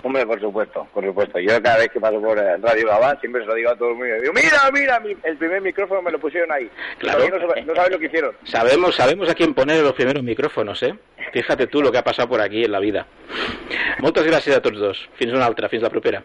Hombre, 0.05 0.27
por 0.27 0.41
supuesto, 0.41 0.87
por 0.93 1.05
supuesto. 1.05 1.39
Yo 1.39 1.55
cada 1.63 1.79
vez 1.79 1.89
que 1.89 2.01
paso 2.01 2.21
por 2.21 2.37
eh, 2.39 2.57
Radio 2.59 2.89
Gabá 2.89 3.17
siempre 3.21 3.41
se 3.43 3.47
lo 3.47 3.55
digo 3.55 3.71
a 3.71 3.77
todo 3.77 3.91
el 3.91 3.95
mundo. 3.97 4.15
Digo, 4.21 4.33
mira, 4.35 4.71
mira, 4.73 5.01
mi- 5.01 5.17
el 5.23 5.37
primer 5.39 5.63
micrófono 5.63 6.03
me 6.03 6.11
lo 6.11 6.19
pusieron 6.19 6.51
ahí. 6.53 6.69
Claro. 6.99 7.27
No, 7.29 7.39
sabe- 7.41 7.63
no 7.63 7.75
sabes 7.75 7.91
lo 7.93 7.99
que 7.99 8.07
hicieron. 8.07 8.35
Sabemos, 8.45 8.97
sabemos 8.97 9.29
a 9.31 9.35
quién 9.35 9.55
poner 9.55 9.83
los 9.83 9.95
primeros 9.95 10.23
micrófonos, 10.23 10.83
¿eh? 10.83 10.95
Fíjate 11.33 11.69
tú 11.69 11.81
lo 11.81 11.91
que 11.93 11.99
ha 11.99 12.05
pasado 12.05 12.29
por 12.29 12.41
aquí 12.41 12.65
en 12.65 12.73
la 12.73 12.81
vida. 12.81 13.07
Moltes 14.03 14.27
gràcies 14.27 14.57
a 14.57 14.61
tots 14.61 14.77
dos. 14.79 14.99
Fins 15.17 15.33
una 15.33 15.47
altra, 15.47 15.69
fins 15.71 15.83
la 15.83 15.89
propera. 15.91 16.21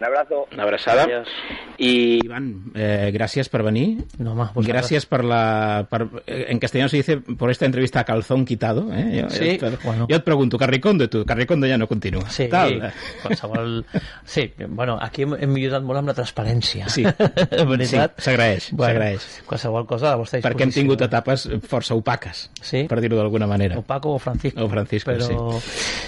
Un 0.00 0.06
abrazo. 0.06 0.46
Una 0.52 0.62
abraçada. 0.62 1.02
Adiós. 1.04 1.28
I 1.76 2.20
Iván, 2.24 2.72
eh, 2.74 3.10
gracias 3.12 3.50
por 3.50 3.62
venir. 3.62 4.04
No, 4.18 4.32
home, 4.32 4.44
vosaltres. 4.54 4.66
Gracias 4.66 5.04
por 5.06 5.24
la... 5.24 5.86
per- 5.90 6.08
eh, 6.26 6.46
en 6.48 6.58
castellano 6.58 6.88
se 6.88 6.96
dice 6.96 7.18
por 7.18 7.50
esta 7.50 7.66
entrevista 7.66 8.00
a 8.00 8.04
calzón 8.04 8.46
quitado. 8.46 8.90
Eh? 8.94 9.20
Jo, 9.24 9.30
Sí, 9.30 9.58
jo, 9.60 9.66
bueno. 9.84 10.06
jo 10.08 10.16
et 10.16 10.24
pregunto, 10.24 10.56
Carricondo, 10.56 11.08
tu? 11.10 11.24
Carricondo 11.26 11.66
ja 11.66 11.76
no 11.76 11.86
continua. 11.86 12.28
Sí, 12.30 12.48
Tal. 12.48 12.92
qualsevol... 13.22 13.84
Sí, 14.24 14.50
bueno, 14.68 14.98
aquí 15.00 15.22
hem, 15.22 15.34
hem 15.34 15.52
millorat 15.52 15.82
molt 15.84 15.98
amb 16.00 16.08
la 16.08 16.14
transparència. 16.14 16.88
Sí. 16.88 17.04
veritat? 17.68 18.16
Sí, 18.16 18.24
s'agraeix, 18.24 18.70
s'agraeix. 18.72 19.28
Qualsevol 19.46 19.86
cosa 19.86 20.08
a 20.08 20.10
la 20.14 20.16
vostra 20.22 20.38
disposició. 20.38 20.48
Perquè 20.48 20.64
hem 20.68 20.72
tingut 20.74 21.04
etapes 21.04 21.44
força 21.68 21.94
opaques, 21.94 22.46
Sí. 22.62 22.84
per 22.88 23.00
dir-ho 23.04 23.16
d'alguna 23.20 23.46
manera. 23.46 23.76
O 23.78 23.82
Paco 23.82 24.14
o 24.16 24.18
Francisco. 24.18 24.64
O 24.64 24.68
Francisco, 24.68 25.12
Però, 25.12 25.60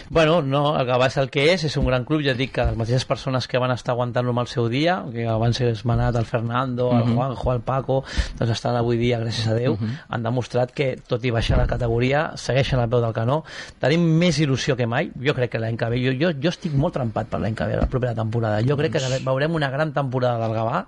bueno, 0.08 0.40
no, 0.42 0.78
el 0.80 0.86
Gavà 0.88 1.08
és 1.12 1.16
el 1.20 1.28
que 1.30 1.50
és, 1.52 1.64
és 1.64 1.76
un 1.76 1.86
gran 1.86 2.04
club, 2.08 2.22
ja 2.24 2.32
et 2.32 2.38
dic 2.40 2.52
que 2.56 2.64
les 2.64 2.76
mateixes 2.76 3.04
persones 3.04 3.48
que 3.48 3.51
van 3.58 3.70
estar 3.72 3.92
aguantant-lo 3.92 4.30
amb 4.30 4.40
el 4.40 4.46
seu 4.46 4.68
dia, 4.68 5.04
que 5.12 5.24
van 5.26 5.52
ser 5.54 5.68
esmenat 5.72 6.16
el 6.16 6.24
Fernando, 6.26 6.90
el 6.92 7.04
Mhm. 7.04 7.14
Juanjo, 7.14 7.52
el 7.52 7.60
Paco, 7.60 8.04
doncs 8.38 8.50
estan 8.52 8.76
avui 8.76 8.96
dia, 8.96 9.18
gràcies 9.20 9.46
a 9.48 9.54
Déu, 9.54 9.76
han 10.08 10.22
demostrat 10.22 10.70
que, 10.72 10.96
tot 11.06 11.24
i 11.24 11.30
baixar 11.30 11.58
la 11.58 11.66
categoria, 11.66 12.32
segueixen 12.36 12.78
al 12.80 12.88
peu 12.88 13.00
del 13.00 13.12
canó. 13.12 13.44
Tenim 13.80 14.00
més 14.18 14.38
il·lusió 14.40 14.76
que 14.76 14.86
mai, 14.86 15.10
jo 15.20 15.34
crec 15.34 15.50
que 15.52 15.58
l'any 15.58 15.76
que 15.76 15.88
ve, 15.90 15.98
jo, 16.02 16.12
jo, 16.18 16.32
jo 16.40 16.48
estic 16.48 16.72
molt 16.74 16.94
trempat 16.94 17.26
per 17.28 17.40
l'any 17.40 17.54
que 17.54 17.64
ve, 17.66 17.76
la 17.76 17.86
propera 17.86 18.14
temporada. 18.14 18.60
Jo 18.62 18.76
crec 18.76 18.92
que 18.92 19.18
veurem 19.24 19.54
una 19.54 19.70
gran 19.70 19.92
temporada 19.92 20.38
del 20.46 20.56
Gavà, 20.56 20.86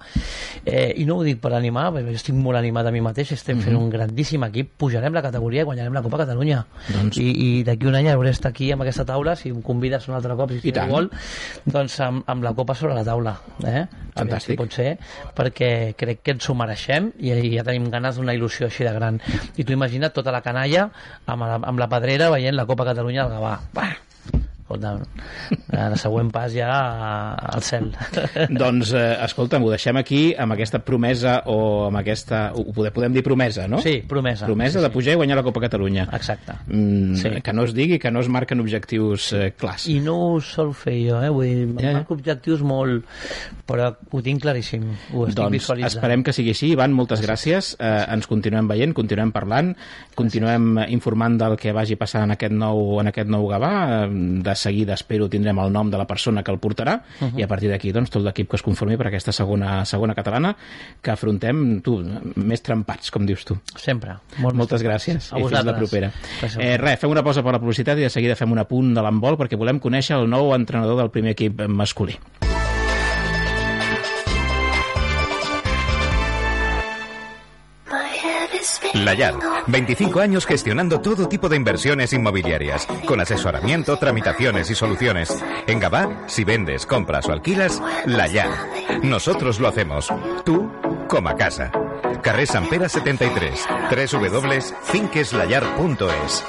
eh, 0.64 0.94
i 0.96 1.04
no 1.04 1.16
ho 1.16 1.22
dic 1.22 1.40
per 1.40 1.52
animar, 1.54 1.90
perquè 1.92 2.10
jo 2.10 2.16
estic 2.20 2.34
molt 2.34 2.56
animat 2.58 2.86
a 2.86 2.90
mi 2.94 3.00
mateix, 3.00 3.32
estem 3.32 3.60
fent 3.60 3.76
un 3.76 3.90
grandíssim 3.90 4.42
equip, 4.44 4.72
pujarem 4.78 5.12
la 5.14 5.22
categoria 5.22 5.62
i 5.62 5.64
guanyarem 5.64 5.92
la 5.92 6.02
Copa 6.02 6.18
Catalunya. 6.24 6.64
Doncs- 6.92 7.18
I, 7.18 7.30
i 7.60 7.64
d'aquí 7.64 7.86
un 7.86 7.94
any 7.94 8.08
hauré 8.08 8.30
d'estar 8.30 8.50
aquí 8.50 8.70
amb 8.72 8.82
aquesta 8.82 9.04
taula, 9.04 9.36
si 9.36 9.50
em 9.50 9.60
convides 9.62 10.08
un 10.08 10.14
altre 10.14 10.34
cop, 10.36 10.50
si 10.50 10.68
I 10.68 10.72
tant. 10.72 10.90
vol, 10.90 11.10
doncs 11.66 11.98
amb, 12.00 12.24
amb 12.26 12.42
la 12.44 12.53
copa 12.58 12.76
sobre 12.78 12.94
la 12.96 13.04
taula. 13.06 13.34
Eh? 13.64 13.84
Fantàstic. 14.14 14.54
Si 14.54 14.60
pot 14.60 14.76
ser, 14.76 14.94
perquè 15.36 15.70
crec 15.98 16.22
que 16.22 16.36
ens 16.36 16.48
ho 16.48 16.56
mereixem 16.58 17.12
i, 17.18 17.32
i 17.34 17.52
ja 17.56 17.66
tenim 17.66 17.90
ganes 17.92 18.20
d'una 18.20 18.36
il·lusió 18.36 18.70
així 18.70 18.86
de 18.86 18.94
gran. 18.94 19.20
I 19.56 19.66
tu 19.66 19.74
imagina't 19.76 20.14
tota 20.14 20.34
la 20.34 20.42
canalla 20.44 20.88
amb 21.26 21.46
la, 21.46 21.60
amb 21.60 21.82
la 21.82 21.90
pedrera 21.90 22.30
veient 22.34 22.56
la 22.56 22.68
Copa 22.70 22.86
Catalunya 22.92 23.26
al 23.26 23.36
Gavà. 23.36 23.54
Bah! 23.74 23.92
Escolta, 24.74 24.98
el 25.88 25.96
següent 26.00 26.30
pas 26.34 26.52
ja 26.52 26.68
al 27.34 27.62
cel. 27.62 27.90
doncs, 28.62 28.92
eh, 28.96 29.16
escolta'm, 29.24 29.62
ho 29.64 29.70
deixem 29.72 29.96
aquí 30.00 30.22
amb 30.38 30.54
aquesta 30.56 30.80
promesa 30.84 31.36
o 31.50 31.86
amb 31.88 32.00
aquesta... 32.00 32.46
Ho 32.54 32.66
podem, 32.74 32.92
podem 32.94 33.14
dir 33.14 33.22
promesa, 33.26 33.68
no? 33.70 33.80
Sí, 33.84 34.00
promesa. 34.08 34.46
Promesa 34.48 34.78
Sí, 34.78 34.82
de 34.82 34.88
sí. 34.90 34.94
pujar 34.96 35.14
i 35.14 35.20
guanyar 35.20 35.36
la 35.38 35.44
Copa 35.46 35.62
Catalunya. 35.64 36.08
Exacte. 36.12 36.56
Mm, 36.66 37.14
Sí. 37.14 37.30
Que 37.44 37.52
no 37.52 37.64
es 37.64 37.74
digui, 37.74 37.98
que 38.02 38.10
no 38.10 38.20
es 38.20 38.28
marquen 38.28 38.60
objectius 38.60 39.32
eh, 39.32 39.52
clars. 39.56 39.86
I 39.88 40.00
no 40.02 40.16
ho 40.34 40.40
sol 40.42 40.72
fer 40.74 40.96
jo, 41.06 41.20
eh? 41.22 41.30
Vull 41.30 41.46
dir, 41.46 41.68
ja. 41.84 41.92
marco 42.00 42.14
objectius 42.18 42.62
molt... 42.66 43.04
Però 43.64 43.86
ho 44.12 44.20
tinc 44.20 44.42
claríssim, 44.44 44.82
ho 45.16 45.22
estic 45.24 45.38
doncs 45.38 45.54
visualitzant. 45.54 45.94
esperem 45.94 46.22
que 46.26 46.34
sigui 46.36 46.50
així. 46.52 46.72
Ivan, 46.74 46.92
moltes 46.92 47.22
gràcies. 47.24 47.70
Eh, 47.80 47.92
ens 48.12 48.26
continuem 48.28 48.66
veient, 48.68 48.92
continuem 48.96 49.30
parlant, 49.32 49.70
continuem 50.18 50.66
eh, 50.82 50.88
informant 50.92 51.38
del 51.40 51.56
que 51.60 51.72
vagi 51.72 51.96
passant 51.96 52.26
en 52.26 52.34
aquest 52.34 52.52
nou, 52.52 52.98
en 53.00 53.08
aquest 53.08 53.30
nou 53.32 53.46
Gavà. 53.48 53.72
Eh, 54.04 54.10
De 54.44 54.52
seguida, 54.64 54.94
espero, 54.96 55.28
tindrem 55.30 55.58
el 55.62 55.70
nom 55.72 55.90
de 55.92 56.00
la 56.00 56.06
persona 56.08 56.42
que 56.42 56.50
el 56.52 56.58
portarà 56.60 56.96
Mhm. 57.20 57.38
i 57.38 57.44
a 57.44 57.48
partir 57.48 57.70
d'aquí, 57.70 57.92
doncs, 57.92 58.10
tot 58.10 58.22
l'equip 58.24 58.48
que 58.50 58.56
es 58.56 58.62
conformi 58.66 58.96
per 58.96 59.08
aquesta 59.12 59.32
segona, 59.32 59.84
segona 59.84 60.14
catalana 60.16 60.54
que 61.02 61.10
afrontem, 61.12 61.80
tu, 61.84 61.98
més 62.36 62.62
trempats, 62.64 63.10
com 63.14 63.26
dius 63.26 63.44
tu. 63.44 63.58
Sempre. 63.76 64.16
Molt 64.38 64.56
Moltes 64.56 64.82
gràcies 64.82 65.30
A 65.32 65.38
i 65.38 65.42
fins 65.42 65.52
la 65.52 65.62
vosaltres. 65.62 65.76
propera. 65.78 66.12
Gràcies. 66.40 66.58
Eh, 66.64 66.76
res, 66.78 66.98
fem 67.00 67.10
una 67.10 67.22
pausa 67.22 67.42
per 67.42 67.52
la 67.52 67.60
publicitat 67.60 67.98
i 67.98 68.02
de 68.08 68.10
seguida 68.10 68.34
fem 68.36 68.50
un 68.52 68.58
apunt 68.58 68.94
de 68.94 69.02
l'handbol 69.02 69.36
perquè 69.36 69.56
volem 69.58 69.78
conèixer 69.80 70.16
el 70.18 70.28
nou 70.28 70.54
entrenador 70.54 70.96
del 70.96 71.10
primer 71.10 71.32
equip 71.36 71.66
masculí. 71.68 72.16
Layar, 78.92 79.34
25 79.66 80.20
años 80.20 80.44
gestionando 80.46 81.00
todo 81.00 81.26
tipo 81.28 81.48
de 81.48 81.56
inversiones 81.56 82.12
inmobiliarias, 82.12 82.86
con 83.06 83.20
asesoramiento, 83.20 83.96
tramitaciones 83.96 84.70
y 84.70 84.74
soluciones. 84.74 85.34
En 85.66 85.80
Gabá, 85.80 86.24
si 86.26 86.44
vendes, 86.44 86.84
compras 86.86 87.26
o 87.26 87.32
alquilas, 87.32 87.82
Layar. 88.06 88.50
Nosotros 89.02 89.58
lo 89.58 89.68
hacemos. 89.68 90.08
Tú, 90.44 90.70
como 91.08 91.30
a 91.30 91.36
casa. 91.36 91.72
Carrer 92.22 92.46
Sant 92.46 92.68
Pere 92.68 92.88
73, 92.88 93.66
www.finqueslayar.es. 93.90 96.44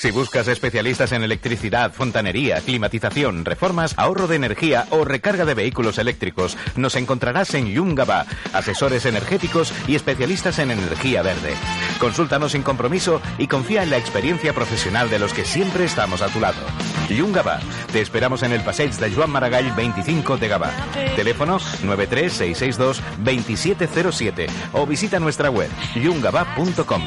Si 0.00 0.10
buscas 0.12 0.48
especialistas 0.48 1.12
en 1.12 1.22
electricidad, 1.22 1.92
fontanería, 1.92 2.62
climatización, 2.62 3.44
reformas, 3.44 3.92
ahorro 3.98 4.28
de 4.28 4.36
energía 4.36 4.86
o 4.88 5.04
recarga 5.04 5.44
de 5.44 5.52
vehículos 5.52 5.98
eléctricos, 5.98 6.56
nos 6.74 6.96
encontrarás 6.96 7.52
en 7.52 7.66
Yungaba, 7.66 8.24
asesores 8.54 9.04
energéticos 9.04 9.74
y 9.86 9.96
especialistas 9.96 10.58
en 10.58 10.70
energía 10.70 11.20
verde. 11.20 11.52
Consúltanos 11.98 12.52
sin 12.52 12.62
compromiso 12.62 13.20
y 13.36 13.46
confía 13.46 13.82
en 13.82 13.90
la 13.90 13.98
experiencia 13.98 14.54
profesional 14.54 15.10
de 15.10 15.18
los 15.18 15.34
que 15.34 15.44
siempre 15.44 15.84
estamos 15.84 16.22
a 16.22 16.28
tu 16.28 16.40
lado. 16.40 16.62
Yungaba, 17.10 17.60
te 17.92 18.00
esperamos 18.00 18.42
en 18.42 18.52
el 18.52 18.62
Passeig 18.62 18.92
de 18.92 19.12
Joan 19.12 19.28
Maragall 19.28 19.70
25 19.76 20.38
de 20.38 20.48
Gavà. 20.48 20.70
Teléfono 21.14 21.58
93662-2707 21.58 24.48
o 24.72 24.86
visita 24.86 25.20
nuestra 25.20 25.50
web 25.50 25.68
yungaba.com. 25.94 27.02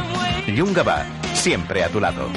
Yungaba, 0.45 1.07
siempre 1.33 1.83
a 1.83 1.89
tu 1.89 1.99
lado. 1.99 2.29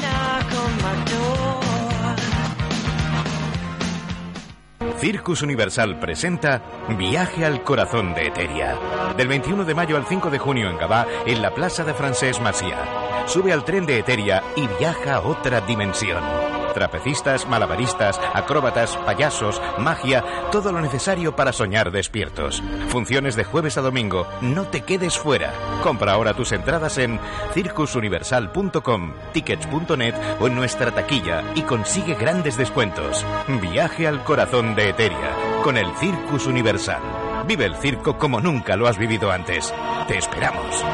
Circus 4.99 5.43
Universal 5.43 6.01
presenta 6.01 6.63
Viaje 6.99 7.45
al 7.45 7.63
corazón 7.63 8.15
de 8.15 8.29
Eteria. 8.29 8.79
Del 9.17 9.29
21 9.29 9.65
de 9.65 9.75
mayo 9.75 9.97
al 9.97 10.07
5 10.07 10.31
de 10.31 10.39
junio 10.39 10.71
en 10.71 10.79
Gabá, 10.79 11.07
en 11.27 11.43
la 11.43 11.55
Plaza 11.55 11.85
de 11.85 11.95
Francesc 11.95 12.41
Macià. 12.41 13.27
Sube 13.27 13.53
al 13.53 13.65
tren 13.65 13.87
de 13.87 13.99
Eteria 13.99 14.43
y 14.57 14.67
viaja 14.79 15.17
a 15.17 15.21
otra 15.21 15.61
dimensión. 15.61 16.46
Trapecistas, 16.77 17.49
malabaristas, 17.49 18.20
acróbatas, 18.35 18.99
payasos, 18.99 19.62
magia, 19.79 20.22
todo 20.53 20.72
lo 20.72 20.83
necesario 20.83 21.35
para 21.35 21.55
soñar 21.55 21.91
despiertos. 21.91 22.62
Funciones 22.89 23.35
de 23.35 23.45
jueves 23.45 23.79
a 23.79 23.81
domingo. 23.81 24.27
No 24.43 24.64
te 24.66 24.83
quedes 24.83 25.16
fuera. 25.16 25.55
Compra 25.83 26.12
ahora 26.12 26.35
tus 26.35 26.53
entradas 26.53 26.99
en 26.99 27.18
circusuniversal.com, 27.55 29.14
tickets.net 29.33 30.14
o 30.39 30.49
en 30.49 30.55
nuestra 30.55 30.91
taquilla 30.91 31.43
y 31.55 31.62
consigue 31.62 32.14
grandes 32.14 32.59
descuentos. 32.59 33.24
Viaje 33.62 34.07
al 34.07 34.22
corazón 34.22 34.74
de 34.74 34.91
Eteria 34.91 35.35
con 35.64 35.79
el 35.79 35.91
Circus 35.97 36.47
Universal. 36.47 37.01
Vive 37.47 37.64
el 37.64 37.77
circo 37.77 38.18
como 38.18 38.39
nunca 38.39 38.77
lo 38.77 38.87
has 38.87 38.99
vivido 38.99 39.33
antes. 39.33 39.72
Te 40.09 40.18
esperamos. 40.18 40.85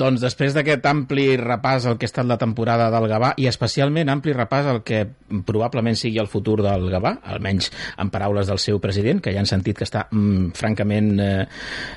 Doncs 0.00 0.22
després 0.24 0.54
d'aquest 0.56 0.86
ampli 0.88 1.26
repàs 1.40 1.86
al 1.86 1.98
que 1.98 2.06
ha 2.06 2.10
estat 2.10 2.26
la 2.28 2.38
temporada 2.40 2.88
del 2.92 3.06
Gavà 3.10 3.32
i 3.40 3.46
especialment 3.50 4.10
ampli 4.12 4.34
repàs 4.34 4.68
al 4.70 4.82
que 4.86 5.02
probablement 5.46 5.96
sigui 5.98 6.20
el 6.22 6.28
futur 6.30 6.60
del 6.64 6.86
Gavà, 6.92 7.16
almenys 7.34 7.70
en 8.00 8.10
paraules 8.14 8.48
del 8.50 8.60
seu 8.62 8.80
president, 8.82 9.20
que 9.22 9.32
ja 9.34 9.42
han 9.42 9.50
sentit 9.50 9.78
que 9.78 9.86
està 9.86 10.06
mm, 10.10 10.54
francament 10.56 11.10
eh, 11.22 11.44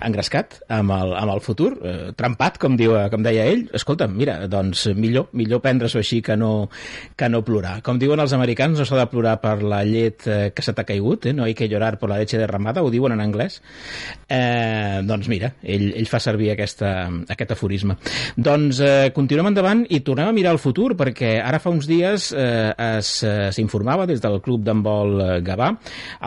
engrescat 0.07 0.59
amb 0.73 0.93
el, 0.95 1.13
amb 1.19 1.35
el 1.35 1.43
futur, 1.45 1.71
eh, 1.81 1.95
trempat, 2.17 2.59
com, 2.61 2.77
diu, 2.79 2.95
com 3.11 3.23
deia 3.25 3.45
ell. 3.49 3.67
Escolta, 3.77 4.07
mira, 4.11 4.39
doncs 4.51 4.87
millor, 4.97 5.29
millor 5.37 5.61
prendre-s'ho 5.63 6.01
així 6.01 6.21
que 6.25 6.37
no, 6.39 6.69
que 7.17 7.29
no 7.31 7.43
plorar. 7.47 7.77
Com 7.85 8.01
diuen 8.01 8.21
els 8.23 8.35
americans, 8.37 8.79
no 8.79 8.87
s'ha 8.87 8.99
de 8.99 9.07
plorar 9.11 9.37
per 9.43 9.57
la 9.63 9.83
llet 9.87 10.27
eh, 10.27 10.39
que 10.55 10.65
se 10.65 10.73
t'ha 10.75 10.87
caigut, 10.87 11.29
eh? 11.29 11.35
no 11.37 11.45
hay 11.45 11.55
que 11.57 11.69
llorar 11.69 11.97
por 11.99 12.09
la 12.09 12.19
leche 12.19 12.39
derramada, 12.41 12.83
ho 12.83 12.91
diuen 12.93 13.15
en 13.15 13.23
anglès. 13.23 13.61
Eh, 14.27 15.01
doncs 15.07 15.29
mira, 15.31 15.53
ell, 15.63 15.89
ell 15.95 16.09
fa 16.09 16.19
servir 16.23 16.51
aquesta, 16.53 16.93
aquest 17.29 17.55
aforisme 17.55 17.86
turisme. 17.87 17.97
Doncs 18.35 18.79
eh, 18.81 19.11
continuem 19.15 19.51
endavant 19.51 19.85
i 19.89 20.01
tornem 20.05 20.29
a 20.29 20.35
mirar 20.35 20.53
el 20.55 20.59
futur, 20.61 20.95
perquè 20.97 21.37
ara 21.41 21.59
fa 21.59 21.71
uns 21.71 21.87
dies 21.87 22.31
eh, 22.35 22.99
s'informava 23.01 24.07
des 24.07 24.21
del 24.21 24.39
club 24.41 24.63
d'handbol 24.65 25.21
eh, 25.21 25.29
Gavà 25.45 25.73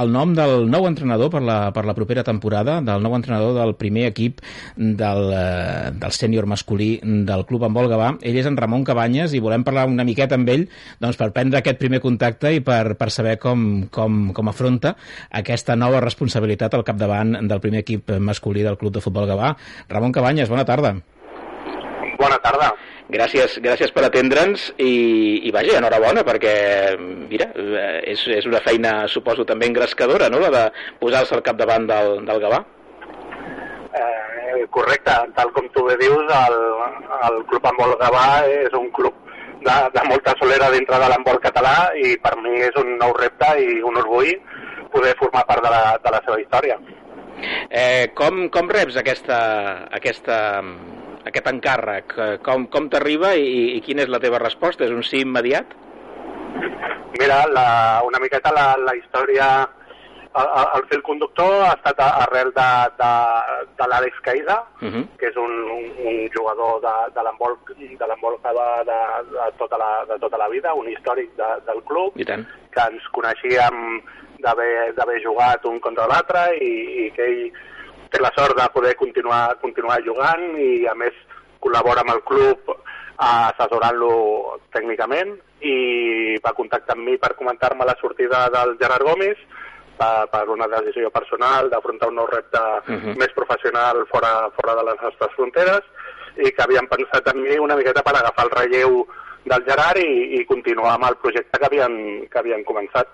el 0.00 0.12
nom 0.12 0.34
del 0.34 0.68
nou 0.70 0.86
entrenador 0.88 1.30
per 1.30 1.42
la, 1.42 1.58
per 1.74 1.84
la 1.86 1.94
propera 1.94 2.24
temporada, 2.24 2.80
del 2.80 3.02
nou 3.02 3.14
entrenador 3.16 3.54
del 3.58 3.74
primer 3.78 4.08
equip 4.11 4.40
del, 4.76 5.22
eh, 5.34 5.90
del 5.92 6.16
sènior 6.16 6.46
masculí 6.46 6.98
del 7.02 7.44
club 7.46 7.66
handbol 7.66 7.90
Gavà. 7.90 8.14
Ell 8.22 8.38
és 8.40 8.48
en 8.48 8.58
Ramon 8.58 8.84
Cabanyes 8.86 9.34
i 9.34 9.42
volem 9.42 9.64
parlar 9.66 9.88
una 9.90 10.06
miqueta 10.06 10.38
amb 10.38 10.48
ell 10.52 10.66
doncs, 11.00 11.18
per 11.20 11.30
prendre 11.36 11.61
aquest 11.61 11.80
primer 11.80 12.00
contacte 12.02 12.52
i 12.54 12.64
per, 12.64 12.96
per 12.98 13.11
saber 13.12 13.36
com, 13.42 13.86
com, 13.92 14.30
com 14.36 14.50
afronta 14.50 14.94
aquesta 15.30 15.76
nova 15.78 16.02
responsabilitat 16.04 16.74
al 16.74 16.86
capdavant 16.86 17.36
del 17.40 17.62
primer 17.62 17.84
equip 17.84 18.14
masculí 18.20 18.64
del 18.66 18.78
club 18.80 18.96
de 18.96 19.04
futbol 19.04 19.28
Gavà. 19.30 19.54
Ramon 19.90 20.14
Cabanyes, 20.14 20.50
bona 20.50 20.66
tarda. 20.68 20.96
Bona 22.20 22.36
tarda. 22.44 22.72
Gràcies, 23.10 23.56
gràcies 23.64 23.90
per 23.94 24.04
atendre'ns 24.06 24.68
i, 24.76 24.92
i 25.48 25.52
vaja, 25.54 25.78
enhorabona 25.78 26.22
perquè, 26.26 26.52
mira, 27.00 27.48
és, 28.06 28.26
és 28.36 28.46
una 28.46 28.60
feina, 28.62 28.92
suposo, 29.10 29.46
també 29.48 29.70
engrescadora, 29.70 30.28
no?, 30.30 30.42
la 30.44 30.50
de 30.54 30.66
posar-se 31.00 31.34
al 31.34 31.42
capdavant 31.46 31.88
del, 31.90 32.12
del 32.28 32.42
Gavà. 32.44 32.60
Eh, 33.98 34.66
correcte, 34.76 35.16
tal 35.34 35.50
com 35.56 35.66
tu 35.74 35.82
bé 35.88 35.96
dius, 35.98 36.30
el, 36.36 36.60
el 37.30 37.40
Club 37.50 37.66
Handbol 37.72 37.96
Gavà 38.04 38.26
és 38.46 38.78
un 38.78 38.86
club 38.94 39.16
de, 39.64 39.76
de 39.96 40.06
molta 40.08 40.36
solera 40.38 40.70
dintre 40.70 41.00
de 41.00 41.10
l'handbol 41.10 41.40
català 41.42 41.90
i 41.98 42.14
per 42.22 42.36
mi 42.44 42.60
és 42.68 42.76
un 42.80 42.94
nou 43.00 43.16
repte 43.18 43.50
i 43.64 43.80
un 43.82 43.98
orgull 44.00 44.32
poder 44.92 45.16
formar 45.18 45.46
part 45.48 45.64
de 45.64 45.72
la, 45.72 45.84
de 46.04 46.14
la 46.14 46.22
seva 46.26 46.38
història. 46.42 46.78
Eh, 47.70 48.10
com, 48.16 48.46
com 48.52 48.68
reps 48.68 48.98
aquesta, 49.00 49.40
aquesta, 49.96 50.38
aquest 51.28 51.50
encàrrec? 51.50 52.14
Com, 52.46 52.66
com 52.72 52.88
t'arriba 52.92 53.34
i, 53.36 53.76
i 53.76 53.80
quina 53.84 54.06
és 54.06 54.12
la 54.12 54.20
teva 54.22 54.40
resposta? 54.42 54.84
És 54.86 54.94
un 54.94 55.04
sí 55.06 55.24
immediat? 55.24 55.74
Mira, 57.18 57.44
la, 57.52 57.66
una 58.06 58.20
miqueta 58.22 58.52
la, 58.54 58.72
la 58.80 58.94
història, 58.96 59.46
el, 60.40 60.48
el 60.78 60.84
fil 60.90 61.02
conductor 61.02 61.64
ha 61.66 61.72
estat 61.74 62.00
arrel 62.06 62.52
de, 62.56 62.68
de, 63.00 63.10
de 63.80 63.88
l'Àlex 63.90 64.22
Caïda, 64.24 64.56
uh 64.80 64.88
-huh. 64.88 65.04
que 65.18 65.28
és 65.28 65.36
un, 65.36 65.52
un, 65.76 65.84
un 66.12 66.28
jugador 66.36 66.80
de, 66.80 66.94
de 67.14 67.22
de, 67.22 68.66
de, 68.90 69.00
de, 69.34 69.50
tota 69.58 69.78
la, 69.78 70.04
de 70.06 70.18
tota 70.18 70.38
la 70.38 70.48
vida, 70.48 70.74
un 70.74 70.88
històric 70.88 71.34
de, 71.36 71.50
del 71.66 71.82
club, 71.84 72.12
I 72.16 72.24
tant. 72.24 72.46
que 72.70 72.80
ens 72.80 73.08
coneixíem 73.12 74.02
d'haver 74.38 75.22
jugat 75.22 75.64
un 75.64 75.80
contra 75.80 76.06
l'altre 76.06 76.56
i, 76.56 77.06
i 77.06 77.10
que 77.10 77.24
ell 77.24 77.52
té 78.11 78.20
la 78.20 78.32
sort 78.36 78.56
de 78.58 78.68
poder 78.74 78.94
continuar, 78.96 79.58
continuar 79.62 80.00
jugant 80.06 80.56
i 80.58 80.86
a 80.90 80.94
més 80.98 81.16
col·labora 81.61 82.04
amb 82.04 82.14
el 82.16 82.22
club 82.28 82.74
assessorant-lo 83.20 84.12
tècnicament 84.72 85.34
i 85.68 86.36
va 86.44 86.56
contactar 86.56 86.96
amb 86.96 87.04
mi 87.04 87.18
per 87.20 87.34
comentar-me 87.36 87.84
la 87.84 87.96
sortida 88.00 88.46
del 88.54 88.76
Gerard 88.80 89.04
Gómez 89.04 89.40
per, 90.00 90.28
per 90.32 90.46
una 90.48 90.68
decisió 90.72 91.11
personal 91.12 91.68
d'afrontar 91.68 92.08
un 92.08 92.16
nou 92.16 92.26
repte 92.30 92.61
uh 92.61 92.96
-huh. 92.96 93.16
més 93.20 93.32
professional 93.36 94.06
fora, 94.12 94.50
fora 94.56 94.74
de 94.74 94.84
les 94.88 95.02
nostres 95.02 95.34
fronteres 95.36 95.82
i 96.36 96.50
que 96.50 96.62
havien 96.62 96.88
pensat 96.88 97.28
en 97.34 97.42
mi 97.42 97.58
una 97.58 97.76
miqueta 97.76 98.02
per 98.02 98.16
agafar 98.16 98.46
el 98.46 98.56
relleu 98.56 99.06
del 99.44 99.64
Gerard 99.68 99.98
i, 99.98 100.40
i 100.40 100.44
continuar 100.46 100.94
amb 100.94 101.08
el 101.11 101.16
projecte 101.16 101.58
que 101.58 101.66
havien, 101.66 102.26
que 102.30 102.38
havien 102.38 102.64
començat. 102.64 103.08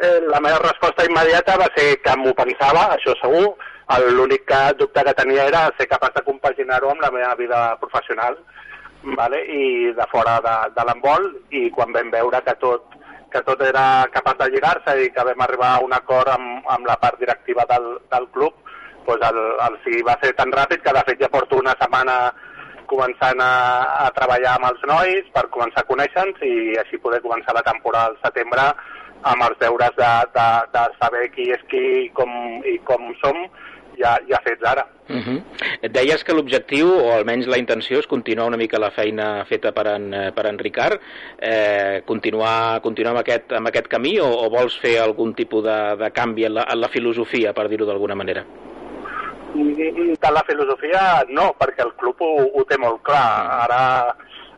Eh, 0.00 0.20
la 0.30 0.40
meva 0.40 0.58
resposta 0.58 1.04
immediata 1.04 1.56
va 1.56 1.68
ser 1.76 2.00
que 2.04 2.16
m'ho 2.16 2.34
pensava, 2.34 2.94
això 2.94 3.14
segur, 3.20 3.56
l'únic 3.96 4.52
dubte 4.76 5.04
que 5.04 5.14
tenia 5.14 5.46
era 5.48 5.70
ser 5.78 5.88
capaç 5.88 6.14
de 6.14 6.24
compaginar-ho 6.26 6.90
amb 6.90 7.00
la 7.00 7.10
meva 7.10 7.34
vida 7.34 7.60
professional 7.80 8.36
vale? 9.02 9.40
i 9.44 9.92
de 9.96 10.06
fora 10.10 10.38
de, 10.44 10.56
de 10.76 10.84
l'embol 10.84 11.30
i 11.50 11.70
quan 11.70 11.92
vam 11.92 12.10
veure 12.10 12.42
que 12.44 12.54
tot, 12.60 12.84
que 13.32 13.42
tot 13.46 13.62
era 13.62 14.06
capaç 14.12 14.38
de 14.42 14.50
lligar-se 14.52 14.96
i 15.04 15.10
que 15.10 15.24
vam 15.24 15.40
arribar 15.40 15.76
a 15.76 15.84
un 15.84 15.92
acord 15.92 16.28
amb, 16.34 16.66
amb 16.68 16.86
la 16.86 16.96
part 16.96 17.18
directiva 17.18 17.64
del, 17.70 17.96
del 18.12 18.28
club, 18.36 18.54
doncs 19.06 19.24
el, 19.30 19.40
el 19.68 19.80
sí 19.86 20.02
va 20.04 20.18
ser 20.22 20.34
tan 20.36 20.52
ràpid 20.52 20.84
que 20.84 20.92
de 20.92 21.04
fet 21.08 21.24
ja 21.24 21.32
porto 21.32 21.56
una 21.56 21.76
setmana 21.80 22.18
començant 22.88 23.40
a, 23.44 23.52
a 24.04 24.10
treballar 24.16 24.56
amb 24.56 24.70
els 24.70 24.84
nois 24.88 25.32
per 25.34 25.48
començar 25.54 25.84
a 25.84 25.88
conèixer-nos 25.88 26.44
i 26.44 26.76
així 26.80 27.00
poder 27.00 27.20
començar 27.24 27.56
la 27.56 27.64
temporada 27.64 28.12
al 28.12 28.20
setembre 28.24 28.68
amb 29.28 29.44
els 29.48 29.58
deures 29.60 29.96
de, 29.96 30.12
de, 30.36 30.48
de 30.74 30.84
saber 31.00 31.24
qui 31.34 31.50
és 31.52 31.64
qui 31.72 31.82
i 32.04 32.08
com, 32.16 32.30
i 32.64 32.78
com 32.88 33.10
som 33.22 33.48
ja, 33.98 34.16
ja 34.28 34.40
fets 34.44 34.64
ara. 34.64 34.86
Uh 35.08 35.16
-huh. 35.16 35.42
Et 35.82 35.92
deies 35.92 36.24
que 36.24 36.34
l'objectiu, 36.34 36.88
o 36.88 37.12
almenys 37.12 37.46
la 37.46 37.58
intenció, 37.58 37.98
és 37.98 38.06
continuar 38.06 38.46
una 38.46 38.56
mica 38.56 38.78
la 38.78 38.90
feina 38.90 39.44
feta 39.44 39.72
per 39.72 39.86
en, 39.86 40.32
per 40.34 40.46
en 40.46 40.58
Ricard, 40.58 41.00
eh, 41.38 42.02
continuar, 42.04 42.80
continuar 42.82 43.12
amb, 43.16 43.20
aquest, 43.20 43.52
amb 43.52 43.66
aquest 43.66 43.88
camí 43.88 44.18
o, 44.20 44.26
o 44.26 44.50
vols 44.50 44.78
fer 44.78 44.98
algun 45.00 45.34
tipus 45.34 45.64
de, 45.64 45.96
de 45.96 46.10
canvi 46.10 46.44
en 46.44 46.54
la, 46.54 46.66
en 46.72 46.80
la 46.80 46.88
filosofia, 46.88 47.52
per 47.52 47.68
dir-ho 47.68 47.86
d'alguna 47.86 48.14
manera? 48.14 48.44
De 49.54 50.30
la 50.30 50.44
filosofia 50.46 51.24
no, 51.28 51.54
perquè 51.58 51.82
el 51.82 51.94
club 51.96 52.20
ho, 52.20 52.34
ho 52.54 52.64
té 52.64 52.76
molt 52.78 53.02
clar. 53.02 53.64
Ara 53.64 54.14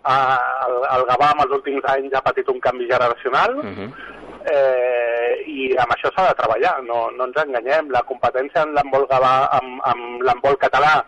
el, 0.08 0.76
el 0.96 1.04
Gavà 1.10 1.32
en 1.34 1.42
els 1.44 1.52
últims 1.58 1.84
anys 1.92 2.14
ha 2.14 2.22
patit 2.24 2.48
un 2.48 2.60
canvi 2.60 2.86
generacional 2.88 3.56
uh 3.56 3.64
-huh. 3.64 3.90
Eh, 4.48 5.42
i 5.46 5.70
amb 5.76 5.94
això 5.94 6.10
s'ha 6.14 6.28
de 6.30 6.36
treballar, 6.40 6.76
no, 6.86 7.08
no 7.16 7.28
ens 7.28 7.40
enganyem. 7.44 7.90
La 7.94 8.04
competència 8.08 8.64
en 8.66 8.74
l'handbol 8.76 9.06
amb, 9.10 9.80
amb 9.92 10.22
l'handbol 10.26 10.60
català 10.60 11.00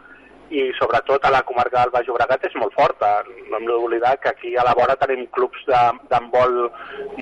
i 0.53 0.67
sobretot 0.77 1.25
a 1.25 1.31
la 1.33 1.41
comarca 1.49 1.81
del 1.81 1.93
Baix 1.95 2.07
Llobregat 2.07 2.45
és 2.45 2.57
molt 2.61 2.75
forta. 2.77 3.11
No 3.49 3.57
hem 3.57 3.69
d'oblidar 3.69 4.19
que 4.21 4.33
aquí 4.33 4.55
a 4.57 4.65
la 4.67 4.75
vora 4.77 4.99
tenim 5.01 5.25
clubs 5.37 5.65
d'handbol 5.69 6.59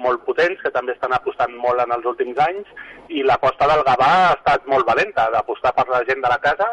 molt 0.03 0.25
potents 0.27 0.63
que 0.65 0.73
també 0.75 0.97
estan 0.97 1.15
apostant 1.15 1.55
molt 1.63 1.83
en 1.85 1.95
els 1.95 2.09
últims 2.11 2.41
anys 2.47 2.67
i 3.09 3.23
l'aposta 3.23 3.69
del 3.71 3.85
Gavà 3.87 4.11
ha 4.17 4.35
estat 4.35 4.67
molt 4.71 4.89
valenta, 4.89 5.29
d'apostar 5.31 5.75
per 5.77 5.87
la 5.93 6.03
gent 6.09 6.25
de 6.25 6.33
la 6.33 6.41
casa, 6.43 6.69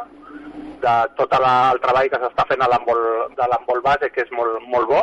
de 0.81 0.95
tot 1.17 1.37
la, 1.41 1.53
el 1.73 1.81
treball 1.83 2.09
que 2.09 2.21
s'està 2.21 2.45
fent 2.49 2.65
a 2.65 2.69
de 2.73 3.47
l'embol 3.53 3.81
base, 3.85 4.09
que 4.13 4.25
és 4.25 4.33
molt, 4.33 4.57
molt 4.73 4.89
bo, 4.89 5.01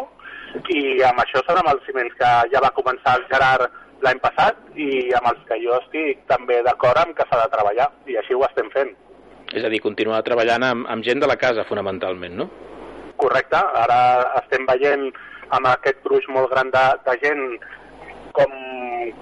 i 0.70 1.02
amb 1.06 1.22
això 1.22 1.42
són 1.46 1.58
amb 1.60 1.72
els 1.74 1.86
ciments 1.86 2.14
que 2.18 2.30
ja 2.52 2.62
va 2.62 2.74
començar 2.76 3.16
el 3.18 3.26
Gerard 3.30 3.83
l'any 4.04 4.20
passat 4.22 4.78
i 4.80 4.88
amb 5.18 5.30
els 5.32 5.42
que 5.48 5.58
jo 5.62 5.74
estic 5.80 6.24
també 6.30 6.60
d'acord 6.66 7.00
amb 7.00 7.16
que 7.16 7.26
s'ha 7.28 7.40
de 7.42 7.50
treballar, 7.52 7.88
i 8.10 8.18
així 8.20 8.36
ho 8.36 8.44
estem 8.46 8.70
fent. 8.74 8.92
És 9.54 9.64
a 9.64 9.70
dir, 9.70 9.80
continuar 9.84 10.22
treballant 10.26 10.64
amb, 10.66 10.88
amb 10.90 11.04
gent 11.06 11.22
de 11.22 11.30
la 11.30 11.38
casa, 11.40 11.66
fonamentalment, 11.68 12.36
no? 12.42 12.48
Correcte, 13.20 13.60
ara 13.84 13.98
estem 14.42 14.66
veient 14.66 15.08
amb 15.54 15.68
aquest 15.70 16.00
gruix 16.04 16.26
molt 16.34 16.50
gran 16.50 16.70
de, 16.74 16.84
de 17.06 17.16
gent 17.22 17.42
com, 18.34 18.54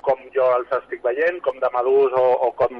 com 0.06 0.22
jo 0.34 0.46
els 0.58 0.70
estic 0.78 1.02
veient, 1.04 1.40
com 1.44 1.58
de 1.60 1.70
madurs 1.74 2.14
o, 2.16 2.26
o 2.48 2.52
com 2.56 2.78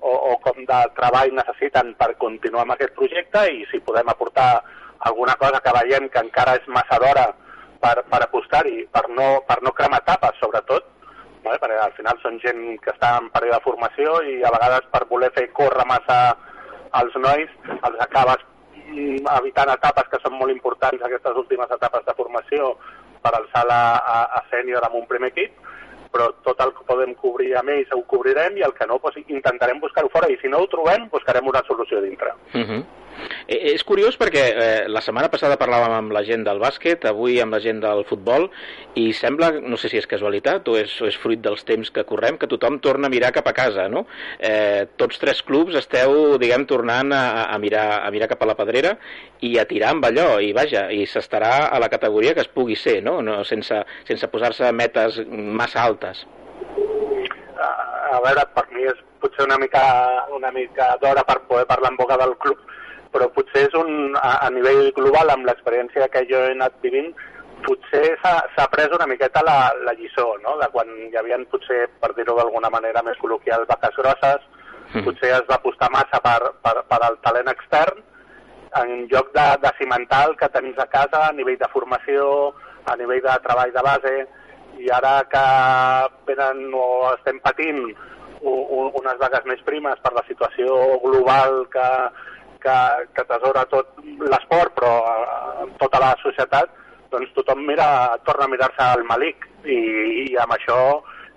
o, 0.00 0.12
o 0.12 0.36
com 0.44 0.60
de 0.68 0.80
treball 0.96 1.32
necessiten 1.36 1.94
per 2.00 2.14
continuar 2.20 2.66
amb 2.66 2.76
aquest 2.76 2.94
projecte 2.98 3.46
i 3.52 3.64
si 3.70 3.80
podem 3.84 4.08
aportar 4.12 4.50
alguna 5.08 5.36
cosa 5.40 5.60
que 5.64 5.74
veiem 5.76 6.08
que 6.12 6.22
encara 6.24 6.56
és 6.60 6.68
massa 6.68 6.98
d'hora 7.00 7.26
per, 7.80 7.96
per 8.12 8.22
apostar-hi, 8.26 8.84
per, 8.92 9.06
no, 9.16 9.28
per 9.48 9.60
no 9.64 9.72
cremar 9.76 10.02
tapes, 10.08 10.36
sobretot, 10.40 10.88
no? 11.44 11.56
perquè 11.56 11.80
al 11.80 11.96
final 11.96 12.20
són 12.22 12.38
gent 12.44 12.62
que 12.84 12.92
està 12.94 13.16
en 13.20 13.30
període 13.34 13.58
de 13.58 13.66
formació 13.66 14.20
i 14.28 14.40
a 14.42 14.52
vegades 14.54 14.86
per 14.92 15.06
voler 15.10 15.32
fer 15.36 15.48
córrer 15.56 15.86
massa 15.88 16.20
els 17.00 17.16
nois 17.22 17.50
els 17.76 17.98
acabes 18.06 18.44
mm, 18.88 19.26
evitant 19.38 19.74
etapes 19.74 20.10
que 20.12 20.20
són 20.22 20.36
molt 20.38 20.52
importants, 20.54 21.02
aquestes 21.02 21.42
últimes 21.44 21.70
etapes 21.78 22.06
de 22.06 22.16
formació, 22.18 22.74
per 23.22 23.34
alçar-la 23.36 23.80
a, 23.98 24.20
a 24.38 24.44
sènior 24.52 24.84
amb 24.86 24.96
un 25.02 25.06
primer 25.08 25.30
equip, 25.34 25.56
però 26.10 26.30
tot 26.46 26.60
el 26.64 26.72
que 26.74 26.86
podem 26.88 27.12
cobrir 27.20 27.52
amb 27.58 27.70
ells 27.70 27.92
ho 27.94 28.00
cobrirem 28.10 28.56
i 28.58 28.64
el 28.66 28.72
que 28.74 28.86
no 28.90 28.98
doncs, 29.02 29.20
intentarem 29.28 29.78
buscar-ho 29.82 30.10
fora 30.10 30.30
i 30.30 30.38
si 30.40 30.50
no 30.50 30.62
ho 30.62 30.70
trobem 30.72 31.06
buscarem 31.12 31.46
una 31.46 31.62
solució 31.68 32.00
dintre. 32.02 32.32
Uh 32.54 32.64
-huh. 32.66 32.80
Eh, 33.46 33.74
és 33.74 33.84
curiós 33.86 34.16
perquè 34.20 34.42
eh, 34.50 34.84
la 34.88 35.02
setmana 35.04 35.30
passada 35.32 35.58
parlàvem 35.60 35.94
amb 35.96 36.14
la 36.14 36.22
gent 36.26 36.44
del 36.46 36.60
bàsquet, 36.62 37.04
avui 37.10 37.40
amb 37.42 37.56
la 37.56 37.60
gent 37.62 37.82
del 37.82 38.04
futbol, 38.08 38.48
i 39.00 39.10
sembla, 39.16 39.50
no 39.60 39.78
sé 39.80 39.90
si 39.92 40.00
és 40.00 40.08
casualitat 40.10 40.68
o 40.70 40.76
és, 40.80 40.94
o 41.02 41.08
és 41.10 41.18
fruit 41.20 41.40
dels 41.42 41.64
temps 41.68 41.92
que 41.94 42.06
correm, 42.08 42.38
que 42.40 42.48
tothom 42.50 42.80
torna 42.84 43.10
a 43.10 43.12
mirar 43.12 43.32
cap 43.36 43.48
a 43.50 43.54
casa, 43.56 43.88
no? 43.92 44.06
Eh, 44.38 44.86
tots 45.00 45.20
tres 45.22 45.42
clubs 45.46 45.76
esteu, 45.78 46.36
diguem, 46.40 46.66
tornant 46.70 47.12
a, 47.16 47.24
a, 47.50 47.58
mirar, 47.62 47.86
a 48.06 48.10
mirar 48.14 48.30
cap 48.30 48.42
a 48.44 48.50
la 48.50 48.58
pedrera 48.58 48.96
i 49.46 49.56
a 49.58 49.66
tirar 49.68 49.94
amb 49.94 50.08
allò, 50.10 50.28
i 50.40 50.52
vaja, 50.56 50.88
i 50.94 51.04
s'estarà 51.08 51.70
a 51.70 51.80
la 51.82 51.90
categoria 51.92 52.34
que 52.36 52.44
es 52.44 52.52
pugui 52.52 52.78
ser, 52.78 53.00
no? 53.04 53.20
no 53.24 53.42
sense, 53.48 53.82
sense 54.08 54.30
posar-se 54.32 54.70
metes 54.72 55.22
massa 55.28 55.84
altes. 55.84 56.26
A, 57.60 57.70
a 58.16 58.20
veure, 58.24 58.44
per 58.54 58.66
mi 58.72 58.86
és 58.88 58.98
potser 59.20 59.44
una 59.44 59.58
mica, 59.60 59.82
una 60.32 60.50
mica 60.54 60.94
d'hora 61.00 61.24
per 61.28 61.42
poder 61.48 61.66
parlar 61.68 61.92
en 61.92 61.98
boca 61.98 62.16
del 62.20 62.36
club, 62.40 62.60
però 63.12 63.28
potser 63.34 63.66
és 63.68 63.74
un, 63.78 64.14
a, 64.16 64.38
a 64.46 64.48
nivell 64.54 64.90
global, 64.96 65.32
amb 65.32 65.48
l'experiència 65.48 66.08
que 66.12 66.24
jo 66.30 66.40
he 66.46 66.54
anat 66.54 66.76
vivint, 66.84 67.10
potser 67.66 68.14
s'ha 68.22 68.66
pres 68.72 68.94
una 68.96 69.06
miqueta 69.10 69.42
la, 69.44 69.72
la 69.84 69.94
lliçó, 69.98 70.26
no? 70.44 70.56
de 70.60 70.68
quan 70.72 70.88
hi 71.08 71.16
havia, 71.18 71.38
potser, 71.50 71.86
per 72.00 72.12
dir-ho 72.16 72.36
d'alguna 72.38 72.70
manera 72.72 73.02
més 73.06 73.18
col·loquial, 73.20 73.66
vaques 73.68 73.98
grosses, 73.98 74.46
mm. 74.94 75.04
potser 75.06 75.34
es 75.36 75.48
va 75.50 75.58
apostar 75.58 75.90
massa 75.92 76.22
per, 76.24 76.54
per, 76.64 76.76
per 76.88 77.00
al 77.04 77.18
talent 77.26 77.52
extern, 77.52 78.02
en 78.80 79.06
lloc 79.10 79.32
de, 79.34 79.46
de 79.64 79.72
cimentar 79.80 80.28
el 80.28 80.36
que 80.38 80.48
tens 80.54 80.78
a 80.78 80.86
casa 80.90 81.24
a 81.26 81.32
nivell 81.34 81.58
de 81.58 81.68
formació, 81.72 82.52
a 82.86 82.94
nivell 82.96 83.22
de 83.24 83.34
treball 83.44 83.74
de 83.74 83.82
base, 83.86 84.14
i 84.80 84.88
ara 84.94 85.18
que 85.28 85.46
venen 86.30 86.70
o 86.72 86.86
estem 87.16 87.40
patint 87.44 87.82
unes 88.40 89.18
vagues 89.20 89.44
més 89.44 89.60
primes 89.66 89.98
per 90.00 90.14
la 90.16 90.22
situació 90.28 90.76
global 91.02 91.66
que, 91.74 91.88
que, 92.62 92.76
que 93.16 93.24
tesora 93.28 93.64
tot 93.70 93.96
l'esport, 94.04 94.74
però 94.78 94.92
eh, 95.06 95.70
tota 95.80 96.02
la 96.02 96.12
societat, 96.22 96.76
doncs 97.10 97.32
tothom 97.36 97.64
mira, 97.66 98.16
torna 98.26 98.46
a 98.46 98.52
mirar-se 98.52 98.84
al 98.84 99.02
malic 99.08 99.48
i, 99.64 99.80
i 100.26 100.36
amb 100.38 100.54
això 100.54 100.78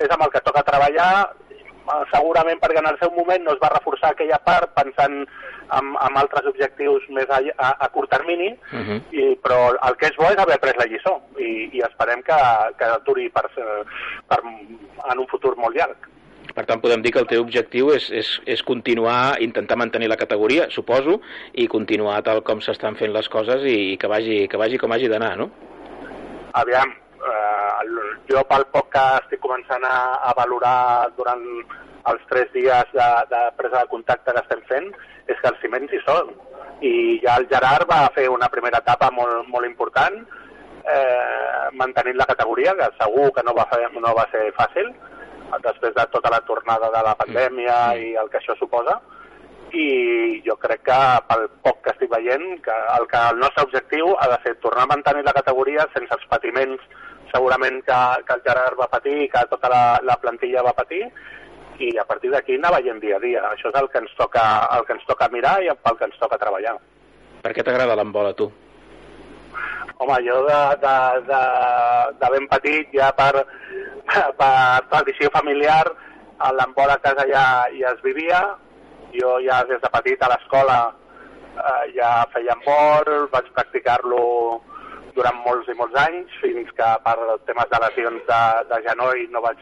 és 0.01 0.11
amb 0.11 0.25
el 0.25 0.33
que 0.33 0.43
toca 0.45 0.65
treballar 0.67 1.09
eh, 1.23 2.03
segurament 2.13 2.61
perquè 2.61 2.83
en 2.83 2.91
el 2.91 2.99
seu 3.01 3.13
moment 3.17 3.43
no 3.45 3.55
es 3.55 3.63
va 3.63 3.73
reforçar 3.73 4.13
aquella 4.13 4.39
part 4.45 4.73
pensant 4.77 5.23
en, 5.23 5.93
en 5.95 6.17
altres 6.19 6.47
objectius 6.51 7.05
més 7.17 7.29
a, 7.29 7.39
a, 7.57 7.73
a 7.85 7.89
curt 7.93 8.11
termini, 8.11 8.51
uh 8.53 8.81
-huh. 8.87 8.99
i, 9.11 9.23
però 9.43 9.73
el 9.87 9.95
que 9.97 10.07
és 10.11 10.17
bo 10.17 10.29
és 10.29 10.37
haver 10.37 10.59
pres 10.59 10.77
la 10.77 10.89
lliçó 10.91 11.15
i, 11.37 11.69
i 11.73 11.81
esperem 11.81 12.21
que, 12.21 12.39
que 12.77 12.89
duri 13.05 13.29
per, 13.29 13.47
per, 14.27 14.39
en 15.11 15.19
un 15.19 15.27
futur 15.27 15.55
molt 15.57 15.75
llarg. 15.75 16.09
Per 16.51 16.65
tant, 16.67 16.81
podem 16.83 17.01
dir 17.01 17.13
que 17.15 17.21
el 17.23 17.29
teu 17.29 17.41
objectiu 17.41 17.93
és, 17.95 18.09
és, 18.11 18.29
és 18.55 18.63
continuar, 18.67 19.39
intentar 19.41 19.77
mantenir 19.79 20.09
la 20.11 20.19
categoria, 20.19 20.67
suposo, 20.73 21.19
i 21.53 21.69
continuar 21.71 22.19
tal 22.25 22.43
com 22.45 22.61
s'estan 22.61 22.97
fent 22.99 23.13
les 23.15 23.29
coses 23.31 23.63
i, 23.63 23.77
i 23.93 23.95
que, 23.97 24.09
vagi, 24.11 24.43
que 24.51 24.59
vagi 24.59 24.81
com 24.81 24.91
hagi 24.93 25.09
d'anar, 25.09 25.33
no? 25.39 25.47
Aviam, 26.59 26.91
eh, 27.23 28.03
jo 28.29 28.43
pel 28.49 28.67
poc 28.75 28.91
que 28.93 29.05
estic 29.23 29.41
començant 29.41 29.87
a, 29.87 29.95
a 30.29 30.35
valorar 30.37 31.09
durant 31.17 31.41
els 32.11 32.23
tres 32.29 32.51
dies 32.53 32.93
de, 32.93 33.09
de 33.31 33.41
presa 33.57 33.81
de 33.81 33.91
contacte 33.91 34.35
que 34.35 34.43
estem 34.43 34.63
fent, 34.69 34.91
és 35.31 35.39
que 35.39 35.49
els 35.49 35.61
ciments 35.63 35.93
hi 35.93 36.01
són. 36.03 36.33
I 36.83 36.93
ja 37.23 37.37
el 37.39 37.47
Gerard 37.51 37.87
va 37.89 38.05
fer 38.15 38.27
una 38.29 38.49
primera 38.51 38.81
etapa 38.83 39.09
molt, 39.15 39.47
molt 39.49 39.69
important, 39.69 40.19
eh, 40.83 41.69
mantenint 41.79 42.19
la 42.19 42.27
categoria, 42.29 42.75
que 42.79 42.89
segur 42.99 43.31
que 43.35 43.45
no 43.47 43.55
va, 43.55 43.65
fer, 43.71 43.87
no 43.95 44.13
va 44.17 44.27
ser 44.33 44.49
fàcil, 44.59 44.91
després 45.63 45.93
de 45.95 46.05
tota 46.13 46.31
la 46.33 46.41
tornada 46.47 46.89
de 46.93 47.03
la 47.05 47.15
pandèmia 47.19 47.75
mm. 47.93 48.07
i 48.07 48.15
el 48.21 48.31
que 48.31 48.39
això 48.41 48.55
suposa 48.59 48.99
i 49.73 50.41
jo 50.45 50.55
crec 50.61 50.83
que 50.85 50.99
pel 51.29 51.47
poc 51.65 51.79
que 51.85 51.93
estic 51.93 52.11
veient 52.11 52.59
que 52.65 52.75
el, 52.97 53.07
que 53.09 53.21
el 53.31 53.39
nostre 53.41 53.65
objectiu 53.65 54.13
ha 54.21 54.27
de 54.29 54.37
ser 54.43 54.55
tornar 54.61 54.85
a 54.85 54.91
mantenir 54.93 55.23
la 55.25 55.33
categoria 55.33 55.87
sense 55.95 56.13
els 56.13 56.27
patiments 56.29 56.83
segurament 57.33 57.79
que, 57.87 58.01
que 58.27 58.35
el 58.37 58.43
Gerard 58.45 58.77
va 58.79 58.91
patir 58.91 59.15
i 59.23 59.29
que 59.33 59.45
tota 59.49 59.71
la, 59.73 59.83
la 60.05 60.17
plantilla 60.21 60.65
va 60.65 60.75
patir 60.77 61.01
i 61.81 61.89
a 61.97 62.05
partir 62.05 62.29
d'aquí 62.31 62.59
anar 62.59 62.75
veient 62.75 62.99
dia 63.01 63.17
a 63.17 63.21
dia. 63.23 63.41
Això 63.49 63.71
és 63.71 63.79
el 63.79 63.89
que 63.89 63.97
ens 64.03 64.11
toca, 64.19 64.43
el 64.77 64.85
que 64.85 64.93
ens 64.93 65.07
toca 65.09 65.29
mirar 65.33 65.55
i 65.63 65.71
pel 65.73 65.97
que 65.97 66.05
ens 66.05 66.19
toca 66.21 66.37
treballar. 66.37 66.75
Per 67.43 67.51
què 67.55 67.65
t'agrada 67.65 67.97
l'embol 67.97 68.29
a 68.29 68.35
tu? 68.37 68.51
Home, 70.03 70.17
jo 70.25 70.37
de, 70.45 70.59
de, 70.83 70.93
de, 71.29 71.41
de 72.21 72.29
ben 72.35 72.47
petit 72.51 72.93
ja 72.93 73.09
per, 73.17 73.45
per 74.39 74.87
tradició 74.91 75.29
familiar, 75.33 75.85
a 76.43 76.97
casa 77.01 77.25
ja, 77.27 77.45
ja 77.79 77.93
es 77.93 78.01
vivia, 78.01 78.41
jo 79.13 79.39
ja 79.39 79.63
des 79.63 79.81
de 79.81 79.89
petit 79.89 80.21
a 80.21 80.29
l'escola 80.29 80.93
eh, 81.57 81.93
ja 81.95 82.25
feia 82.33 82.55
embol, 82.57 83.27
vaig 83.31 83.49
practicar-lo 83.53 84.61
durant 85.15 85.37
molts 85.45 85.69
i 85.69 85.77
molts 85.77 85.95
anys, 86.01 86.31
fins 86.41 86.71
que 86.77 86.89
per 87.05 87.15
temes 87.45 87.69
de 87.69 87.79
lesions 87.85 88.25
de, 88.29 88.41
de 88.71 88.81
genoll 88.87 89.27
no 89.31 89.43
vaig, 89.45 89.59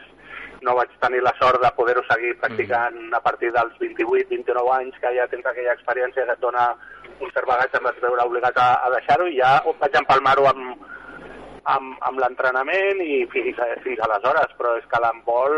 no 0.62 0.76
vaig 0.78 0.94
tenir 1.04 1.20
la 1.22 1.34
sort 1.40 1.60
de 1.60 1.70
poder-ho 1.76 2.04
seguir 2.08 2.38
practicant 2.40 2.96
mm. 2.96 3.14
a 3.18 3.20
partir 3.20 3.52
dels 3.52 3.76
28-29 3.82 4.72
anys, 4.78 4.96
que 5.02 5.12
ja 5.18 5.28
tens 5.28 5.46
aquella 5.46 5.76
experiència 5.76 6.24
que 6.24 6.36
et 6.38 6.40
dona 6.40 6.70
un 7.20 7.30
cert 7.34 7.46
bagatge, 7.46 7.78
em 7.78 7.86
vaig 7.90 8.00
veure 8.00 8.26
obligat 8.30 8.56
a, 8.58 8.70
a 8.86 8.90
deixar-ho 8.96 9.28
i 9.28 9.38
ja 9.38 9.58
vaig 9.82 10.00
empalmar-ho 10.00 10.48
amb, 10.50 10.88
amb, 11.70 11.94
amb 12.00 12.22
l'entrenament 12.22 13.02
i 13.04 13.22
fins, 13.32 13.60
fins 13.84 14.02
aleshores, 14.02 14.54
però 14.58 14.76
és 14.78 14.88
que 14.90 15.00
l'handbol, 15.02 15.54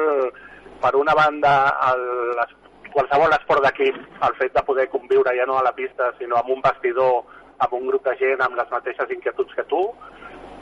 per 0.83 0.95
una 0.99 1.15
banda, 1.17 1.55
el, 1.91 2.05
qualsevol 2.95 3.35
esport 3.37 3.65
d'equip, 3.65 3.97
el 4.29 4.37
fet 4.41 4.55
de 4.55 4.63
poder 4.67 4.89
conviure 4.93 5.35
ja 5.37 5.47
no 5.51 5.59
a 5.59 5.65
la 5.67 5.75
pista, 5.77 6.13
sinó 6.19 6.39
amb 6.39 6.53
un 6.55 6.63
vestidor, 6.65 7.25
amb 7.65 7.75
un 7.79 7.89
grup 7.89 8.05
de 8.07 8.15
gent 8.21 8.43
amb 8.45 8.59
les 8.59 8.71
mateixes 8.71 9.11
inquietuds 9.17 9.55
que 9.57 9.65
tu, 9.71 9.83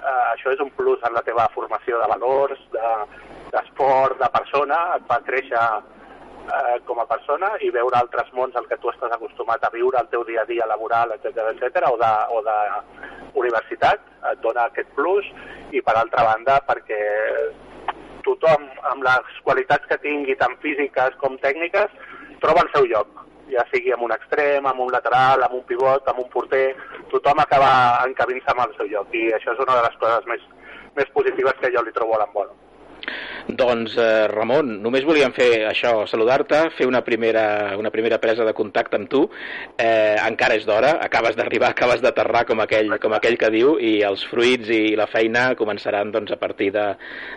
eh, 0.01 0.25
això 0.33 0.53
és 0.55 0.61
un 0.65 0.71
plus 0.77 1.03
en 1.07 1.17
la 1.17 1.25
teva 1.27 1.49
formació 1.55 2.01
de 2.01 2.09
valors, 2.15 2.63
d'esport, 2.73 4.17
de, 4.19 4.25
de 4.25 4.31
persona, 4.39 4.81
et 4.97 5.09
fa 5.11 5.21
créixer 5.27 5.67
eh, 6.47 6.79
com 6.87 7.01
a 7.01 7.07
persona 7.07 7.53
i 7.61 7.71
veure 7.75 7.99
altres 7.99 8.31
mons 8.37 8.57
al 8.57 8.67
que 8.71 8.79
tu 8.83 8.91
estàs 8.93 9.13
acostumat 9.15 9.65
a 9.65 9.73
viure 9.75 10.01
el 10.01 10.09
teu 10.13 10.25
dia 10.29 10.43
a 10.43 10.49
dia 10.49 10.69
laboral, 10.71 11.15
etc 11.17 11.51
etc 11.55 11.89
o 11.91 11.97
de, 12.01 12.13
o 12.37 12.43
de 12.47 12.57
universitat, 13.43 14.01
et 14.33 14.41
dona 14.45 14.69
aquest 14.69 14.91
plus. 14.97 15.27
I 15.73 15.81
per 15.81 15.97
altra 15.97 16.25
banda 16.29 16.59
perquè 16.69 17.01
tothom 18.27 18.69
amb 18.91 19.05
les 19.07 19.41
qualitats 19.47 19.89
que 19.91 20.01
tingui 20.03 20.37
tant 20.39 20.55
físiques 20.63 21.17
com 21.23 21.39
tècniques 21.43 21.95
troba 22.43 22.65
el 22.67 22.73
seu 22.75 22.89
lloc. 22.91 23.21
Ja 23.53 23.65
sigui 23.71 23.93
amb 23.93 24.07
un 24.07 24.15
extrem, 24.15 24.67
amb 24.67 24.81
un 24.81 24.93
lateral, 24.93 25.43
amb 25.45 25.59
un 25.59 25.65
pivot, 25.69 26.07
amb 26.09 26.23
un 26.23 26.29
porter, 26.33 26.73
tothom 27.13 27.43
acaba 27.43 27.73
encabint-se 28.07 28.53
amb 28.53 28.65
el 28.67 28.77
seu 28.79 28.89
lloc. 28.93 29.15
I 29.15 29.33
això 29.37 29.53
és 29.53 29.65
una 29.65 29.77
de 29.79 29.87
les 29.89 29.99
coses 30.01 30.29
més, 30.31 30.45
més 30.97 31.11
positives 31.17 31.59
que 31.61 31.73
jo 31.75 31.83
li 31.85 31.95
trobo 31.97 32.17
a 32.17 32.23
l'embolo. 32.23 32.57
Doncs, 33.53 33.97
eh, 34.01 34.29
Ramon, 34.31 34.79
només 34.81 35.05
volíem 35.05 35.33
fer 35.37 35.67
això, 35.69 36.07
saludar-te, 36.09 36.59
fer 36.77 36.87
una 36.89 37.03
primera, 37.05 37.75
una 37.77 37.91
primera 37.93 38.17
presa 38.23 38.47
de 38.47 38.55
contacte 38.57 38.97
amb 38.97 39.11
tu. 39.13 39.27
Eh, 39.77 40.17
encara 40.25 40.57
és 40.57 40.65
d'hora, 40.65 40.95
acabes 41.05 41.37
d'arribar, 41.37 41.73
acabes 41.75 42.01
d'aterrar, 42.01 42.47
com, 42.49 42.63
aquell, 42.65 42.89
com 43.03 43.13
aquell 43.13 43.37
que 43.37 43.51
diu, 43.53 43.75
i 43.77 44.01
els 44.09 44.23
fruits 44.31 44.71
i 44.73 44.95
la 44.97 45.09
feina 45.11 45.51
començaran 45.59 46.13
doncs, 46.15 46.33
a 46.33 46.39
partir 46.41 46.71
de, 46.73 46.87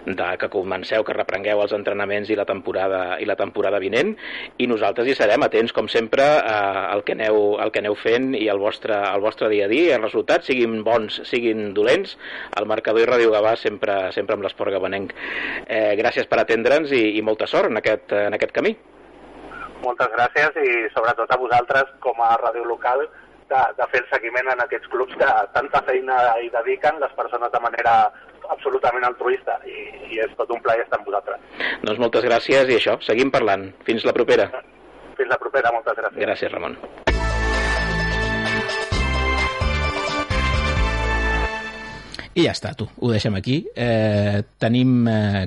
de 0.05 0.29
que 0.39 0.49
comenceu, 0.53 1.03
que 1.03 1.17
reprengueu 1.17 1.63
els 1.65 1.73
entrenaments 1.75 2.31
i 2.31 2.37
la 2.39 2.45
temporada, 2.47 3.17
i 3.19 3.27
la 3.27 3.35
temporada 3.35 3.81
vinent, 3.83 4.13
i 4.57 4.69
nosaltres 4.71 5.09
hi 5.09 5.17
serem 5.17 5.43
atents, 5.43 5.75
com 5.75 5.89
sempre, 5.91 6.23
eh, 6.23 6.85
al, 6.93 7.03
que 7.03 7.17
aneu, 7.17 7.57
al 7.59 7.73
que 7.75 7.83
aneu 7.83 7.97
fent 7.99 8.31
i 8.39 8.47
al 8.47 8.61
vostre, 8.61 8.95
al 8.95 9.25
vostre 9.25 9.51
dia 9.51 9.67
a 9.67 9.71
dia, 9.73 9.99
els 9.99 10.07
resultats, 10.07 10.47
siguin 10.47 10.79
bons, 10.87 11.19
siguin 11.27 11.73
dolents, 11.75 12.15
el 12.55 12.71
marcador 12.71 13.03
i 13.03 13.11
Ràdio 13.11 13.35
Gavà 13.35 13.57
sempre, 13.59 13.99
sempre 14.15 14.39
amb 14.39 14.47
l'esport 14.47 14.71
gabanenc. 14.71 15.11
Eh, 15.67 15.95
gràcies 16.05 16.29
per 16.29 16.41
atendre'ns 16.41 16.93
i, 16.93 17.03
i 17.17 17.25
molta 17.25 17.49
sort 17.49 17.71
en 17.71 17.81
aquest, 17.81 18.13
en 18.29 18.37
aquest 18.37 18.53
camí. 18.55 18.75
Moltes 19.83 20.09
gràcies 20.13 20.57
i 20.61 20.71
sobretot 20.93 21.31
a 21.31 21.37
vosaltres 21.41 21.91
com 22.05 22.21
a 22.23 22.35
ràdio 22.41 22.65
local 22.69 23.03
de, 23.49 23.61
de 23.77 23.87
fer 23.91 24.01
el 24.01 24.07
seguiment 24.09 24.49
en 24.53 24.63
aquests 24.63 24.89
clubs 24.93 25.17
que 25.19 25.31
tanta 25.57 25.81
feina 25.89 26.17
hi 26.41 26.49
dediquen 26.53 27.01
les 27.03 27.13
persones 27.17 27.53
de 27.53 27.61
manera 27.61 27.95
absolutament 28.49 29.05
altruista 29.07 29.57
i, 29.69 29.77
i 30.11 30.21
és 30.25 30.35
tot 30.39 30.53
un 30.53 30.61
plaer 30.65 30.85
estar 30.85 31.01
amb 31.01 31.09
vosaltres. 31.09 31.41
Doncs 31.85 32.01
moltes 32.01 32.25
gràcies 32.27 32.69
i 32.69 32.79
això, 32.79 32.99
seguim 33.05 33.33
parlant. 33.33 33.71
Fins 33.87 34.05
la 34.07 34.13
propera. 34.17 34.49
Fins 35.15 35.31
la 35.31 35.41
propera, 35.41 35.73
moltes 35.73 35.97
gràcies. 36.01 36.21
Gràcies, 36.25 36.53
Ramon. 36.53 37.04
I 42.35 42.43
ja 42.43 42.51
està, 42.51 42.73
tu, 42.75 42.87
ho 42.99 43.11
deixem 43.13 43.35
aquí. 43.37 43.61
Eh, 43.79 44.41
tenim 44.59 45.07
eh, 45.07 45.45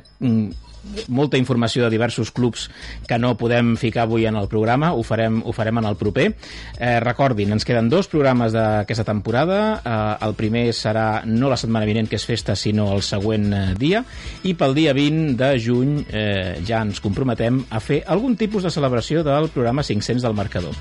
molta 1.09 1.39
informació 1.39 1.85
de 1.85 1.91
diversos 1.91 2.31
clubs 2.33 2.69
que 3.07 3.19
no 3.19 3.35
podem 3.39 3.77
ficar 3.77 4.07
avui 4.07 4.27
en 4.27 4.37
el 4.37 4.49
programa, 4.49 4.93
ho 4.95 5.03
farem, 5.07 5.41
ho 5.45 5.53
farem 5.53 5.81
en 5.81 5.89
el 5.89 5.97
proper. 6.01 6.29
Eh, 6.79 6.99
recordin, 7.05 7.53
ens 7.53 7.67
queden 7.69 7.91
dos 7.93 8.09
programes 8.09 8.55
d'aquesta 8.55 9.05
temporada. 9.05 9.59
Eh, 9.85 10.27
el 10.27 10.35
primer 10.39 10.69
serà 10.77 11.25
no 11.27 11.51
la 11.51 11.59
setmana 11.61 11.89
vinent, 11.89 12.09
que 12.09 12.19
és 12.19 12.27
festa, 12.27 12.57
sinó 12.57 12.91
el 12.95 13.03
següent 13.07 13.49
eh, 13.53 13.63
dia. 13.79 14.05
I 14.49 14.55
pel 14.59 14.77
dia 14.77 14.95
20 14.97 15.37
de 15.39 15.51
juny 15.63 15.95
eh, 16.09 16.59
ja 16.67 16.83
ens 16.85 17.03
comprometem 17.05 17.63
a 17.71 17.81
fer 17.85 18.03
algun 18.07 18.37
tipus 18.39 18.67
de 18.67 18.73
celebració 18.75 19.25
del 19.27 19.51
programa 19.55 19.85
500 19.85 20.23
del 20.25 20.37
marcador, 20.37 20.77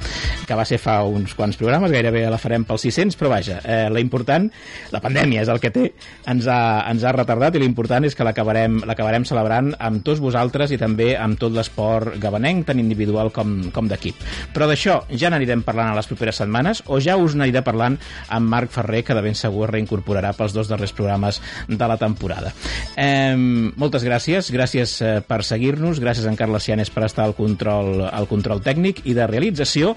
que 0.47 0.57
va 0.57 0.65
ser 0.67 0.79
fa 0.81 0.99
uns 1.07 1.35
quants 1.37 1.57
programes, 1.59 1.91
gairebé 1.93 2.25
la 2.31 2.39
farem 2.41 2.65
pels 2.67 2.87
600, 2.87 3.17
però 3.19 3.31
vaja, 3.33 3.59
eh, 3.63 3.87
la 3.91 4.03
important, 4.03 4.49
la 4.93 5.01
pandèmia 5.03 5.43
és 5.43 5.51
el 5.51 5.61
que 5.63 5.71
té, 5.73 5.87
ens 6.29 6.47
ha, 6.51 6.59
ens 6.91 7.03
ha 7.03 7.13
retardat 7.15 7.55
i 7.55 7.61
l'important 7.63 8.05
és 8.07 8.15
que 8.15 8.25
l'acabarem 8.25 9.25
celebrant 9.27 9.73
amb 9.87 10.03
tots 10.05 10.21
vosaltres 10.23 10.73
i 10.75 10.79
també 10.79 11.13
amb 11.17 11.39
tot 11.39 11.55
l'esport 11.55 12.17
gabanenc, 12.21 12.67
tant 12.67 12.81
individual 12.81 13.31
com, 13.35 13.57
com 13.73 13.89
d'equip. 13.89 14.21
Però 14.53 14.67
d'això 14.69 14.99
ja 15.09 15.31
n'anirem 15.33 15.63
parlant 15.65 15.91
a 15.91 15.97
les 15.97 16.09
properes 16.09 16.39
setmanes 16.43 16.83
o 16.87 17.01
ja 17.03 17.17
us 17.17 17.37
n'aniré 17.37 17.63
parlant 17.65 17.97
amb 18.33 18.51
Marc 18.51 18.73
Ferrer, 18.75 19.03
que 19.07 19.15
de 19.17 19.23
ben 19.25 19.37
segur 19.37 19.69
reincorporarà 19.71 20.33
pels 20.37 20.55
dos 20.55 20.69
darrers 20.71 20.93
programes 20.95 21.41
de 21.67 21.87
la 21.87 21.97
temporada. 21.97 22.53
Eh, 22.95 23.35
moltes 23.35 24.05
gràcies, 24.07 24.51
gràcies 24.53 24.99
eh, 25.01 25.17
per 25.25 25.43
seguir-nos, 25.47 26.01
gràcies 26.03 26.27
a 26.27 26.31
en 26.31 26.39
Carles 26.39 26.67
Cianes 26.67 26.91
per 26.93 27.05
estar 27.07 27.25
al 27.27 27.35
control, 27.37 28.05
al 28.07 28.29
control 28.29 28.63
tècnic 28.63 29.05
i 29.05 29.15
de 29.17 29.27
realització 29.29 29.95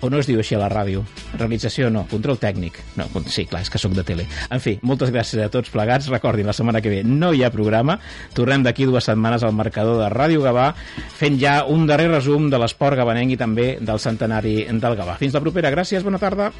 o 0.00 0.10
no 0.10 0.20
es 0.20 0.28
diu 0.28 0.40
així 0.42 0.56
a 0.56 0.62
la 0.62 0.70
ràdio? 0.72 1.04
Realització 1.36 1.90
no, 1.90 2.04
control 2.10 2.38
tècnic. 2.40 2.80
No, 2.98 3.08
sí, 3.26 3.46
clar, 3.50 3.62
és 3.66 3.72
que 3.72 3.80
sóc 3.80 3.94
de 3.96 4.04
tele. 4.06 4.28
En 4.54 4.62
fi, 4.64 4.78
moltes 4.82 5.12
gràcies 5.14 5.42
a 5.44 5.50
tots 5.52 5.72
plegats. 5.74 6.10
Recordin, 6.12 6.46
la 6.48 6.56
setmana 6.56 6.82
que 6.84 6.92
ve 6.92 7.02
no 7.04 7.32
hi 7.34 7.44
ha 7.44 7.52
programa. 7.54 7.98
Tornem 8.36 8.64
d'aquí 8.66 8.88
dues 8.88 9.08
setmanes 9.10 9.44
al 9.44 9.56
marcador 9.56 10.02
de 10.02 10.10
Ràdio 10.14 10.44
Gavà, 10.44 10.70
fent 11.18 11.38
ja 11.40 11.60
un 11.68 11.86
darrer 11.90 12.10
resum 12.12 12.50
de 12.50 12.60
l'esport 12.60 12.98
gabanenc 12.98 13.34
i 13.34 13.40
també 13.40 13.70
del 13.80 14.02
centenari 14.02 14.60
del 14.68 14.98
Gavà. 14.98 15.18
Fins 15.20 15.34
la 15.34 15.44
propera. 15.44 15.74
Gràcies, 15.74 16.06
bona 16.06 16.22
tarda. 16.22 16.52